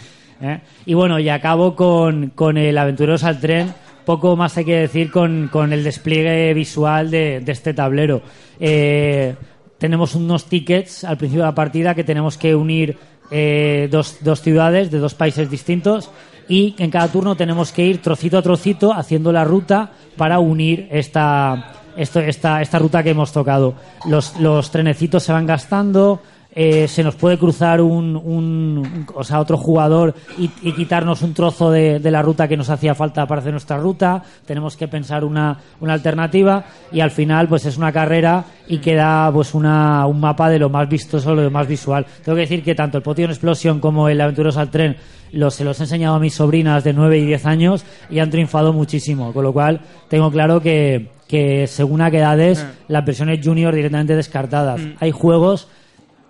[0.41, 0.61] ¿Eh?
[0.85, 3.73] Y bueno, y acabo con, el Aventureros al Tren.
[4.05, 8.23] Poco más hay que decir con, el despliegue visual de, de este tablero.
[8.61, 9.35] Eh,
[9.79, 12.97] tenemos unos tickets al principio de la partida que tenemos que unir
[13.31, 16.11] eh, dos, dos ciudades de dos países distintos
[16.49, 20.87] y en cada turno tenemos que ir trocito a trocito haciendo la ruta para unir
[20.93, 23.75] esta, esto, esta, esta ruta que hemos tocado.
[24.07, 26.23] Los, los trenecitos se van gastando,
[26.59, 31.35] eh, se nos puede cruzar un, un- o sea, otro jugador y, y quitarnos un
[31.35, 34.23] trozo de, de la ruta que nos hacía falta para hacer nuestra ruta.
[34.47, 39.31] Tenemos que pensar una, una alternativa y al final pues es una carrera y queda
[39.33, 42.07] pues una, un mapa de lo más vistoso, lo más visual.
[42.25, 44.97] Tengo que decir que tanto el Potion Explosion como el Aventuros al Tren
[45.33, 48.31] los, se los he enseñado a mis sobrinas de 9 y 10 años y han
[48.31, 49.35] triunfado muchísimo.
[49.35, 54.17] Con lo cual tengo claro que, que según a qué edades las versiones junior directamente
[54.17, 54.81] descartadas.
[55.01, 55.69] Hay juegos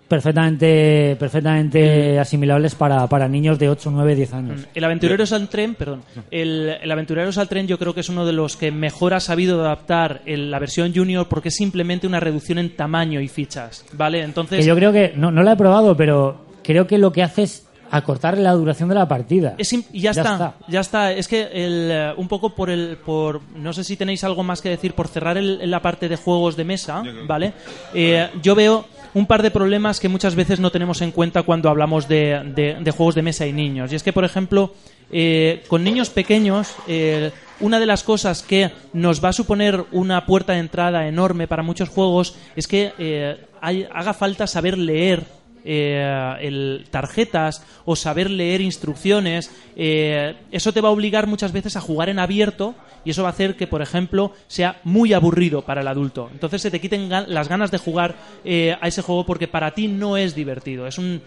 [0.09, 4.61] perfectamente perfectamente asimilables para, para niños de 8, 9, 10 años.
[4.75, 6.03] El Aventureros al Tren, perdón.
[6.31, 9.21] El, el Aventureros al Tren yo creo que es uno de los que mejor ha
[9.21, 13.85] sabido adaptar el- la versión Junior porque es simplemente una reducción en tamaño y fichas.
[13.93, 14.23] ¿Vale?
[14.23, 14.61] Entonces.
[14.61, 17.43] Que yo creo que, no, no la he probado, pero creo que lo que hace
[17.45, 19.55] es acortar la duración de la partida.
[19.59, 21.13] Es y ya, está, ya está.
[21.13, 24.61] Es que el, eh, un poco por el, por, no sé si tenéis algo más
[24.61, 27.53] que decir por cerrar el- la parte de juegos de mesa, ¿vale?
[27.95, 31.69] Eh, yo veo un par de problemas que muchas veces no tenemos en cuenta cuando
[31.71, 33.93] hablamos de, de- de juegos de mesa y niños.
[33.93, 34.75] Y es que, por ejemplo,
[35.11, 37.31] eh, con niños pequeños, eh,
[37.61, 41.63] una de las cosas que nos va a suponer una puerta de entrada enorme para
[41.63, 45.25] muchos juegos es que eh, hay- haga falta saber leer
[45.69, 51.77] eh, el, tarjetas o saber leer instrucciones, eh, eso te va a obligar muchas veces
[51.77, 55.63] a jugar en abierto y eso va a hacer que, por ejemplo, sea muy aburrido
[55.63, 56.31] para el adulto.
[56.33, 58.15] Entonces se te quiten las ganas de jugar
[58.45, 60.87] eh, a ese juego porque para ti no es divertido.
[60.87, 61.21] Es un,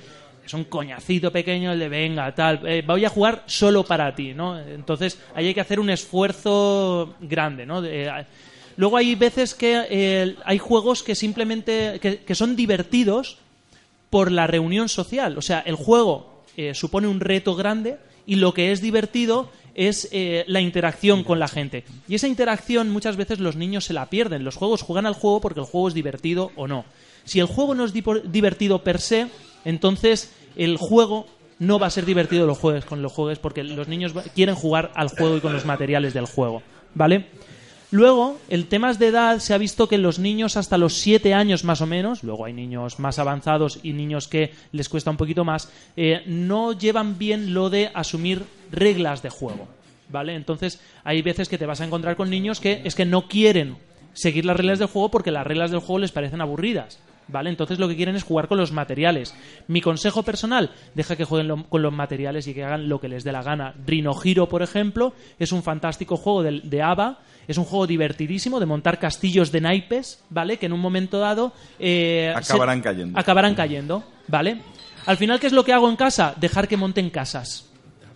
[0.45, 4.33] es un coñacito pequeño el de venga, tal, eh, voy a jugar solo para ti,
[4.33, 4.57] ¿no?
[4.57, 7.83] Entonces ahí hay que hacer un esfuerzo grande, ¿no?
[8.77, 13.37] Luego hay veces que hay juegos que simplemente que son divertidos
[14.09, 15.37] por la reunión social.
[15.37, 20.09] O sea, el juego eh, supone un reto grande y lo que es divertido es
[20.11, 21.83] eh, la interacción con la gente.
[22.07, 24.43] Y esa interacción muchas veces los niños se la pierden.
[24.43, 26.85] Los juegos juegan al juego porque el juego es divertido o no.
[27.23, 29.27] Si el juego no es divertido per se,
[29.65, 31.27] entonces el juego
[31.59, 34.91] no va a ser divertido los juegues con los juegues porque los niños quieren jugar
[34.95, 36.63] al juego y con los materiales del juego,
[36.95, 37.27] ¿vale?
[37.91, 41.63] Luego, el temas de edad se ha visto que los niños hasta los 7 años
[41.63, 45.43] más o menos, luego hay niños más avanzados y niños que les cuesta un poquito
[45.43, 49.67] más, eh, no llevan bien lo de asumir reglas de juego,
[50.09, 50.35] ¿vale?
[50.35, 53.77] Entonces, hay veces que te vas a encontrar con niños que es que no quieren
[54.13, 56.99] seguir las reglas del juego porque las reglas del juego les parecen aburridas.
[57.31, 57.51] ¿Vale?
[57.51, 59.35] Entonces lo que quieren es jugar con los materiales.
[59.67, 63.23] Mi consejo personal, deja que jueguen con los materiales y que hagan lo que les
[63.23, 63.75] dé la gana.
[63.85, 67.19] Rhino Hero, por ejemplo, es un fantástico juego de, de ABA.
[67.49, 70.57] Es un juego divertidísimo de montar castillos de naipes, ¿vale?
[70.57, 71.51] Que en un momento dado...
[71.79, 73.19] eh, Acabarán se- cayendo.
[73.19, 74.61] Acabarán cayendo, ¿vale?
[75.05, 76.35] Al final, ¿qué es lo que hago en casa?
[76.39, 77.65] Dejar que monten casas.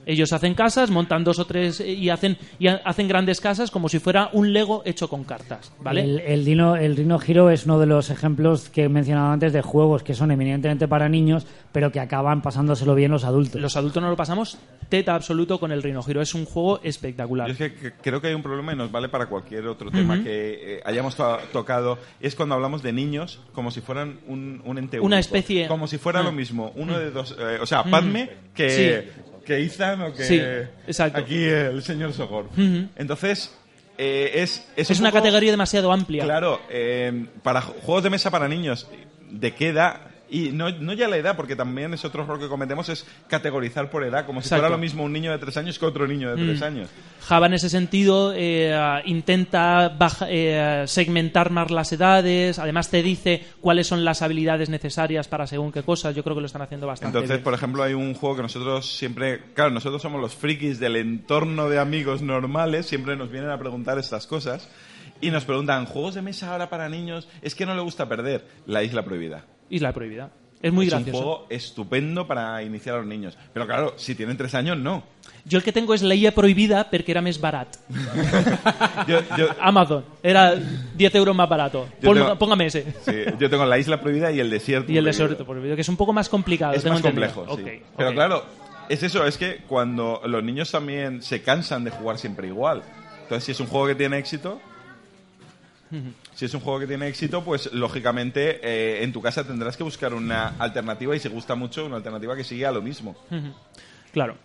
[0.05, 3.71] Ellos hacen casas, montan dos o tres eh, y hacen, y ha- hacen grandes casas
[3.71, 6.01] como si fuera un Lego hecho con cartas, ¿vale?
[6.03, 9.53] El, el Dino, el Rhino Hero es uno de los ejemplos que he mencionado antes
[9.53, 13.61] de juegos que son eminentemente para niños, pero que acaban pasándoselo bien los adultos.
[13.61, 14.57] Los adultos no lo pasamos
[14.89, 16.21] teta absoluto con el Rhino Hero.
[16.21, 17.47] Es un juego espectacular.
[17.47, 19.89] Yo es que, que creo que hay un problema y nos vale para cualquier otro
[19.89, 20.23] tema Ujú.
[20.23, 21.97] que eh, hayamos to- tocado.
[22.19, 25.19] Es cuando hablamos de niños como si fueran un, un ente Una único.
[25.19, 26.23] especie- Como si fuera Ah.
[26.23, 26.71] lo mismo.
[26.75, 27.35] Uno de dos.
[27.39, 27.83] eh, o sea.
[27.83, 29.21] Padme que, Sí.
[29.45, 30.23] Que Ethan o que.
[30.23, 30.41] Sí,
[30.87, 31.19] exacto.
[31.19, 32.49] Aquí el señor Sogor.
[32.95, 33.53] Entonces.
[33.97, 36.23] eh, es, es, Es un una poco- categoría demasiado amplia.
[36.23, 38.87] Claro, eh, para ju- juegos de mesa para niños,
[39.29, 39.97] ¿de qué edad?
[40.35, 43.91] Y no, no ya la edad, porque también es otro error que cometemos, es categorizar
[43.91, 46.35] por edad, como si fuera lo mismo un niño de tres años que otro niño
[46.35, 46.63] de tres Mm.
[46.63, 46.89] años.
[47.21, 53.45] Java en ese sentido eh, intenta baja- eh, segmentar más las edades, además te dice
[53.61, 56.87] cuáles son las habilidades necesarias para según qué cosas, yo creo que lo están haciendo
[56.87, 57.43] bastante Entonces, bien.
[57.43, 61.69] por ejemplo, hay un juego que nosotros siempre, claro, nosotros somos los frikis del entorno
[61.69, 64.67] de amigos normales, siempre nos vienen a preguntar estas cosas
[65.21, 67.27] y nos preguntan, ¿juegos de mesa ahora para niños?
[67.43, 69.45] Es que no le gusta perder la isla prohibida.
[69.69, 70.29] Isla Prohibida.
[70.61, 71.17] Es muy es gracioso.
[71.17, 73.37] un juego estupendo para iniciar a los niños.
[73.53, 75.03] Pero claro, si tienen tres años, no.
[75.43, 77.79] Yo el que tengo es la IA prohibida porque era más barato.
[79.07, 81.89] Yo, yo- Amazon, era 10 euros más barato.
[82.01, 82.85] Pon- tengo- Póngame ese.
[83.05, 84.89] sí, yo tengo la isla prohibida y el desierto.
[84.89, 85.25] Y el prohibido.
[85.27, 86.73] desierto prohibido, que es un poco más complicado.
[86.73, 87.33] Es tengo más entendido.
[87.33, 87.77] complejo, sí.
[87.79, 88.15] Ok, Pero ok.
[88.15, 88.45] claro,
[88.87, 92.83] es eso, es que cuando los niños también se cansan de jugar siempre igual.
[93.23, 94.61] Entonces, si es un juego que tiene éxito,
[96.35, 99.83] si es un juego que tiene éxito, pues lógicamente eh, en tu casa tendrás que
[99.83, 103.15] buscar una alternativa y si gusta mucho, una alternativa que siga lo mismo.
[104.11, 104.37] Claro.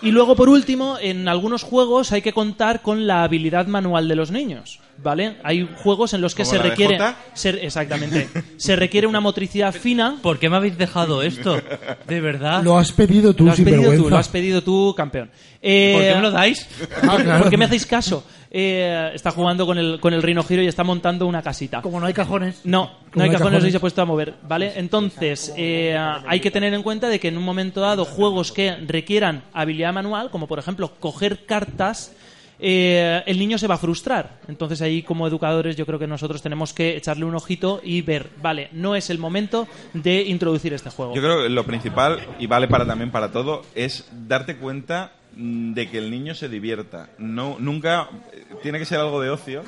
[0.00, 4.16] Y luego, por último, en algunos juegos hay que contar con la habilidad manual de
[4.16, 5.36] los niños, ¿vale?
[5.44, 6.94] Hay juegos en los que ¿Como se la de requiere...
[6.94, 7.16] Jota?
[7.34, 8.26] se- exactamente.
[8.56, 10.16] se requiere una motricidad fina.
[10.22, 11.60] ¿Por qué me habéis dejado esto?
[12.08, 12.62] De verdad.
[12.62, 15.30] Lo has pedido tú, Lo has sin pedido tú, lo has pedido tú, campeón.
[15.60, 16.66] Eh, ¿Por qué me lo dais?
[17.02, 17.38] Ah, claro.
[17.42, 18.24] ¿Por qué me hacéis caso?
[18.52, 21.82] Eh, está jugando con el, con el Rhino Hero y está montando una casita.
[21.82, 22.62] Como no hay cajones.
[22.64, 23.64] No, no hay hay cajones cajones.
[23.64, 24.72] y se ha puesto a mover, ¿vale?
[24.74, 28.74] Entonces, eh, hay que tener en cuenta de que en un momento dado juegos que
[28.86, 32.12] requieran habilidad manual, como por ejemplo coger cartas,
[32.58, 34.40] eh, el niño se va a frustrar.
[34.48, 38.30] Entonces ahí como educadores yo creo que nosotros tenemos que echarle un ojito y ver,
[38.42, 41.14] vale, no es el momento de introducir este juego.
[41.14, 45.88] Yo creo que lo principal, y vale para también para todo, es darte cuenta de
[45.88, 47.10] que el niño se divierta.
[47.18, 49.62] No, nunca eh, tiene que ser algo de ocio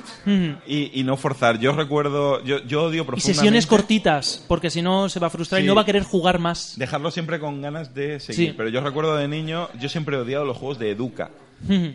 [0.67, 1.59] y, y no forzar.
[1.59, 5.29] Yo recuerdo, yo, yo odio Y profundamente sesiones cortitas, porque si no se va a
[5.29, 6.77] frustrar y no va a querer jugar más.
[6.77, 8.49] dejarlo siempre con ganas de seguir.
[8.49, 8.53] Sí.
[8.55, 11.31] Pero yo recuerdo de niño, yo siempre he odiado los juegos de Educa.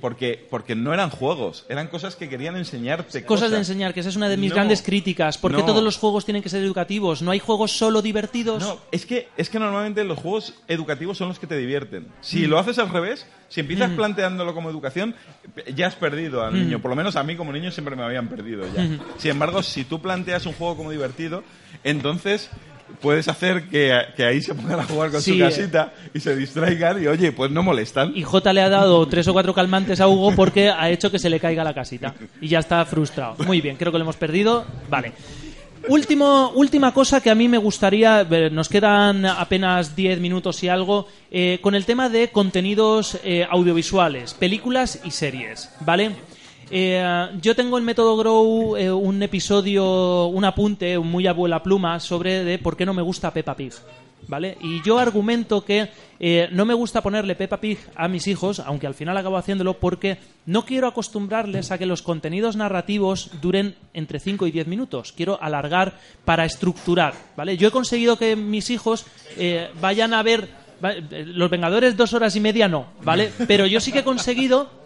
[0.00, 3.24] Porque, porque no eran juegos, eran cosas que querían enseñarte.
[3.24, 5.36] Cosas de enseñar, que esa es una de mis No, grandes críticas.
[5.36, 5.66] ¿Por qué no.
[5.66, 7.20] todos los juegos tienen que ser educativos?
[7.20, 8.62] ¿No hay juegos solo divertidos?
[8.62, 12.06] No, es que, es que normalmente los juegos educativos son los que te divierten.
[12.22, 12.50] Si Mm.
[12.50, 13.96] lo haces al revés, si empiezas Mm.
[13.96, 15.14] planteándolo como educación,
[15.74, 16.58] ya has perdido al Mm.
[16.58, 16.78] niño.
[16.80, 18.88] Por lo menos a mí como niño siempre me habían perdido ya.
[19.18, 21.42] Sin embargo, si tú planteas un juego como divertido,
[21.84, 22.48] entonces
[23.00, 26.34] puedes hacer que, que ahí se pongan a jugar con Sí, su casita y se
[26.36, 28.12] distraigan y oye, pues no molestan.
[28.14, 31.18] Y J le ha dado tres o cuatro calmantes a Hugo porque ha hecho que
[31.18, 32.14] se le caiga la casita.
[32.40, 33.36] Y ya está frustrado.
[33.46, 34.64] Muy bien, creo que lo hemos perdido.
[34.88, 35.12] Vale.
[35.86, 40.68] Último, última cosa que a mí me gustaría, eh, nos quedan apenas 10 minutos y
[40.68, 46.10] algo, eh, con el tema de contenidos eh, audiovisuales, películas y series, ¿vale?
[46.70, 52.44] Eh, yo tengo en Método Grow eh, un episodio, un apunte muy abuela pluma sobre
[52.44, 53.72] de por qué no me gusta Peppa Pig.
[54.26, 54.58] ¿Vale?
[54.60, 55.88] Y yo argumento que
[56.20, 59.78] eh, no me gusta ponerle Peppa Pig a mis hijos, aunque al final acabo haciéndolo
[59.78, 65.12] porque no quiero acostumbrarles a que los contenidos narrativos duren entre 5 y 10 minutos.
[65.12, 67.56] Quiero alargar para estructurar, ¿vale?
[67.56, 69.06] Yo he conseguido que mis hijos
[69.38, 70.48] eh, vayan a ver
[71.10, 73.32] Los Vengadores dos horas y media no, ¿vale?
[73.48, 74.77] Pero yo sí que he conseguido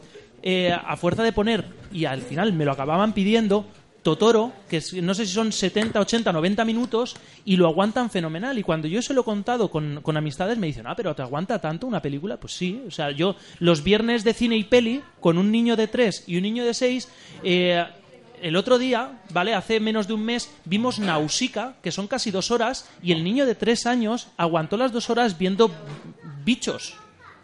[0.42, 3.66] eh, a fuerza de poner, y al final me lo acababan pidiendo,
[4.02, 8.58] Totoro, que no sé si son 70, 80, 90 minutos, y lo aguantan fenomenal.
[8.58, 11.22] Y cuando yo se lo he contado con, con amistades, me dicen, ah, pero ¿te
[11.22, 12.36] aguanta tanto una película?
[12.36, 12.82] Pues sí.
[12.86, 16.36] O sea, yo los viernes de cine y peli, con un niño de 3 y
[16.36, 17.08] un niño de 6,
[17.44, 17.84] eh,
[18.42, 19.54] el otro día, ¿vale?
[19.54, 23.46] Hace menos de un mes, vimos Nausicaa, que son casi dos horas, y el niño
[23.46, 25.70] de tres años aguantó las dos horas viendo
[26.44, 26.94] bichos,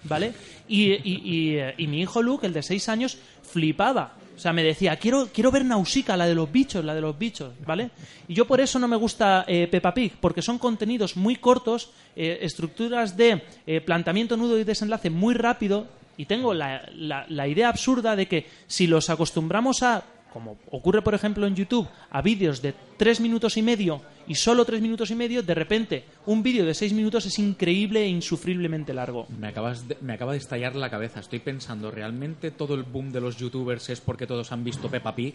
[0.05, 0.33] ¿vale?
[0.69, 4.15] Y, y- y, y mi hijo Luke, el de seis años, flipaba.
[4.37, 7.19] O sea, me decía, quiero, quiero ver Nausicaa, la de los bichos, la de los
[7.19, 7.91] bichos, ¿vale?
[8.29, 11.91] Y yo por eso no me gusta eh, Peppa Pig, porque son contenidos muy cortos,
[12.15, 16.89] eh, estructuras de eh, planteamiento, nudo y desenlace muy rápido, y tengo la-
[17.29, 21.89] la idea absurda de que si los acostumbramos a, como ocurre por ejemplo en YouTube,
[22.11, 26.05] a vídeos de tres minutos y medio y solo tres minutos y medio, de repente
[26.27, 29.27] un vídeo de seis minutos es increíble e insufriblemente largo.
[29.39, 31.21] Me, acabas de- me acaba de estallar la cabeza.
[31.21, 35.15] Estoy pensando, ¿realmente todo el boom de los youtubers es porque todos han visto Peppa
[35.15, 35.35] Pig?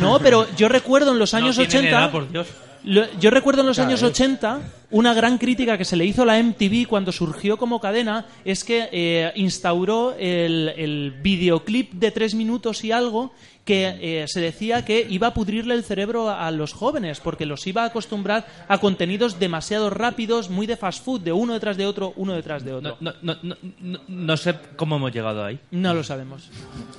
[0.00, 1.98] No, pero yo recuerdo en los años no tienen 80...
[1.98, 2.46] edad, por Dios.
[2.86, 4.60] Lo- Yo recuerdo en los años 80
[4.92, 8.62] una gran crítica que se le hizo a la MTV cuando surgió como cadena es
[8.64, 13.32] que eh, instauró el, el videoclip de tres minutos y algo
[13.64, 17.44] que eh, se decía que iba a pudrirle el cerebro a, a los jóvenes porque
[17.46, 21.76] los iba a acostumbrar a contenidos demasiado rápidos, muy de fast food, de uno detrás
[21.76, 22.96] de otro, uno detrás de otro.
[23.00, 25.58] No, no, no, no, no- no sé cómo hemos llegado ahí.
[25.72, 26.48] No lo sabemos.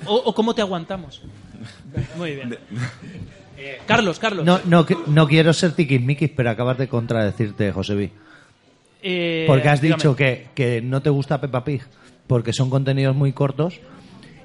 [0.04, 1.22] O, o cómo te aguantamos.
[2.18, 2.58] Muy bien.
[3.58, 4.44] Eh, Carlos, Carlos.
[4.44, 8.10] No, no, qui- no quiero ser tiquismiquis, pero acabas de contradecirte, Josebi.
[9.02, 9.98] Eh, Porque has dígame.
[9.98, 11.82] dicho que, que no te gusta Peppa Pig
[12.26, 13.74] porque son contenidos muy cortos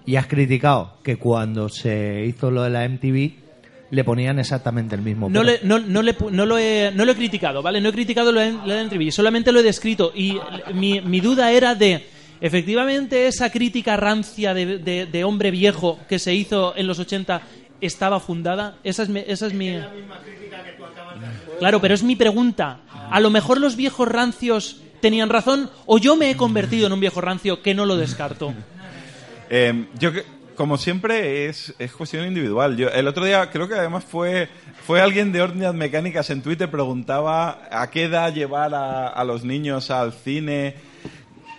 [0.05, 3.31] y has criticado que cuando se hizo lo de la MTV
[3.89, 5.27] le ponían exactamente el mismo.
[5.29, 5.43] No, pero.
[5.53, 7.81] le- no, no le no lo he, no lo he criticado, ¿vale?
[7.81, 10.11] No he criticado lo de, lo de MTV, solamente lo he descrito.
[10.15, 10.37] Y
[10.73, 12.03] mi, mi duda era de,
[12.41, 17.41] efectivamente, esa crítica rancia de, de- de hombre viejo que se hizo en los 80
[17.85, 18.77] estaba fundada.
[18.83, 19.23] Esa es mi...
[19.25, 19.79] Esa es mi...
[21.59, 22.79] Claro, pero es mi pregunta.
[23.11, 26.99] A lo mejor los viejos rancios tenían razón o yo me he convertido en un
[26.99, 28.53] viejo rancio que no lo descarto.
[29.55, 30.23] Eh, yo, que-
[30.55, 32.75] como siempre, es, es cuestión individual.
[32.75, 34.49] Yo, el otro día, creo que además fue,
[34.87, 39.43] fue alguien de Órdenes Mecánicas en Twitter, preguntaba a qué edad llevar a, a los
[39.43, 40.75] niños al cine.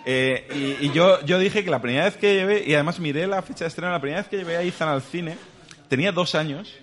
[0.05, 3.27] Eh, y y yo, yo dije que la primera vez que llevé, y además miré
[3.27, 5.37] la fecha de estreno, la primera vez que llevé a Ethan al cine,
[5.87, 6.73] tenía dos años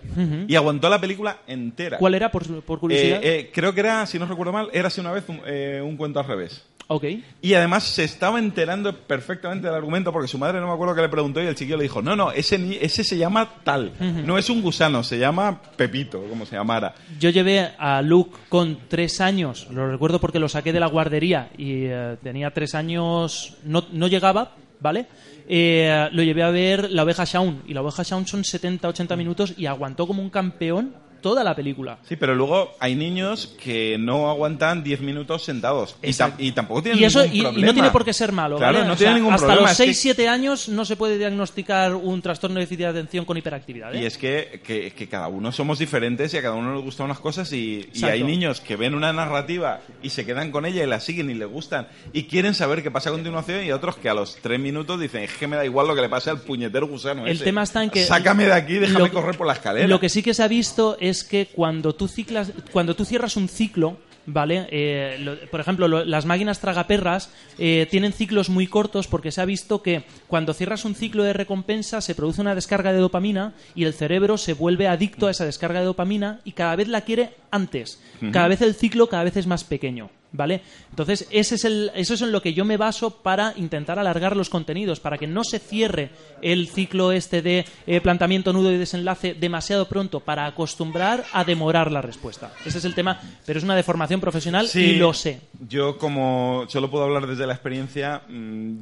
[0.48, 1.98] y aguantó la película entera.
[1.98, 3.20] ¿Cuál era, por, por curiosidad?
[3.22, 5.80] Eh, eh, creo que era, si no recuerdo mal, era así una vez un, eh,
[5.84, 6.64] un cuento al revés.
[6.88, 7.04] ok.
[7.40, 11.00] Y además se estaba enterando perfectamente del argumento porque su madre no me acuerdo que
[11.02, 13.92] le preguntó y el chiquillo le dijo, no, no, ese, ese se llama tal,
[14.24, 16.94] no es un gusano, se llama Pepito, como se llamara.
[17.18, 21.50] Yo llevé a Luke con tres años, lo recuerdo porque lo saqué de la guardería
[21.56, 24.52] y eh, tenía tres años, no, no llegaba,
[24.82, 25.06] ¿vale?
[25.48, 29.54] Eh, lo llevé a ver La oveja Shaun y La oveja Shaun son 70-80 minutos
[29.56, 31.98] y aguantó como un campeón toda la película.
[32.06, 36.82] Sí, pero luego hay niños que no aguantan 10 minutos sentados y, tam- y tampoco
[36.82, 37.66] tienen Y eso ningún y, y problema.
[37.68, 38.86] no tiene por qué ser malo, Claro, ¿vale?
[38.86, 39.68] no O tiene sea, ningún hasta problema.
[39.70, 43.24] los es que- 6-7 años no se puede diagnosticar un trastorno de déficit de atención
[43.24, 44.02] con hiperactividad, ¿eh?
[44.02, 47.06] Y es que, que- que cada uno somos diferentes y a cada uno nos gustan
[47.06, 50.82] unas cosas y, y hay niños que ven una narrativa y se quedan con ella
[50.82, 53.96] y la siguen y les gustan y quieren saber qué pasa a continuación y otros
[53.96, 56.30] que a los tres minutos dicen es que me da igual lo que le pase
[56.30, 57.44] al puñetero gusano El ese.
[57.44, 59.86] tema está en que Sácame de aquí, déjame lo- correr por la escalera.
[59.86, 63.36] Lo que sí que se ha visto es que cuando tú ciclas, cuando tú cierras
[63.36, 64.66] un ciclo, ¿vale?
[64.70, 69.40] Eh, lo- por ejemplo, lo- las máquinas tragaperras eh, tienen ciclos muy cortos porque se
[69.40, 73.52] ha visto que cuando cierras un ciclo de recompensa se produce una descarga de dopamina
[73.74, 77.00] y el cerebro se vuelve adicto a esa descarga de dopamina y cada vez la
[77.00, 78.00] quiere antes.
[78.32, 80.08] Cada vez el ciclo cada vez es más pequeño.
[80.34, 80.62] ¿Vale?
[80.88, 84.34] Entonces, ese es el, eso es en lo que yo me baso para intentar alargar
[84.34, 86.08] los contenidos, para que no se cierre
[86.40, 91.92] el ciclo este de eh, planteamiento, nudo y desenlace demasiado pronto, para acostumbrar a demorar
[91.92, 92.50] la respuesta.
[92.64, 95.40] Ese es el tema, pero es una deformación profesional y lo sé.
[95.68, 98.76] Yo, como solo puedo hablar desde la experiencia, mm,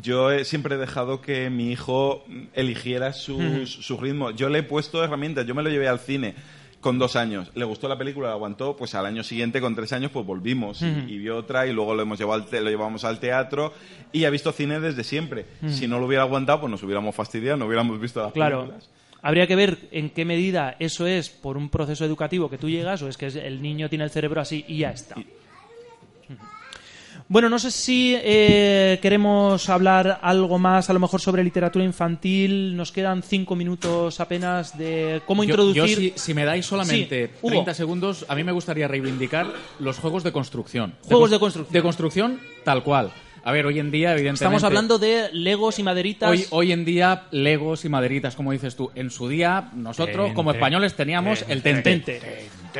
[0.00, 4.30] yo he- siempre he dejado que mi hijo mm, eligiera sus, su ritmo.
[4.30, 5.46] Yo le he puesto herramientas.
[5.46, 6.34] Yo me lo llevé al cine
[6.80, 7.50] con dos años.
[7.54, 8.76] Le gustó la película, la aguantó.
[8.76, 11.94] Pues al año siguiente, con tres años, pues volvimos y- y, vio otra y luego
[11.94, 13.72] lo hemos llevado al te- lo llevamos al teatro
[14.12, 15.46] y ha visto cine desde siempre.
[15.68, 18.60] Si no lo hubiera aguantado, pues nos hubiéramos fastidiado, no hubiéramos visto las Claro.
[18.60, 18.88] películas.
[19.22, 23.02] Habría que ver en qué medida eso es por un proceso educativo que tú llegas
[23.02, 25.16] o es que el niño tiene el cerebro así y ya está.
[27.28, 32.76] Bueno, no sé si eh, queremos hablar algo más, a lo mejor sobre literatura infantil.
[32.76, 35.88] Nos quedan cinco minutos apenas de cómo Yo- introducir.
[35.88, 37.50] Yo, si, si me dais solamente Sí, Hugo.
[37.50, 39.48] 30 segundos, a mí me gustaría reivindicar
[39.80, 40.94] los juegos de construcción.
[41.02, 41.72] Juegos cons- de construcción.
[41.72, 43.10] De construcción tal cual.
[43.42, 44.44] A ver, hoy en día, evidentemente...
[44.44, 46.30] Estamos hablando de legos y maderitas.
[46.30, 48.90] Hoy, hoy en día, legos y maderitas, como dices tú.
[48.96, 52.20] En su día, nosotros, como españoles, teníamos el tente.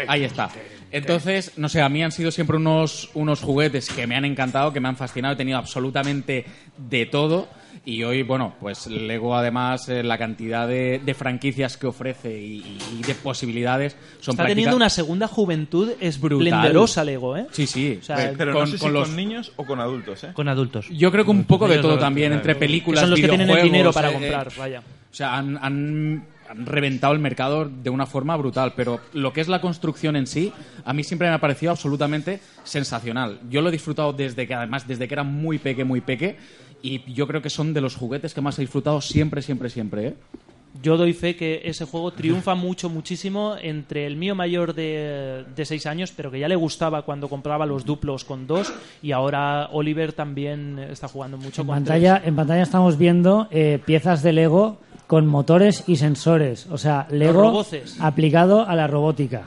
[0.09, 0.51] Ahí está.
[0.97, 4.73] Entonces, no sé, a mí han sido siempre unos, unos juguetes que me han encantado,
[4.73, 5.35] que me han fascinado.
[5.35, 6.45] He tenido absolutamente
[6.77, 7.49] de todo.
[7.85, 12.79] Y hoy, bueno, pues Lego, además, eh, la cantidad de, de franquicias que ofrece y,
[12.99, 16.47] y de posibilidades son Está práctica- teniendo una segunda juventud Brutal.
[16.49, 17.47] esplendorosa Lego, ¿eh?
[17.53, 17.99] Sí, sí.
[18.01, 20.31] O sea, Pero con- no sé si con los- con niños o con adultos, ¿eh?
[20.33, 20.89] Con adultos.
[20.89, 23.49] Yo creo que un poco de todo también, entre que películas, son los que tienen
[23.51, 24.81] el dinero para eh, comprar, eh, vaya.
[24.81, 29.41] O sea, han, han- han reventado el mercado de una forma brutal, pero lo que
[29.41, 30.53] es la construcción en sí,
[30.85, 33.41] a mí siempre me ha parecido absolutamente sensacional.
[33.51, 36.37] Yo lo he disfrutado desde que, además, desde que era muy peque, muy peque,
[36.83, 40.07] y yo creo que son de los juguetes que más he disfrutado siempre, siempre, siempre,
[40.09, 40.15] ¿eh?
[40.83, 45.65] Yo doy fe que ese juego triunfa mucho, muchísimo entre el mío mayor de, de
[45.65, 49.69] 6 años, pero que ya le gustaba cuando compraba los duplos con dos, y ahora
[49.73, 54.33] Oliver también está jugando mucho En con pantalla, en pantalla estamos viendo eh, piezas de
[54.33, 56.67] Lego con motores y sensores.
[56.71, 57.65] O sea, Lego
[58.01, 59.43] aplicado a la robótica.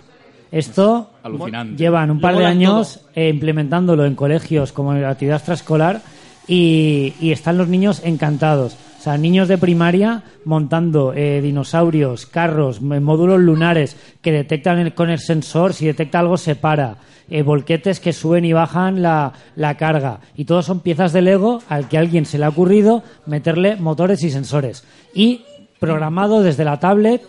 [0.52, 1.78] Esto Alucinante.
[1.78, 6.02] llevan un par de años eh, implementándolo en colegios como en la actividad extraescolar
[6.48, 8.76] y, y están los niños encantados.
[9.00, 15.10] O sea, niños de primaria montando eh, dinosaurios, carros, módulos lunares que detectan el- con
[15.12, 16.98] el sensor, si detecta algo se para,
[17.30, 20.20] eh, volquetes que suben y bajan la, la carga.
[20.36, 23.76] Y todos son piezas de Lego al que a alguien se le ha ocurrido meterle
[23.76, 24.84] motores y sensores.
[25.14, 25.42] Y
[25.80, 27.22] programado desde la tablet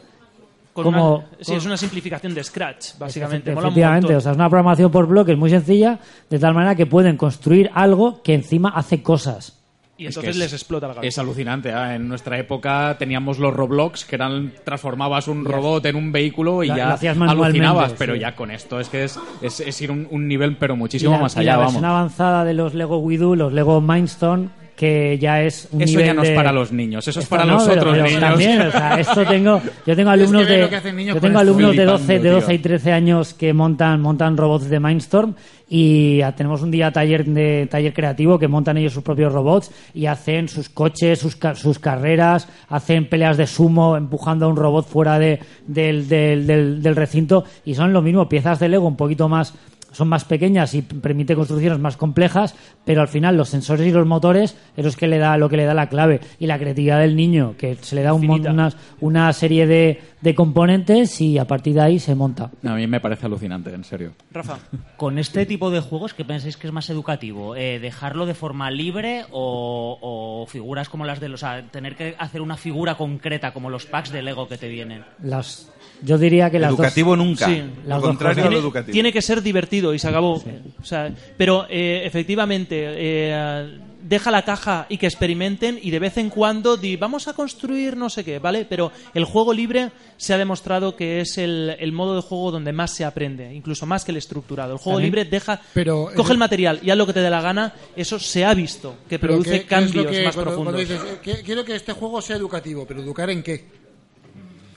[0.72, 3.50] con como- una- sí, es una simplificación de Scratch, básicamente.
[3.50, 5.98] Efecti- Mola un Efectivamente, o sea, es una programación por bloques muy sencilla,
[6.28, 9.56] de tal manera que pueden construir algo que encima hace cosas.
[9.98, 11.08] y Es que entonces es- les explota la cabeza.
[11.08, 11.68] Es alucinante.
[11.68, 11.94] ¿eh?
[11.96, 16.68] En nuestra época teníamos los Roblox, que eran transformabas un robot en un vehículo y
[16.68, 17.92] ya hacías alucinabas.
[17.98, 18.20] Pero sí.
[18.20, 21.12] ya con esto es que es, es, es ir un, un nivel, pero Y muchísimo
[21.12, 21.50] la, más y allá.
[21.50, 21.72] la vamos.
[21.74, 26.06] versión avanzada de los Lego Widow, los Lego Mindstorm, que ya es un Eso nivel
[26.06, 28.20] ya no es de- para los niños, eso es Esto para no, los pero- niños.
[28.20, 31.98] También, o sea, esto tengo, yo tengo alumnos de, que yo tengo alumnos de Flipando,
[31.98, 32.54] 12, de 12 tío.
[32.54, 35.34] y 13 años que montan, montan robots de Mindstorm
[35.68, 40.06] y tenemos un día taller de taller creativo que montan ellos sus propios robots y
[40.06, 45.18] hacen sus coches, sus, sus carreras, hacen peleas de sumo empujando a un robot fuera
[45.18, 49.28] de, del, del, del, del recinto y son lo mismo, piezas de Lego un poquito
[49.28, 49.54] más
[49.92, 52.54] son más pequeñas y permite construcciones más complejas,
[52.84, 55.56] pero al final los sensores y los motores es los que le da, lo que
[55.56, 56.20] le da la clave.
[56.38, 58.52] Y la creatividad del niño, que se le da un mon- Infinita.
[58.52, 62.50] unas- una serie de, de componentes y a partir de ahí se monta.
[62.64, 64.12] A mí me parece alucinante, en serio.
[64.30, 64.58] Rafa.
[64.96, 67.56] Con este tipo de juegos, ¿qué pensáis que es más educativo?
[67.56, 71.40] Eh, ¿Dejarlo de forma libre o, o figuras como las de los...
[71.42, 74.68] O sea, tener que hacer una figura concreta como los packs de Lego que te
[74.68, 75.04] vienen?
[75.22, 77.46] Las, yo diría que las Educativo dos, nunca.
[77.46, 77.62] Sí.
[77.86, 78.92] Las Lo dos contrario a lo tiene, educativo.
[78.92, 80.34] tiene que ser divertido y se acabó.
[80.34, 86.16] O sea, pero eh, efectivamente, eh, deja la caja y que experimenten y de vez
[86.16, 88.64] en cuando di, vamos a construir no sé qué, ¿vale?
[88.68, 92.72] Pero el juego libre se ha demostrado que es el, el modo de juego donde
[92.72, 94.72] más se aprende, incluso más que el estructurado.
[94.72, 97.28] El juego También, libre deja, pero- coge el material y haz lo que te dé
[97.30, 100.50] la gana, eso se ha visto, que produce ¿qué- qué es cambios que- más cuando-
[100.50, 100.74] profundos.
[100.74, 103.66] cuando dices, eh, que- quiero que este juego sea educativo, pero ¿educar en qué?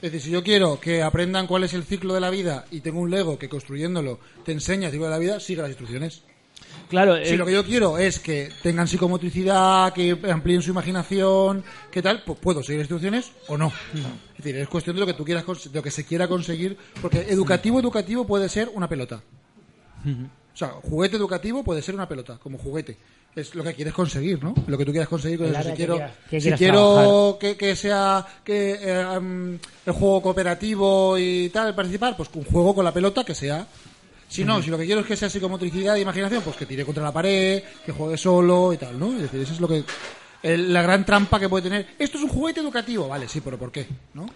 [0.04, 2.80] Es decir, si yo quiero que aprendan cuál es el ciclo de la vida y
[2.80, 6.24] tengo un Lego que construyéndolo te enseña el ciclo de la vida, sigue las instrucciones.
[6.90, 11.64] Claro, Si eh, lo que yo quiero es que tengan psicomotricidad, que amplíen su imaginación,
[11.90, 12.22] ¿qué tal?
[12.22, 13.72] Pues puedo seguir las instrucciones o no.
[14.36, 16.76] Es decir, es cuestión de lo que tú quieras, de lo que se quiera conseguir,
[17.00, 19.22] porque educativo, educativo puede ser una pelota.
[20.04, 22.98] O sea, juguete educativo puede ser una pelota, como juguete.
[23.36, 24.54] Es lo que quieres conseguir, ¿no?
[24.68, 25.62] Lo que tú quieras conseguir con El eso.
[25.70, 25.96] Si quiero,
[26.30, 32.28] que si quiero que, que sea que eh, el juego cooperativo y tal, participar, pues
[32.34, 33.66] un juego con la pelota que sea.
[34.28, 36.84] Si no, si lo que quiero es que sea psicomotricidad e imaginación, pues que tire
[36.84, 39.12] contra la pared, que juegue solo y tal, ¿no?
[39.16, 39.84] Es decir, eso es lo que.
[40.42, 41.86] el- la gran trampa que puede tener.
[41.98, 43.86] Esto es un juguete educativo, vale, sí, pero ¿por qué?
[44.14, 44.26] ¿No?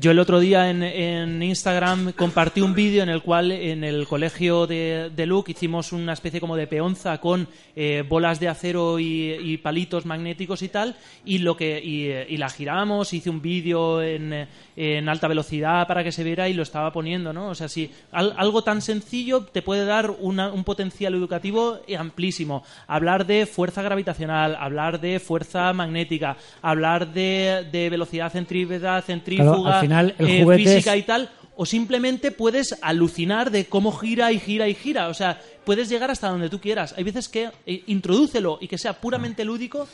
[0.00, 4.08] Yo el otro día en, en Instagram compartí un vídeo en el cual en el
[4.08, 7.46] colegio de, de Luke hicimos una especie como de peonza con
[7.76, 12.26] eh, bolas de acero y, y palitos magnéticos y tal y lo que y, eh,
[12.28, 16.54] y la giramos hice un vídeo en, en alta velocidad para que se viera y
[16.54, 20.52] lo estaba poniendo no o sea si al- algo tan sencillo te puede dar una-
[20.52, 22.64] un potencial educativo amplísimo.
[22.88, 30.14] Hablar de fuerza gravitacional hablar de fuerza magnética hablar de, de velocidad centrípeta centrífuga final
[30.18, 34.40] el eh, juguete física es- y tal, o simplemente puedes alucinar de cómo gira y
[34.40, 35.08] gira y gira.
[35.08, 36.94] O sea, puedes llegar hasta donde tú quieras.
[36.98, 39.86] Hay veces que eh, introdúcelo y que sea puramente lúdico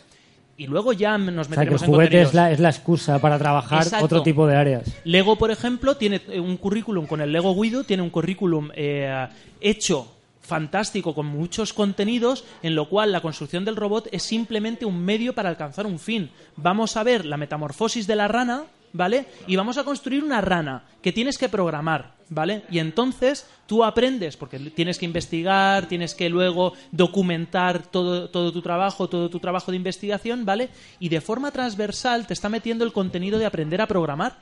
[0.57, 2.35] y luego ya nos O sea, que el en juguete es contenidos.
[2.35, 4.05] la, es la excusa para trabajar Exacto.
[4.07, 4.85] otro tipo de áreas.
[5.05, 9.27] Lego, por ejemplo, tiene eh, un currículum con el Lego Guido, tiene un currículum eh,
[9.61, 10.07] hecho
[10.41, 15.33] fantástico con muchos contenidos en lo cual la construcción del robot es simplemente un medio
[15.35, 16.31] para alcanzar un fin.
[16.57, 19.27] Vamos a ver la metamorfosis de la rana, ¿vale?
[19.47, 22.65] Y vamos a construir una rana que tienes que programar, ¿vale?
[22.71, 28.60] Y entonces tú aprendes, porque tienes que investigar, tienes que luego documentar todo, todo tu
[28.62, 30.70] trabajo, todo tu trabajo de investigación, ¿vale?
[30.98, 34.38] Y de forma transversal te está metiendo el contenido de aprender a programar.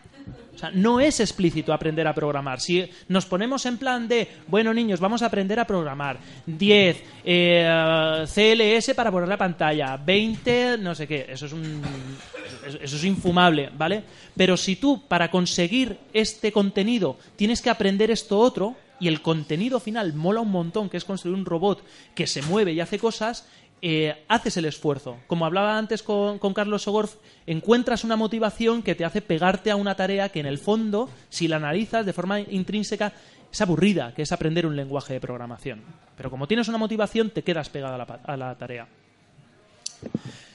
[0.54, 2.58] O sea, no es explícito aprender a programar.
[2.60, 6.18] Si nos ponemos en plan de, bueno, niños, vamos a aprender a programar.
[6.46, 9.98] 10, eh, CLS para poner la pantalla.
[9.98, 11.26] 20, no sé qué.
[11.28, 11.82] Eso es, un,
[12.66, 14.02] eso- eso es infumable, ¿vale?
[14.34, 19.80] Pero si tú, para conseguir este contenido, tienes que aprender esto otro, y el contenido
[19.80, 21.84] final mola un montón, que es construir un robot
[22.14, 23.46] que se mueve y hace cosas,
[23.80, 25.18] eh, haces el esfuerzo.
[25.28, 27.14] Como hablaba antes con, Carlos Sogorf,
[27.46, 31.46] encuentras una motivación que te hace pegarte a una tarea que en el fondo, si
[31.46, 33.12] la analizas de forma intrínseca,
[33.50, 35.82] es aburrida, que es aprender un lenguaje de programación.
[36.16, 38.88] Pero como tienes una motivación, te quedas pegada a la, a la tarea.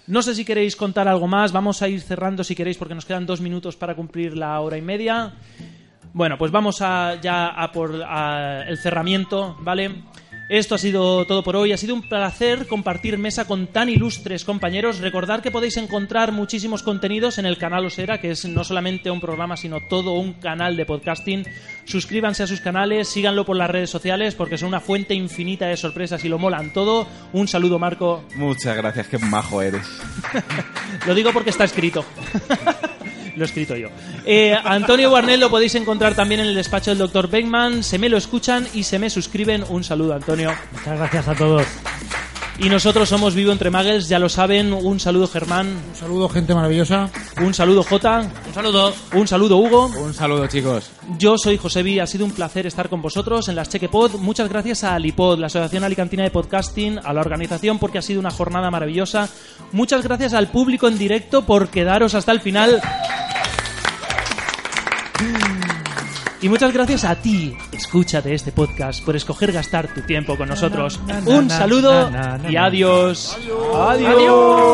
[0.06, 3.06] No sé si queréis contar algo más, vamos a ir cerrando si queréis porque nos
[3.06, 5.34] quedan dos minutos para cumplir la hora y media.
[6.14, 10.04] Bueno, pues vamos a, ya a por a el cerramiento, ¿vale?
[10.50, 11.72] Esto ha sido todo por hoy.
[11.72, 15.00] Ha sido un placer compartir mesa con tan ilustres compañeros.
[15.00, 19.22] Recordar que podéis encontrar muchísimos contenidos en el canal Osera, que es no solamente un
[19.22, 21.48] programa, sino todo un canal de podcasting.
[21.86, 25.78] Suscríbanse a sus canales, síganlo por las redes sociales, porque son una fuente infinita de
[25.78, 27.08] sorpresas y lo molan todo.
[27.32, 28.24] Un saludo, Marco.
[28.36, 29.88] Muchas gracias, qué majo eres.
[31.08, 32.06] Lo digo porque está escrito.
[33.36, 33.90] lo he escrito yo.
[34.26, 37.30] Eh, Antonio Guarnel lo podéis encontrar también en el despacho del Dr.
[37.30, 37.84] Beckman.
[37.84, 39.64] Se me lo escuchan y se me suscriben.
[39.70, 40.52] Un saludo, Antonio.
[40.72, 41.66] Muchas gracias a todos.
[42.60, 44.74] Y nosotros somos Vivo Entre Muggles, ya lo saben.
[44.74, 45.68] Un saludo, Germán.
[45.68, 47.10] Un saludo, gente maravillosa.
[47.42, 48.30] Un saludo, Jota.
[48.48, 48.94] Un saludo.
[49.16, 49.88] Un saludo, Hugo.
[49.88, 50.92] Un saludo, chicos.
[51.18, 54.20] Yo soy Josebi, ha sido un placer estar con vosotros en las Chequepod.
[54.20, 58.20] Muchas gracias a Alipod, la Asociación Alicantina de Podcasting, a la organización porque ha sido
[58.20, 59.30] una jornada maravillosa.
[59.72, 62.82] Muchas gracias al público en directo por quedaros hasta el final.
[66.42, 70.50] Y muchas gracias a ti, escucha de este podcast, por escoger gastar tu tiempo con
[70.50, 71.00] nosotros.
[71.26, 72.12] Un saludo
[72.50, 73.38] y adiós.
[73.74, 74.74] Adiós.